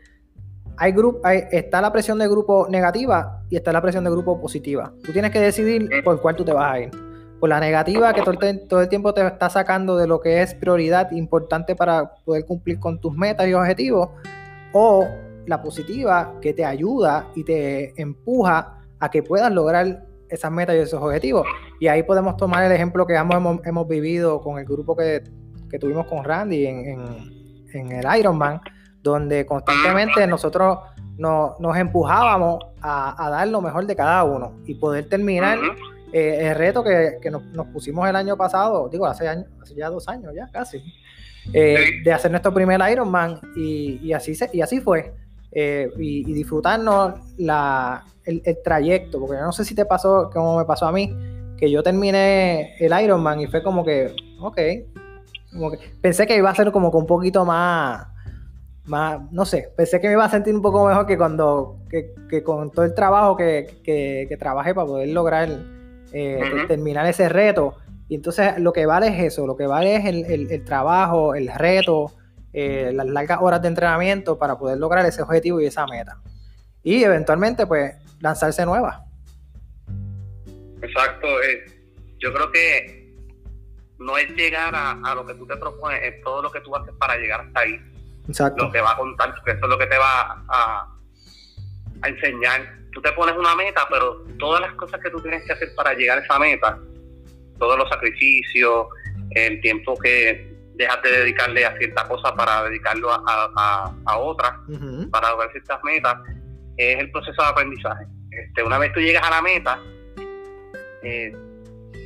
hay, 0.76 0.94
hay 1.24 1.44
está 1.52 1.80
la 1.80 1.90
presión 1.90 2.18
de 2.18 2.28
grupo 2.28 2.66
negativa 2.68 3.42
y 3.48 3.56
está 3.56 3.72
la 3.72 3.80
presión 3.80 4.04
de 4.04 4.10
grupo 4.10 4.38
positiva. 4.40 4.92
Tú 5.02 5.12
tienes 5.12 5.30
que 5.30 5.40
decidir 5.40 5.88
por 6.04 6.20
cuál 6.20 6.36
tú 6.36 6.44
te 6.44 6.52
vas 6.52 6.74
a 6.74 6.80
ir. 6.80 7.05
Por 7.40 7.50
la 7.50 7.60
negativa 7.60 8.14
que 8.14 8.22
todo 8.22 8.32
el, 8.40 8.66
todo 8.68 8.80
el 8.80 8.88
tiempo 8.88 9.12
te 9.12 9.26
está 9.26 9.50
sacando 9.50 9.96
de 9.96 10.06
lo 10.06 10.20
que 10.20 10.42
es 10.42 10.54
prioridad 10.54 11.10
importante 11.12 11.76
para 11.76 12.14
poder 12.24 12.46
cumplir 12.46 12.80
con 12.80 13.00
tus 13.00 13.14
metas 13.14 13.46
y 13.46 13.54
objetivos, 13.54 14.10
o 14.72 15.06
la 15.46 15.62
positiva 15.62 16.34
que 16.40 16.52
te 16.52 16.64
ayuda 16.64 17.28
y 17.34 17.44
te 17.44 18.00
empuja 18.00 18.78
a 18.98 19.10
que 19.10 19.22
puedas 19.22 19.52
lograr 19.52 20.04
esas 20.28 20.50
metas 20.50 20.74
y 20.76 20.78
esos 20.78 21.00
objetivos. 21.00 21.46
Y 21.80 21.88
ahí 21.88 22.02
podemos 22.02 22.36
tomar 22.36 22.64
el 22.64 22.72
ejemplo 22.72 23.06
que 23.06 23.14
hemos, 23.14 23.60
hemos 23.64 23.88
vivido 23.88 24.40
con 24.40 24.58
el 24.58 24.64
grupo 24.64 24.96
que, 24.96 25.22
tuvimos 25.78 26.06
con 26.06 26.24
Randy 26.24 26.66
en, 26.66 27.68
en, 27.74 27.92
el 27.92 28.18
Ironman, 28.18 28.60
donde 29.02 29.44
constantemente 29.44 30.26
nosotros 30.26 30.78
nos 31.18 31.76
empujábamos 31.76 32.64
a, 32.80 33.28
dar 33.30 33.48
lo 33.48 33.60
mejor 33.60 33.86
de 33.86 33.94
cada 33.94 34.24
uno 34.24 34.52
y 34.64 34.74
poder 34.74 35.08
terminar 35.08 35.58
eh, 36.18 36.48
el 36.48 36.54
reto 36.54 36.82
que, 36.82 37.30
nos, 37.30 37.66
pusimos 37.66 38.08
el 38.08 38.16
año 38.16 38.38
pasado, 38.38 38.88
digo, 38.88 39.04
hace, 39.04 39.28
años, 39.28 39.48
hace 39.60 39.74
ya 39.74 39.90
dos 39.90 40.08
años 40.08 40.32
ya 40.34 40.48
casi. 40.50 40.82
eh, 41.52 42.00
de 42.02 42.10
hacer 42.10 42.30
nuestro 42.30 42.54
primer 42.54 42.80
Ironman 42.90 43.38
y, 43.54 44.00
y 44.02 44.14
así, 44.14 44.34
se, 44.34 44.48
y 44.50 44.62
así 44.62 44.80
fue. 44.80 45.12
Eh, 45.52 45.90
y, 45.98 46.32
disfrutarnos 46.32 47.20
la, 47.36 48.02
el, 48.24 48.42
trayecto, 48.64 49.20
porque 49.20 49.36
yo 49.36 49.42
no 49.42 49.52
sé 49.52 49.66
si 49.66 49.74
te 49.74 49.84
pasó 49.84 50.30
como 50.32 50.56
me 50.56 50.64
pasó 50.64 50.86
a 50.86 50.92
mí, 50.92 51.14
que 51.58 51.70
yo 51.70 51.82
terminé 51.82 52.76
el 52.78 52.98
Ironman 52.98 53.40
y 53.42 53.46
fue 53.46 53.62
como 53.62 53.84
que, 53.84 54.16
ok, 54.40 54.58
como 55.52 55.70
que 55.70 55.78
pensé 56.00 56.26
que 56.26 56.38
iba 56.38 56.48
a 56.48 56.54
ser 56.54 56.72
como 56.72 56.90
que 56.90 56.96
un 56.96 57.06
poquito 57.06 57.44
más, 57.44 58.06
más, 58.84 59.20
no 59.32 59.44
sé, 59.44 59.70
pensé 59.76 60.00
que 60.00 60.06
me 60.06 60.14
iba 60.14 60.24
a 60.24 60.30
sentir 60.30 60.54
un 60.54 60.62
poco 60.62 60.86
mejor 60.86 61.04
que 61.06 61.18
cuando, 61.18 61.76
que, 61.90 62.14
que 62.30 62.42
con 62.42 62.70
todo 62.70 62.86
el 62.86 62.94
trabajo 62.94 63.36
que, 63.36 63.80
que, 63.84 64.24
que 64.30 64.36
trabajé 64.38 64.74
para 64.74 64.86
poder 64.86 65.08
lograr 65.10 65.75
eh, 66.12 66.64
terminar 66.68 67.06
ese 67.06 67.28
reto. 67.28 67.76
Y 68.08 68.14
entonces 68.14 68.58
lo 68.58 68.72
que 68.72 68.86
vale 68.86 69.08
es 69.08 69.32
eso, 69.32 69.46
lo 69.46 69.56
que 69.56 69.66
vale 69.66 69.96
es 69.96 70.04
el, 70.04 70.50
el, 70.50 70.64
trabajo, 70.64 71.34
el 71.34 71.48
reto, 71.52 72.12
eh, 72.52 72.90
las 72.94 73.06
largas 73.06 73.38
horas 73.40 73.60
de 73.62 73.68
entrenamiento 73.68 74.38
para 74.38 74.56
poder 74.58 74.78
lograr 74.78 75.04
ese 75.06 75.22
objetivo 75.22 75.60
y 75.60 75.66
esa 75.66 75.86
meta. 75.86 76.18
Y 76.82 77.02
eventualmente, 77.02 77.66
pues, 77.66 77.94
lanzarse 78.20 78.64
nueva 78.64 79.04
Exacto. 80.82 81.26
Eh, 81.42 81.64
yo 82.18 82.32
creo 82.32 82.50
que 82.52 83.14
no 83.98 84.16
es 84.18 84.28
llegar 84.30 84.74
a, 84.74 85.14
lo 85.14 85.26
que 85.26 85.34
tú 85.34 85.46
te 85.46 85.56
propones, 85.56 86.00
es 86.02 86.22
todo 86.22 86.42
lo 86.42 86.50
que 86.50 86.60
tú 86.60 86.74
haces 86.76 86.94
para 86.98 87.16
llegar 87.16 87.40
hasta 87.40 87.60
ahí. 87.60 87.80
Exacto. 88.28 88.64
Lo 88.64 88.72
que 88.72 88.80
va 88.80 88.92
a 88.92 88.96
contar, 88.96 89.34
porque 89.34 89.52
eso 89.52 89.64
es 89.64 89.68
lo 89.68 89.78
que 89.78 89.86
te 89.86 89.98
va 89.98 90.44
a, 90.48 90.96
a 92.02 92.08
enseñar. 92.08 92.85
Tú 92.96 93.02
te 93.02 93.12
pones 93.12 93.36
una 93.36 93.54
meta, 93.54 93.86
pero 93.90 94.24
todas 94.38 94.62
las 94.62 94.72
cosas 94.72 94.98
que 95.02 95.10
tú 95.10 95.20
tienes 95.20 95.44
que 95.44 95.52
hacer 95.52 95.68
para 95.74 95.92
llegar 95.92 96.16
a 96.16 96.22
esa 96.22 96.38
meta, 96.38 96.78
todos 97.58 97.76
los 97.76 97.86
sacrificios, 97.90 98.86
el 99.32 99.60
tiempo 99.60 99.98
que 99.98 100.50
dejas 100.76 101.02
de 101.02 101.10
dedicarle 101.10 101.66
a 101.66 101.76
cierta 101.76 102.08
cosa 102.08 102.34
para 102.34 102.64
dedicarlo 102.64 103.12
a, 103.12 103.22
a, 103.54 103.94
a 104.06 104.16
otra, 104.16 104.58
para 105.10 105.28
lograr 105.28 105.52
ciertas 105.52 105.78
metas, 105.84 106.16
es 106.78 106.98
el 106.98 107.10
proceso 107.10 107.42
de 107.42 107.48
aprendizaje. 107.48 108.06
Este, 108.30 108.62
una 108.62 108.78
vez 108.78 108.90
tú 108.94 109.00
llegas 109.00 109.26
a 109.26 109.30
la 109.30 109.42
meta, 109.42 109.78
eh, 111.02 111.36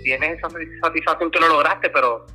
tienes 0.02 0.38
esa 0.38 0.48
satisfacción 0.82 1.30
que 1.30 1.38
lo 1.38 1.50
lograste, 1.50 1.88
pero 1.90 2.26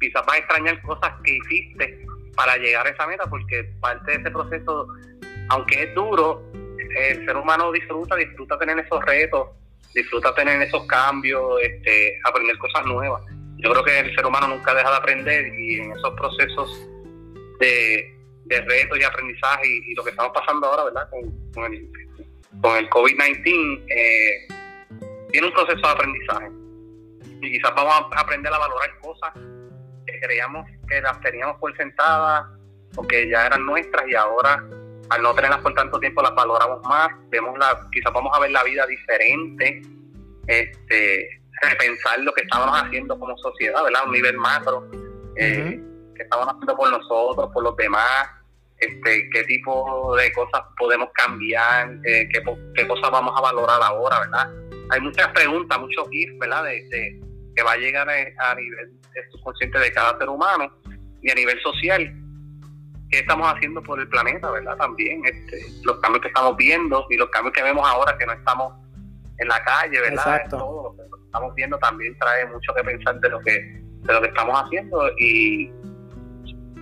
quizás 0.00 0.26
vas 0.26 0.34
a 0.34 0.38
extrañar 0.38 0.82
cosas 0.82 1.12
que 1.22 1.36
hiciste 1.36 2.04
para 2.34 2.56
llegar 2.56 2.88
a 2.88 2.90
esa 2.90 3.06
meta, 3.06 3.24
porque 3.30 3.72
parte 3.80 4.10
de 4.10 4.18
ese 4.18 4.30
proceso, 4.32 4.88
aunque 5.50 5.84
es 5.84 5.94
duro, 5.94 6.42
el 6.96 7.24
ser 7.24 7.36
humano 7.36 7.72
disfruta, 7.72 8.16
disfruta 8.16 8.58
tener 8.58 8.78
esos 8.78 9.04
retos, 9.04 9.48
disfruta 9.94 10.34
tener 10.34 10.60
esos 10.62 10.86
cambios, 10.86 11.60
este, 11.62 12.18
aprender 12.24 12.58
cosas 12.58 12.84
nuevas. 12.86 13.22
Yo 13.56 13.70
creo 13.70 13.84
que 13.84 13.98
el 14.00 14.14
ser 14.14 14.26
humano 14.26 14.48
nunca 14.48 14.74
deja 14.74 14.90
de 14.90 14.96
aprender 14.96 15.46
y 15.58 15.80
en 15.80 15.92
esos 15.92 16.14
procesos 16.14 16.88
de, 17.60 18.10
retos 18.46 18.98
y 18.98 19.02
aprendizaje 19.02 19.66
y, 19.66 19.94
lo 19.94 20.04
que 20.04 20.10
estamos 20.10 20.32
pasando 20.32 20.66
ahora, 20.66 20.84
¿verdad? 20.84 21.08
Con, 21.54 21.72
el, 21.72 21.88
con 22.60 22.76
el 22.76 22.90
COVID-19, 22.90 23.84
eh, 23.88 24.48
tiene 25.32 25.46
un 25.46 25.52
proceso 25.52 25.80
de 25.80 25.88
aprendizaje. 25.88 26.50
Y 27.40 27.52
quizás 27.52 27.74
vamos 27.74 27.94
a 28.12 28.20
aprender 28.20 28.52
a 28.52 28.58
valorar 28.58 28.98
cosas 29.00 29.32
que 30.06 30.20
creíamos 30.20 30.66
que 30.88 31.00
las 31.00 31.20
teníamos 31.20 31.56
por 31.58 31.74
sentadas 31.76 32.46
o 32.96 33.06
que 33.06 33.28
ya 33.28 33.46
eran 33.46 33.64
nuestras 33.64 34.06
y 34.08 34.14
ahora 34.14 34.62
al 35.10 35.22
no 35.22 35.34
tenerlas 35.34 35.60
por 35.60 35.74
tanto 35.74 35.98
tiempo 36.00 36.22
las 36.22 36.34
valoramos 36.34 36.82
más, 36.84 37.08
vemos 37.30 37.58
la, 37.58 37.88
quizás 37.92 38.12
vamos 38.12 38.32
a 38.34 38.40
ver 38.40 38.50
la 38.50 38.62
vida 38.64 38.86
diferente, 38.86 39.82
este, 40.46 41.40
repensar 41.62 42.20
lo 42.20 42.32
que 42.32 42.42
estábamos 42.42 42.82
haciendo 42.82 43.18
como 43.18 43.36
sociedad, 43.38 43.82
¿verdad? 43.82 44.02
A 44.02 44.06
un 44.06 44.12
nivel 44.12 44.36
macro, 44.36 44.88
eh, 45.36 45.80
que 46.14 46.22
estábamos 46.22 46.54
haciendo 46.54 46.76
por 46.76 46.90
nosotros, 46.90 47.50
por 47.52 47.62
los 47.62 47.76
demás, 47.76 48.28
este, 48.78 49.30
qué 49.30 49.44
tipo 49.44 50.14
de 50.16 50.32
cosas 50.32 50.62
podemos 50.76 51.08
cambiar, 51.14 51.90
eh, 52.04 52.28
qué, 52.32 52.42
qué, 52.74 52.86
cosas 52.86 53.10
vamos 53.10 53.32
a 53.36 53.40
valorar 53.40 53.80
ahora, 53.82 54.20
¿verdad? 54.20 54.50
Hay 54.90 55.00
muchas 55.00 55.28
preguntas, 55.28 55.78
muchos 55.78 56.06
ifs, 56.10 56.38
¿verdad? 56.38 56.64
De, 56.64 57.20
que 57.54 57.62
va 57.62 57.72
a 57.72 57.76
llegar 57.76 58.08
a, 58.08 58.54
nivel 58.54 58.92
subconsciente 59.30 59.78
de 59.78 59.92
cada 59.92 60.18
ser 60.18 60.28
humano 60.28 60.72
y 61.22 61.30
a 61.30 61.34
nivel 61.34 61.60
social 61.62 62.23
qué 63.14 63.20
estamos 63.20 63.46
haciendo 63.52 63.82
por 63.82 64.00
el 64.00 64.08
planeta, 64.08 64.50
¿verdad? 64.50 64.76
También 64.76 65.22
este, 65.24 65.64
los 65.84 65.98
cambios 65.98 66.22
que 66.22 66.28
estamos 66.28 66.56
viendo 66.56 67.06
y 67.10 67.16
los 67.16 67.28
cambios 67.30 67.54
que 67.54 67.62
vemos 67.62 67.88
ahora 67.88 68.16
que 68.18 68.26
no 68.26 68.32
estamos 68.32 68.74
en 69.38 69.48
la 69.48 69.62
calle, 69.62 70.00
¿verdad? 70.00 70.42
Todo 70.50 70.96
lo 70.98 71.16
que 71.16 71.24
estamos 71.24 71.54
viendo 71.54 71.78
también 71.78 72.18
trae 72.18 72.46
mucho 72.46 72.74
que 72.74 72.82
pensar 72.82 73.20
de 73.20 73.28
lo 73.28 73.40
que 73.40 73.84
de 74.04 74.12
lo 74.12 74.20
que 74.20 74.28
estamos 74.28 74.62
haciendo 74.62 75.08
y, 75.18 75.72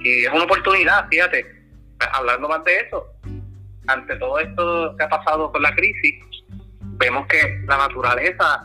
y 0.01 0.25
es 0.25 0.33
una 0.33 0.45
oportunidad, 0.45 1.07
fíjate, 1.09 1.47
hablando 2.13 2.49
más 2.49 2.65
de 2.65 2.81
eso, 2.81 3.07
ante 3.87 4.17
todo 4.17 4.39
esto 4.41 4.97
que 4.97 5.05
ha 5.05 5.09
pasado 5.09 5.53
con 5.53 5.63
la 5.63 5.73
crisis, 5.75 6.15
vemos 6.81 7.27
que 7.29 7.63
la 7.69 7.77
naturaleza, 7.77 8.65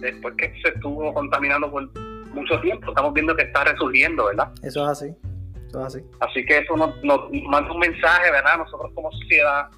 después 0.00 0.34
que 0.36 0.52
se 0.62 0.70
estuvo 0.70 1.14
contaminando 1.14 1.70
por 1.70 1.88
mucho 2.32 2.60
tiempo, 2.60 2.88
estamos 2.88 3.14
viendo 3.14 3.36
que 3.36 3.44
está 3.44 3.62
resurgiendo, 3.64 4.26
¿verdad? 4.26 4.50
Eso 4.62 4.82
es 4.82 4.88
así. 4.88 5.16
Así. 5.76 6.44
que 6.44 6.58
eso 6.58 6.76
nos, 6.76 6.94
manda 7.02 7.72
un 7.72 7.78
mensaje, 7.78 8.30
¿verdad? 8.30 8.58
Nosotros 8.58 8.92
como 8.94 9.10
sociedad, 9.12 9.68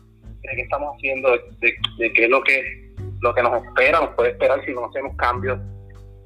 de 0.43 0.57
qué 0.57 0.63
estamos 0.63 0.95
haciendo, 0.97 1.31
de, 1.61 2.13
qué 2.13 2.25
es 2.25 2.31
lo 2.31 2.43
que, 2.43 2.95
lo 3.21 3.35
que 3.35 3.43
nos 3.43 3.65
espera, 3.65 4.01
nos 4.01 4.15
puede 4.15 4.31
esperar 4.31 4.65
si 4.65 4.73
no 4.73 4.87
hacemos 4.87 5.17
cambios 5.17 5.59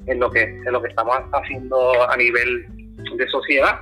en 0.07 0.21
lo 0.21 0.31
que, 0.31 0.43
en 0.43 0.73
lo 0.73 0.83
que 0.83 0.89
estamos 0.89 1.17
haciendo 1.33 2.11
a 2.11 2.17
nivel 2.17 2.67
de 3.17 3.29
sociedad. 3.29 3.81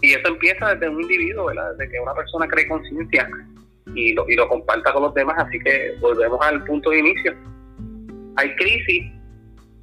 Y 0.00 0.12
eso 0.12 0.28
empieza 0.28 0.74
desde 0.74 0.88
un 0.88 1.02
individuo, 1.02 1.46
¿verdad? 1.46 1.72
Desde 1.72 1.90
que 1.90 2.00
una 2.00 2.14
persona 2.14 2.46
cree 2.46 2.68
conciencia 2.68 3.28
y 3.94 4.12
lo, 4.12 4.28
y 4.28 4.36
lo 4.36 4.48
comparta 4.48 4.92
con 4.92 5.02
los 5.02 5.14
demás. 5.14 5.36
Así 5.38 5.58
que 5.58 5.96
volvemos 6.00 6.40
al 6.40 6.64
punto 6.64 6.90
de 6.90 7.00
inicio. 7.00 7.34
Hay 8.36 8.54
crisis 8.54 9.12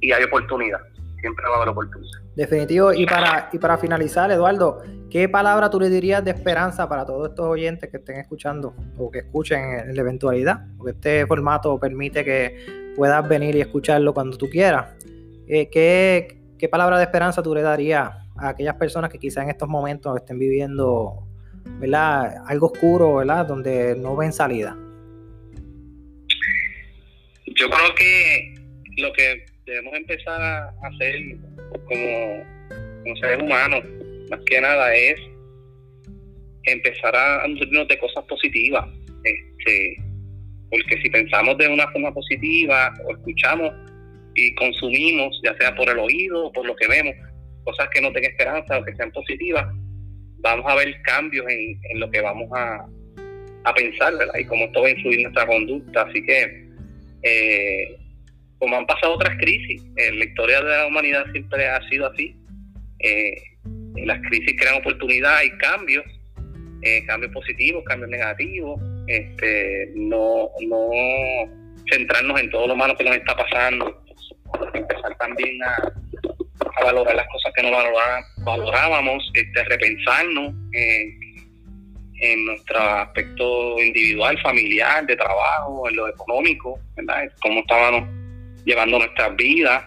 y 0.00 0.12
hay 0.12 0.24
oportunidad. 0.24 0.80
Siempre 1.20 1.44
va 1.48 1.54
a 1.54 1.56
haber 1.58 1.68
oportunidad. 1.68 2.25
Definitivo. 2.36 2.92
Y 2.92 3.06
para, 3.06 3.48
y 3.52 3.58
para 3.58 3.78
finalizar, 3.78 4.30
Eduardo, 4.30 4.82
¿qué 5.10 5.28
palabra 5.28 5.70
tú 5.70 5.80
le 5.80 5.88
dirías 5.88 6.24
de 6.24 6.30
esperanza 6.32 6.88
para 6.88 7.06
todos 7.06 7.30
estos 7.30 7.46
oyentes 7.46 7.90
que 7.90 7.96
estén 7.96 8.16
escuchando 8.16 8.74
o 8.98 9.10
que 9.10 9.20
escuchen 9.20 9.58
en 9.88 9.94
la 9.94 10.00
eventualidad? 10.02 10.66
Porque 10.76 10.92
este 10.92 11.26
formato 11.26 11.80
permite 11.80 12.24
que 12.24 12.92
puedas 12.94 13.26
venir 13.26 13.56
y 13.56 13.62
escucharlo 13.62 14.12
cuando 14.12 14.36
tú 14.36 14.48
quieras. 14.50 14.92
Eh, 15.48 15.68
¿qué, 15.70 16.38
¿Qué 16.58 16.68
palabra 16.68 16.98
de 16.98 17.04
esperanza 17.04 17.42
tú 17.42 17.54
le 17.54 17.62
darías 17.62 18.10
a 18.36 18.50
aquellas 18.50 18.74
personas 18.74 19.10
que 19.10 19.18
quizás 19.18 19.44
en 19.44 19.50
estos 19.50 19.68
momentos 19.68 20.14
estén 20.16 20.38
viviendo 20.38 21.26
¿verdad? 21.78 22.42
Algo 22.46 22.66
oscuro, 22.66 23.16
¿verdad? 23.16 23.46
Donde 23.46 23.96
no 23.96 24.16
ven 24.16 24.32
salida. 24.32 24.76
Yo 27.46 27.70
creo 27.70 27.94
que 27.94 28.54
lo 28.98 29.12
que 29.12 29.46
debemos 29.64 29.94
empezar 29.94 30.40
a 30.40 30.74
hacer 30.82 31.14
como, 31.70 32.44
como 33.02 33.16
seres 33.16 33.42
humanos, 33.42 33.84
más 34.30 34.40
que 34.46 34.60
nada, 34.60 34.94
es 34.94 35.20
empezar 36.64 37.14
a 37.14 37.46
nutrirnos 37.46 37.88
de 37.88 37.98
cosas 37.98 38.24
positivas. 38.24 38.86
Este, 39.24 39.96
porque 40.70 41.00
si 41.02 41.10
pensamos 41.10 41.56
de 41.58 41.68
una 41.68 41.88
forma 41.92 42.12
positiva 42.12 42.92
o 43.04 43.12
escuchamos 43.12 43.72
y 44.34 44.54
consumimos, 44.54 45.40
ya 45.42 45.56
sea 45.58 45.74
por 45.74 45.88
el 45.88 45.98
oído 45.98 46.46
o 46.46 46.52
por 46.52 46.66
lo 46.66 46.76
que 46.76 46.88
vemos, 46.88 47.14
cosas 47.64 47.88
que 47.92 48.00
no 48.00 48.12
tengan 48.12 48.32
esperanza 48.32 48.78
o 48.78 48.84
que 48.84 48.94
sean 48.96 49.10
positivas, 49.12 49.66
vamos 50.38 50.66
a 50.68 50.74
ver 50.76 50.94
cambios 51.02 51.46
en, 51.48 52.00
lo 52.00 52.10
que 52.10 52.20
vamos 52.20 52.48
a, 52.54 52.86
pensar, 53.74 54.16
¿verdad? 54.16 54.38
Y 54.38 54.44
cómo 54.44 54.66
esto 54.66 54.82
va 54.82 54.86
a 54.86 54.90
influir 54.90 55.22
nuestra 55.22 55.46
conducta. 55.46 56.02
Así 56.02 56.24
que, 56.24 56.68
eh, 57.22 57.96
como 58.58 58.76
han 58.76 58.86
pasado 58.86 59.14
otras 59.14 59.36
crisis, 59.38 59.82
en 59.96 60.18
la 60.18 60.24
historia 60.24 60.60
de 60.60 60.76
la 60.76 60.86
humanidad 60.86 61.26
siempre 61.32 61.66
ha 61.68 61.80
sido 61.88 62.10
así. 62.10 62.34
Eh, 63.00 63.34
las 63.96 64.20
crisis 64.22 64.54
crean 64.58 64.76
oportunidades 64.76 65.46
y 65.46 65.58
cambios, 65.58 66.04
eh, 66.82 67.04
cambios 67.06 67.32
positivos, 67.32 67.84
cambios 67.84 68.10
negativos. 68.10 68.80
Este, 69.06 69.90
no, 69.94 70.50
no 70.66 70.90
centrarnos 71.90 72.40
en 72.40 72.50
todo 72.50 72.66
lo 72.66 72.76
malo 72.76 72.96
que 72.96 73.04
nos 73.04 73.16
está 73.16 73.36
pasando, 73.36 74.02
empezar 74.74 75.16
también 75.18 75.62
a, 75.62 75.92
valorar 76.82 77.14
las 77.16 77.26
cosas 77.28 77.52
que 77.54 77.62
no 77.62 77.70
valorábamos, 78.44 79.30
este, 79.34 79.64
repensarnos 79.64 80.54
en 82.20 82.44
nuestro 82.46 82.78
aspecto 82.78 83.80
individual, 83.82 84.38
familiar, 84.42 85.06
de 85.06 85.16
trabajo, 85.16 85.88
en 85.88 85.96
lo 85.96 86.08
económico, 86.08 86.78
¿verdad? 86.96 87.30
Cómo 87.40 87.60
estábamos 87.60 88.08
llevando 88.66 88.98
nuestras 88.98 89.34
vidas, 89.36 89.84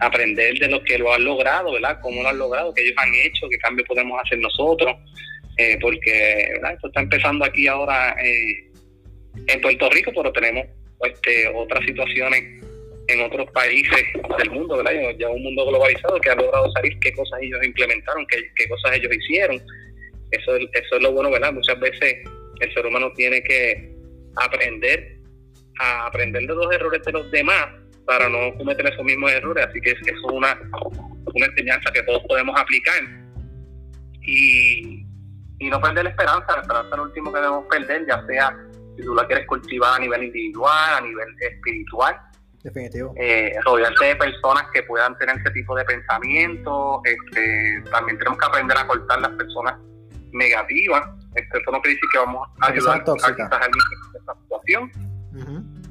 aprender 0.00 0.58
de 0.58 0.68
lo 0.68 0.84
que 0.84 0.98
lo 0.98 1.12
han 1.12 1.24
logrado, 1.24 1.72
¿verdad? 1.72 1.98
Cómo 2.00 2.22
lo 2.22 2.28
han 2.28 2.38
logrado, 2.38 2.72
qué 2.72 2.82
ellos 2.82 2.94
han 2.98 3.12
hecho, 3.14 3.48
qué 3.48 3.58
cambio 3.58 3.84
podemos 3.86 4.20
hacer 4.22 4.38
nosotros, 4.38 4.94
eh, 5.56 5.78
porque 5.80 6.44
esto 6.72 6.86
está 6.86 7.00
empezando 7.00 7.44
aquí 7.44 7.66
ahora 7.66 8.14
eh, 8.22 8.70
en 9.48 9.60
Puerto 9.60 9.90
Rico, 9.90 10.12
pero 10.14 10.32
tenemos 10.32 10.66
este, 11.00 11.48
otras 11.48 11.84
situaciones 11.84 12.62
en 13.08 13.20
otros 13.22 13.50
países 13.52 14.04
del 14.38 14.50
mundo, 14.50 14.76
¿verdad? 14.76 14.92
Ya 15.18 15.28
un 15.28 15.42
mundo 15.42 15.66
globalizado 15.66 16.20
que 16.20 16.30
ha 16.30 16.34
logrado 16.34 16.70
salir 16.72 16.98
qué 17.00 17.12
cosas 17.12 17.40
ellos 17.42 17.64
implementaron, 17.64 18.26
qué, 18.26 18.38
qué 18.54 18.68
cosas 18.68 18.96
ellos 18.96 19.12
hicieron. 19.16 19.56
Eso, 20.30 20.56
eso 20.56 20.96
es 20.96 21.02
lo 21.02 21.12
bueno, 21.12 21.30
¿verdad? 21.30 21.52
Muchas 21.52 21.78
veces 21.80 22.16
el 22.60 22.74
ser 22.74 22.86
humano 22.86 23.12
tiene 23.14 23.42
que 23.42 23.90
aprender 24.36 25.16
a 25.80 26.06
aprender 26.06 26.42
de 26.42 26.54
los 26.54 26.72
errores 26.72 27.02
de 27.04 27.12
los 27.12 27.30
demás 27.30 27.83
para 28.06 28.28
no 28.28 28.56
cometer 28.58 28.86
esos 28.86 29.04
mismos 29.04 29.32
errores. 29.32 29.66
Así 29.68 29.80
que 29.80 29.90
eso 29.90 30.00
es 30.04 30.32
una, 30.32 30.58
una 31.34 31.46
enseñanza 31.46 31.90
que 31.92 32.02
todos 32.02 32.22
podemos 32.28 32.58
aplicar. 32.58 33.02
Y, 34.22 35.06
y 35.58 35.70
no 35.70 35.80
perder 35.80 36.04
la 36.04 36.10
esperanza, 36.10 36.46
la 36.48 36.62
esperanza 36.62 36.90
es 36.90 36.96
lo 36.96 37.02
último 37.04 37.32
que 37.32 37.40
debemos 37.40 37.64
perder, 37.70 38.06
ya 38.06 38.24
sea 38.26 38.56
si 38.96 39.02
tú 39.02 39.14
la 39.14 39.26
quieres 39.26 39.46
cultivar 39.46 39.96
a 39.96 39.98
nivel 39.98 40.24
individual, 40.24 40.94
a 40.96 41.00
nivel 41.00 41.28
espiritual. 41.40 42.16
Definitivo. 42.62 43.12
Eh, 43.16 43.54
rodearte 43.64 44.04
de 44.06 44.16
personas 44.16 44.64
que 44.72 44.82
puedan 44.84 45.18
tener 45.18 45.36
ese 45.36 45.50
tipo 45.50 45.76
de 45.76 45.84
pensamiento. 45.84 47.02
Este, 47.04 47.82
también 47.90 48.16
tenemos 48.18 48.38
que 48.38 48.46
aprender 48.46 48.78
a 48.78 48.86
cortar 48.86 49.20
las 49.20 49.32
personas 49.32 49.78
negativas. 50.32 51.02
Este, 51.34 51.58
eso 51.58 51.70
no 51.70 51.80
quiere 51.82 51.96
decir 51.96 52.08
que 52.10 52.18
vamos 52.18 52.48
a 52.60 52.66
ayudar 52.68 53.00
a 53.00 53.04
quizás 53.04 53.28
en 53.28 53.72
esta 54.14 54.34
situación, 54.40 54.90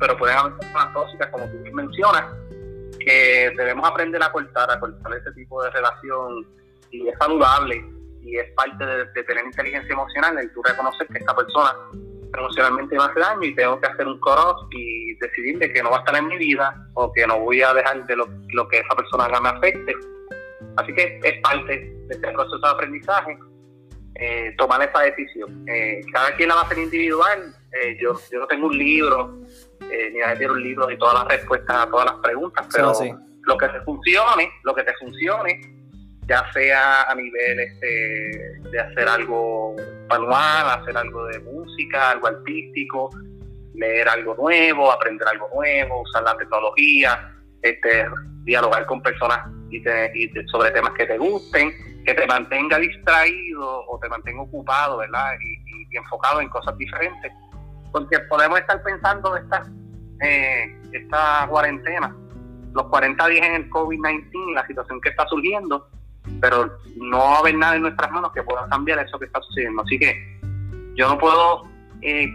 pero 0.04 0.18
pueden 0.18 0.38
haber 0.38 0.58
personas 0.58 0.94
tóxicas, 0.94 1.30
como 1.30 1.46
tú 1.46 1.58
mencionas, 1.72 2.26
que 3.00 3.54
debemos 3.56 3.90
aprender 3.90 4.22
a 4.22 4.30
cortar, 4.34 4.70
a 4.70 4.78
cortar 4.78 5.14
ese 5.14 5.32
tipo 5.32 5.64
de 5.64 5.70
relación 5.70 6.46
y 6.92 7.08
es 7.08 7.18
saludable 7.18 7.86
y 8.22 8.38
es 8.38 8.52
parte 8.52 8.86
de, 8.86 9.06
tener 9.24 9.46
inteligencia 9.46 9.94
emocional, 9.94 10.38
el 10.40 10.52
tú 10.52 10.62
reconocer 10.62 11.08
que 11.08 11.20
esta 11.20 11.34
persona 11.34 11.74
emocionalmente 12.38 12.98
me 12.98 13.04
hace 13.04 13.18
daño 13.18 13.44
y 13.44 13.56
tengo 13.56 13.80
que 13.80 13.88
hacer 13.88 14.06
un 14.06 14.20
cross 14.20 14.68
y 14.72 15.16
decidir 15.16 15.58
de 15.60 15.72
que 15.72 15.82
no 15.82 15.90
va 15.90 15.98
a 15.98 16.00
estar 16.00 16.18
en 16.18 16.28
mi 16.28 16.38
vida 16.38 16.76
o 16.96 17.10
que 17.14 17.26
no 17.26 17.40
voy 17.40 17.62
a 17.62 17.74
dejar 17.74 18.06
de 18.06 18.18
lo, 18.18 18.28
que 18.68 18.80
esa 18.80 18.96
persona 18.98 19.24
haga 19.24 19.40
me 19.40 19.50
afecte. 19.50 19.94
Así 20.76 20.94
que 20.94 21.22
es 21.24 21.42
parte 21.42 21.80
de 21.80 22.14
este 22.14 22.28
proceso 22.30 22.60
de 22.60 22.70
aprendizaje 22.70 23.40
eh, 24.16 24.54
tomar 24.58 24.82
esa 24.82 25.00
decisión. 25.00 25.64
Eh, 25.68 26.02
cada 26.12 26.36
quien 26.36 26.50
la 26.50 26.56
va 26.56 26.62
a 26.62 26.66
hacer 26.66 26.80
individual. 26.80 27.56
Eh, 27.72 27.98
yo, 28.02 28.20
yo 28.32 28.40
no 28.40 28.48
tengo 28.48 28.68
un 28.68 28.78
libro, 28.78 29.40
ni 30.12 30.20
nadie 30.20 30.38
tiene 30.38 30.54
un 30.54 30.64
libro 30.64 30.88
de 30.88 30.98
todas 30.98 31.16
las 31.16 31.28
respuestas 31.28 31.76
a 31.76 31.90
todas 31.90 32.06
las 32.06 32.16
preguntas, 32.16 32.68
pero 32.74 32.94
lo 33.42 33.58
que 33.58 33.68
te 33.68 33.82
funcione, 33.82 34.50
lo 34.64 34.74
que 34.74 34.84
te 34.84 34.94
funcione, 34.96 35.62
ya 36.28 36.44
sea 36.54 37.04
a 37.04 37.16
nivel 37.16 37.60
este, 37.60 38.60
de 38.70 38.80
hacer 38.80 39.08
algo 39.08 39.76
manual, 40.10 40.82
hacer 40.82 40.96
algo 40.98 41.26
de 41.26 41.40
música, 41.40 42.12
algo 42.12 42.28
artístico, 42.28 43.10
leer 43.76 44.08
algo 44.08 44.36
nuevo, 44.36 44.92
aprender 44.92 45.28
algo 45.28 45.50
nuevo, 45.54 46.02
usar 46.02 46.24
la 46.24 46.38
tecnología, 46.38 47.34
este, 47.62 48.06
dialogar 48.44 48.86
con 48.86 49.02
personas 49.02 49.40
y, 49.70 49.82
sobre 50.52 50.72
temas 50.72 50.92
que 50.94 51.06
te 51.06 51.18
gusten, 51.18 51.74
que 52.06 52.14
te 52.14 52.28
mantenga 52.28 52.78
distraído 52.78 53.86
o 53.88 54.00
te 54.00 54.10
mantenga 54.10 54.42
ocupado, 54.42 54.98
¿verdad? 54.98 55.34
Y, 55.42 55.64
enfocado 55.96 56.42
en 56.42 56.50
cosas 56.50 56.76
diferentes. 56.76 57.32
Porque 57.94 58.20
podemos 58.28 58.60
estar 58.60 58.84
pensando 58.84 59.38
esta, 59.38 59.64
eh, 60.22 60.76
esta 60.92 61.48
cuarentena, 61.50 62.14
los 62.74 62.88
40 62.88 63.28
días 63.28 63.48
en 63.48 63.54
el 63.54 63.70
COVID-19, 63.70 64.54
la 64.54 64.68
situación 64.68 65.00
que 65.00 65.10
está 65.10 65.26
surgiendo, 65.30 65.88
pero 66.42 66.78
no 66.98 67.20
va 67.20 67.36
a 67.36 67.40
haber 67.40 67.56
nada 67.56 67.76
en 67.76 67.84
nuestras 67.84 68.12
manos 68.12 68.34
que 68.34 68.44
pueda 68.44 68.68
cambiar 68.68 69.00
eso 69.00 69.18
que 69.18 69.26
está 69.26 69.42
sucediendo. 69.42 69.84
Así 69.84 69.98
que 69.98 70.42
yo 70.96 71.08
no 71.08 71.18
puedo 71.18 71.64
eh, 72.02 72.28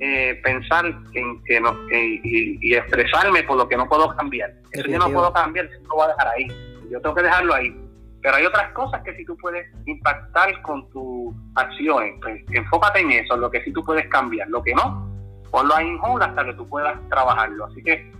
eh, 0.00 0.40
pensar 0.42 0.84
en 1.14 1.42
que 1.44 1.60
no, 1.60 1.76
y, 1.90 2.74
expresarme 2.74 3.42
por 3.44 3.56
lo 3.56 3.68
que 3.68 3.76
no 3.76 3.88
puedo 3.88 4.14
cambiar. 4.16 4.52
Eso 4.72 4.88
yo 4.88 4.98
no 4.98 5.10
puedo 5.10 5.32
cambiar, 5.32 5.66
eso 5.66 5.80
lo 5.88 5.94
voy 5.94 6.04
a 6.06 6.08
dejar 6.08 6.28
ahí. 6.28 6.48
Yo 6.90 7.00
tengo 7.00 7.14
que 7.14 7.22
dejarlo 7.22 7.54
ahí. 7.54 7.85
Pero 8.26 8.38
hay 8.38 8.44
otras 8.44 8.72
cosas 8.72 9.02
que 9.04 9.14
sí 9.14 9.24
tú 9.24 9.36
puedes 9.36 9.64
impactar 9.86 10.60
con 10.62 10.90
tus 10.90 11.32
acciones. 11.54 12.12
Pues, 12.20 12.42
enfócate 12.50 12.98
en 12.98 13.12
eso, 13.12 13.36
lo 13.36 13.48
que 13.48 13.62
sí 13.62 13.72
tú 13.72 13.84
puedes 13.84 14.08
cambiar. 14.08 14.48
Lo 14.48 14.64
que 14.64 14.74
no, 14.74 15.08
ponlo 15.52 15.76
ahí 15.76 15.86
en 15.86 16.00
hold 16.02 16.24
hasta 16.24 16.44
que 16.44 16.54
tú 16.54 16.68
puedas 16.68 16.98
trabajarlo. 17.08 17.66
Así 17.66 17.80
que 17.84 18.12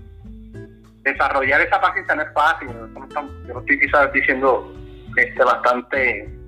desarrollar 1.02 1.60
esa 1.60 1.80
paciencia 1.80 2.14
no 2.14 2.22
es 2.22 2.32
fácil. 2.34 2.68
Yo 2.68 3.54
no 3.54 3.58
estoy 3.58 3.80
quizás 3.80 4.12
diciendo 4.12 4.72
este, 5.16 5.42
bastante 5.42 6.38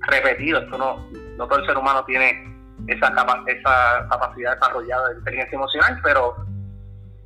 repetido. 0.00 0.58
Esto 0.58 0.76
no, 0.76 1.08
no 1.36 1.46
todo 1.46 1.60
el 1.60 1.66
ser 1.66 1.78
humano 1.78 2.04
tiene 2.04 2.52
esa, 2.88 3.14
esa 3.46 4.08
capacidad 4.10 4.54
desarrollada 4.54 5.10
de 5.10 5.18
inteligencia 5.18 5.54
emocional, 5.54 6.00
pero, 6.02 6.34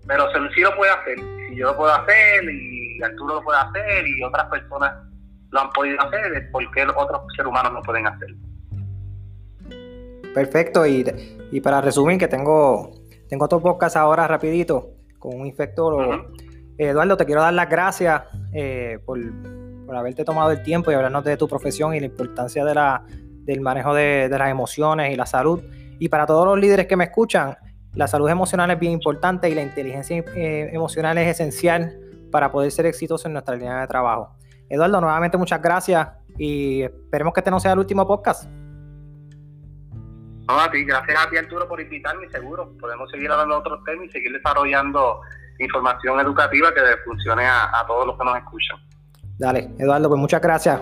pero 0.07 0.27
sí 0.55 0.61
lo 0.61 0.77
puede 0.77 0.93
hacer. 0.93 1.19
Si 1.49 1.57
yo 1.57 1.69
lo 1.69 1.77
puedo 1.79 1.95
hacer 1.95 2.45
y 2.45 3.03
Arturo 3.03 3.37
lo 3.37 3.43
puede 3.43 3.59
hacer 3.59 4.07
y 4.07 4.23
otras 4.23 4.51
personas 4.51 5.12
lo 5.53 5.61
han 5.61 5.71
podido 5.71 6.01
hacer, 6.01 6.51
¿por 6.51 6.69
qué 6.73 6.83
otros 6.83 7.23
seres 7.37 7.49
humanos 7.49 7.73
no 7.73 7.83
pueden 7.83 8.07
hacerlo? 8.07 8.37
Perfecto, 10.35 10.87
y, 10.87 11.05
y 11.53 11.61
para 11.61 11.81
resumir 11.81 12.19
que 12.19 12.27
tengo, 12.27 12.91
tengo 13.29 13.45
otro 13.45 13.61
podcast 13.61 13.97
ahora 13.97 14.27
rapidito 14.27 14.91
con 15.19 15.41
un 15.41 15.47
infectólogo. 15.47 16.27
Eduardo, 16.77 17.17
te 17.17 17.27
quiero 17.27 17.43
dar 17.43 17.55
las 17.55 17.69
gracias 17.69 18.23
eh, 18.53 18.99
por 19.05 19.19
por 19.87 19.99
haberte 19.99 20.25
tomado 20.25 20.51
el 20.51 20.63
tiempo 20.63 20.91
y 20.91 20.95
hablarnos 20.95 21.23
de 21.23 21.37
tu 21.37 21.47
profesión 21.47 21.95
y 21.95 22.01
la 22.01 22.07
importancia 22.07 22.65
de 22.65 22.75
la, 22.75 23.05
del 23.45 23.61
manejo 23.61 23.95
de, 23.95 24.27
las 24.31 24.51
emociones 24.51 25.13
y 25.13 25.17
la 25.17 25.27
salud. 25.27 25.63
Y 25.99 26.09
para 26.09 26.25
todos 26.25 26.47
los 26.47 26.59
líderes 26.59 26.87
que 26.87 26.97
me 26.97 27.05
escuchan, 27.05 27.57
la 27.95 28.09
salud 28.09 28.29
emocional 28.31 28.71
es 28.71 28.79
bien 28.79 28.93
importante 28.93 29.51
y 29.51 29.55
la 29.55 29.61
inteligencia 29.61 30.25
eh, 30.35 30.71
emocional 30.73 31.19
es 31.19 31.29
esencial 31.29 32.01
para 32.31 32.51
poder 32.51 32.71
ser 32.73 32.87
exitoso 32.87 33.29
en 33.29 33.35
nuestra 33.35 33.55
línea 33.55 33.83
de 33.83 33.87
trabajo. 33.87 34.35
Eduardo, 34.73 35.03
nuevamente 35.03 35.37
muchas 35.37 35.61
gracias 35.61 36.09
y 36.39 36.81
esperemos 36.81 37.35
que 37.35 37.41
este 37.41 37.51
no 37.51 37.61
sea 37.61 37.75
el 37.75 37.79
último 37.81 38.07
podcast. 38.07 38.49
No, 40.49 40.59
a 40.59 40.71
ti, 40.71 40.83
gracias 40.85 41.27
a 41.27 41.29
ti 41.29 41.37
Arturo 41.37 41.69
por 41.69 41.79
invitarme, 41.79 42.27
seguro. 42.31 42.73
Podemos 42.81 43.11
seguir 43.11 43.31
hablando 43.31 43.57
de 43.57 43.61
otros 43.61 43.85
temas 43.85 44.07
y 44.07 44.11
seguir 44.13 44.33
desarrollando 44.33 45.21
información 45.59 46.21
educativa 46.21 46.73
que 46.73 46.81
funcione 47.05 47.45
a 47.47 47.85
todos 47.87 48.07
los 48.07 48.19
que 48.19 48.25
nos 48.25 48.39
escuchan. 48.39 48.79
Dale, 49.39 49.71
Eduardo, 49.79 50.09
pues 50.09 50.21
muchas 50.21 50.41
gracias. 50.41 50.81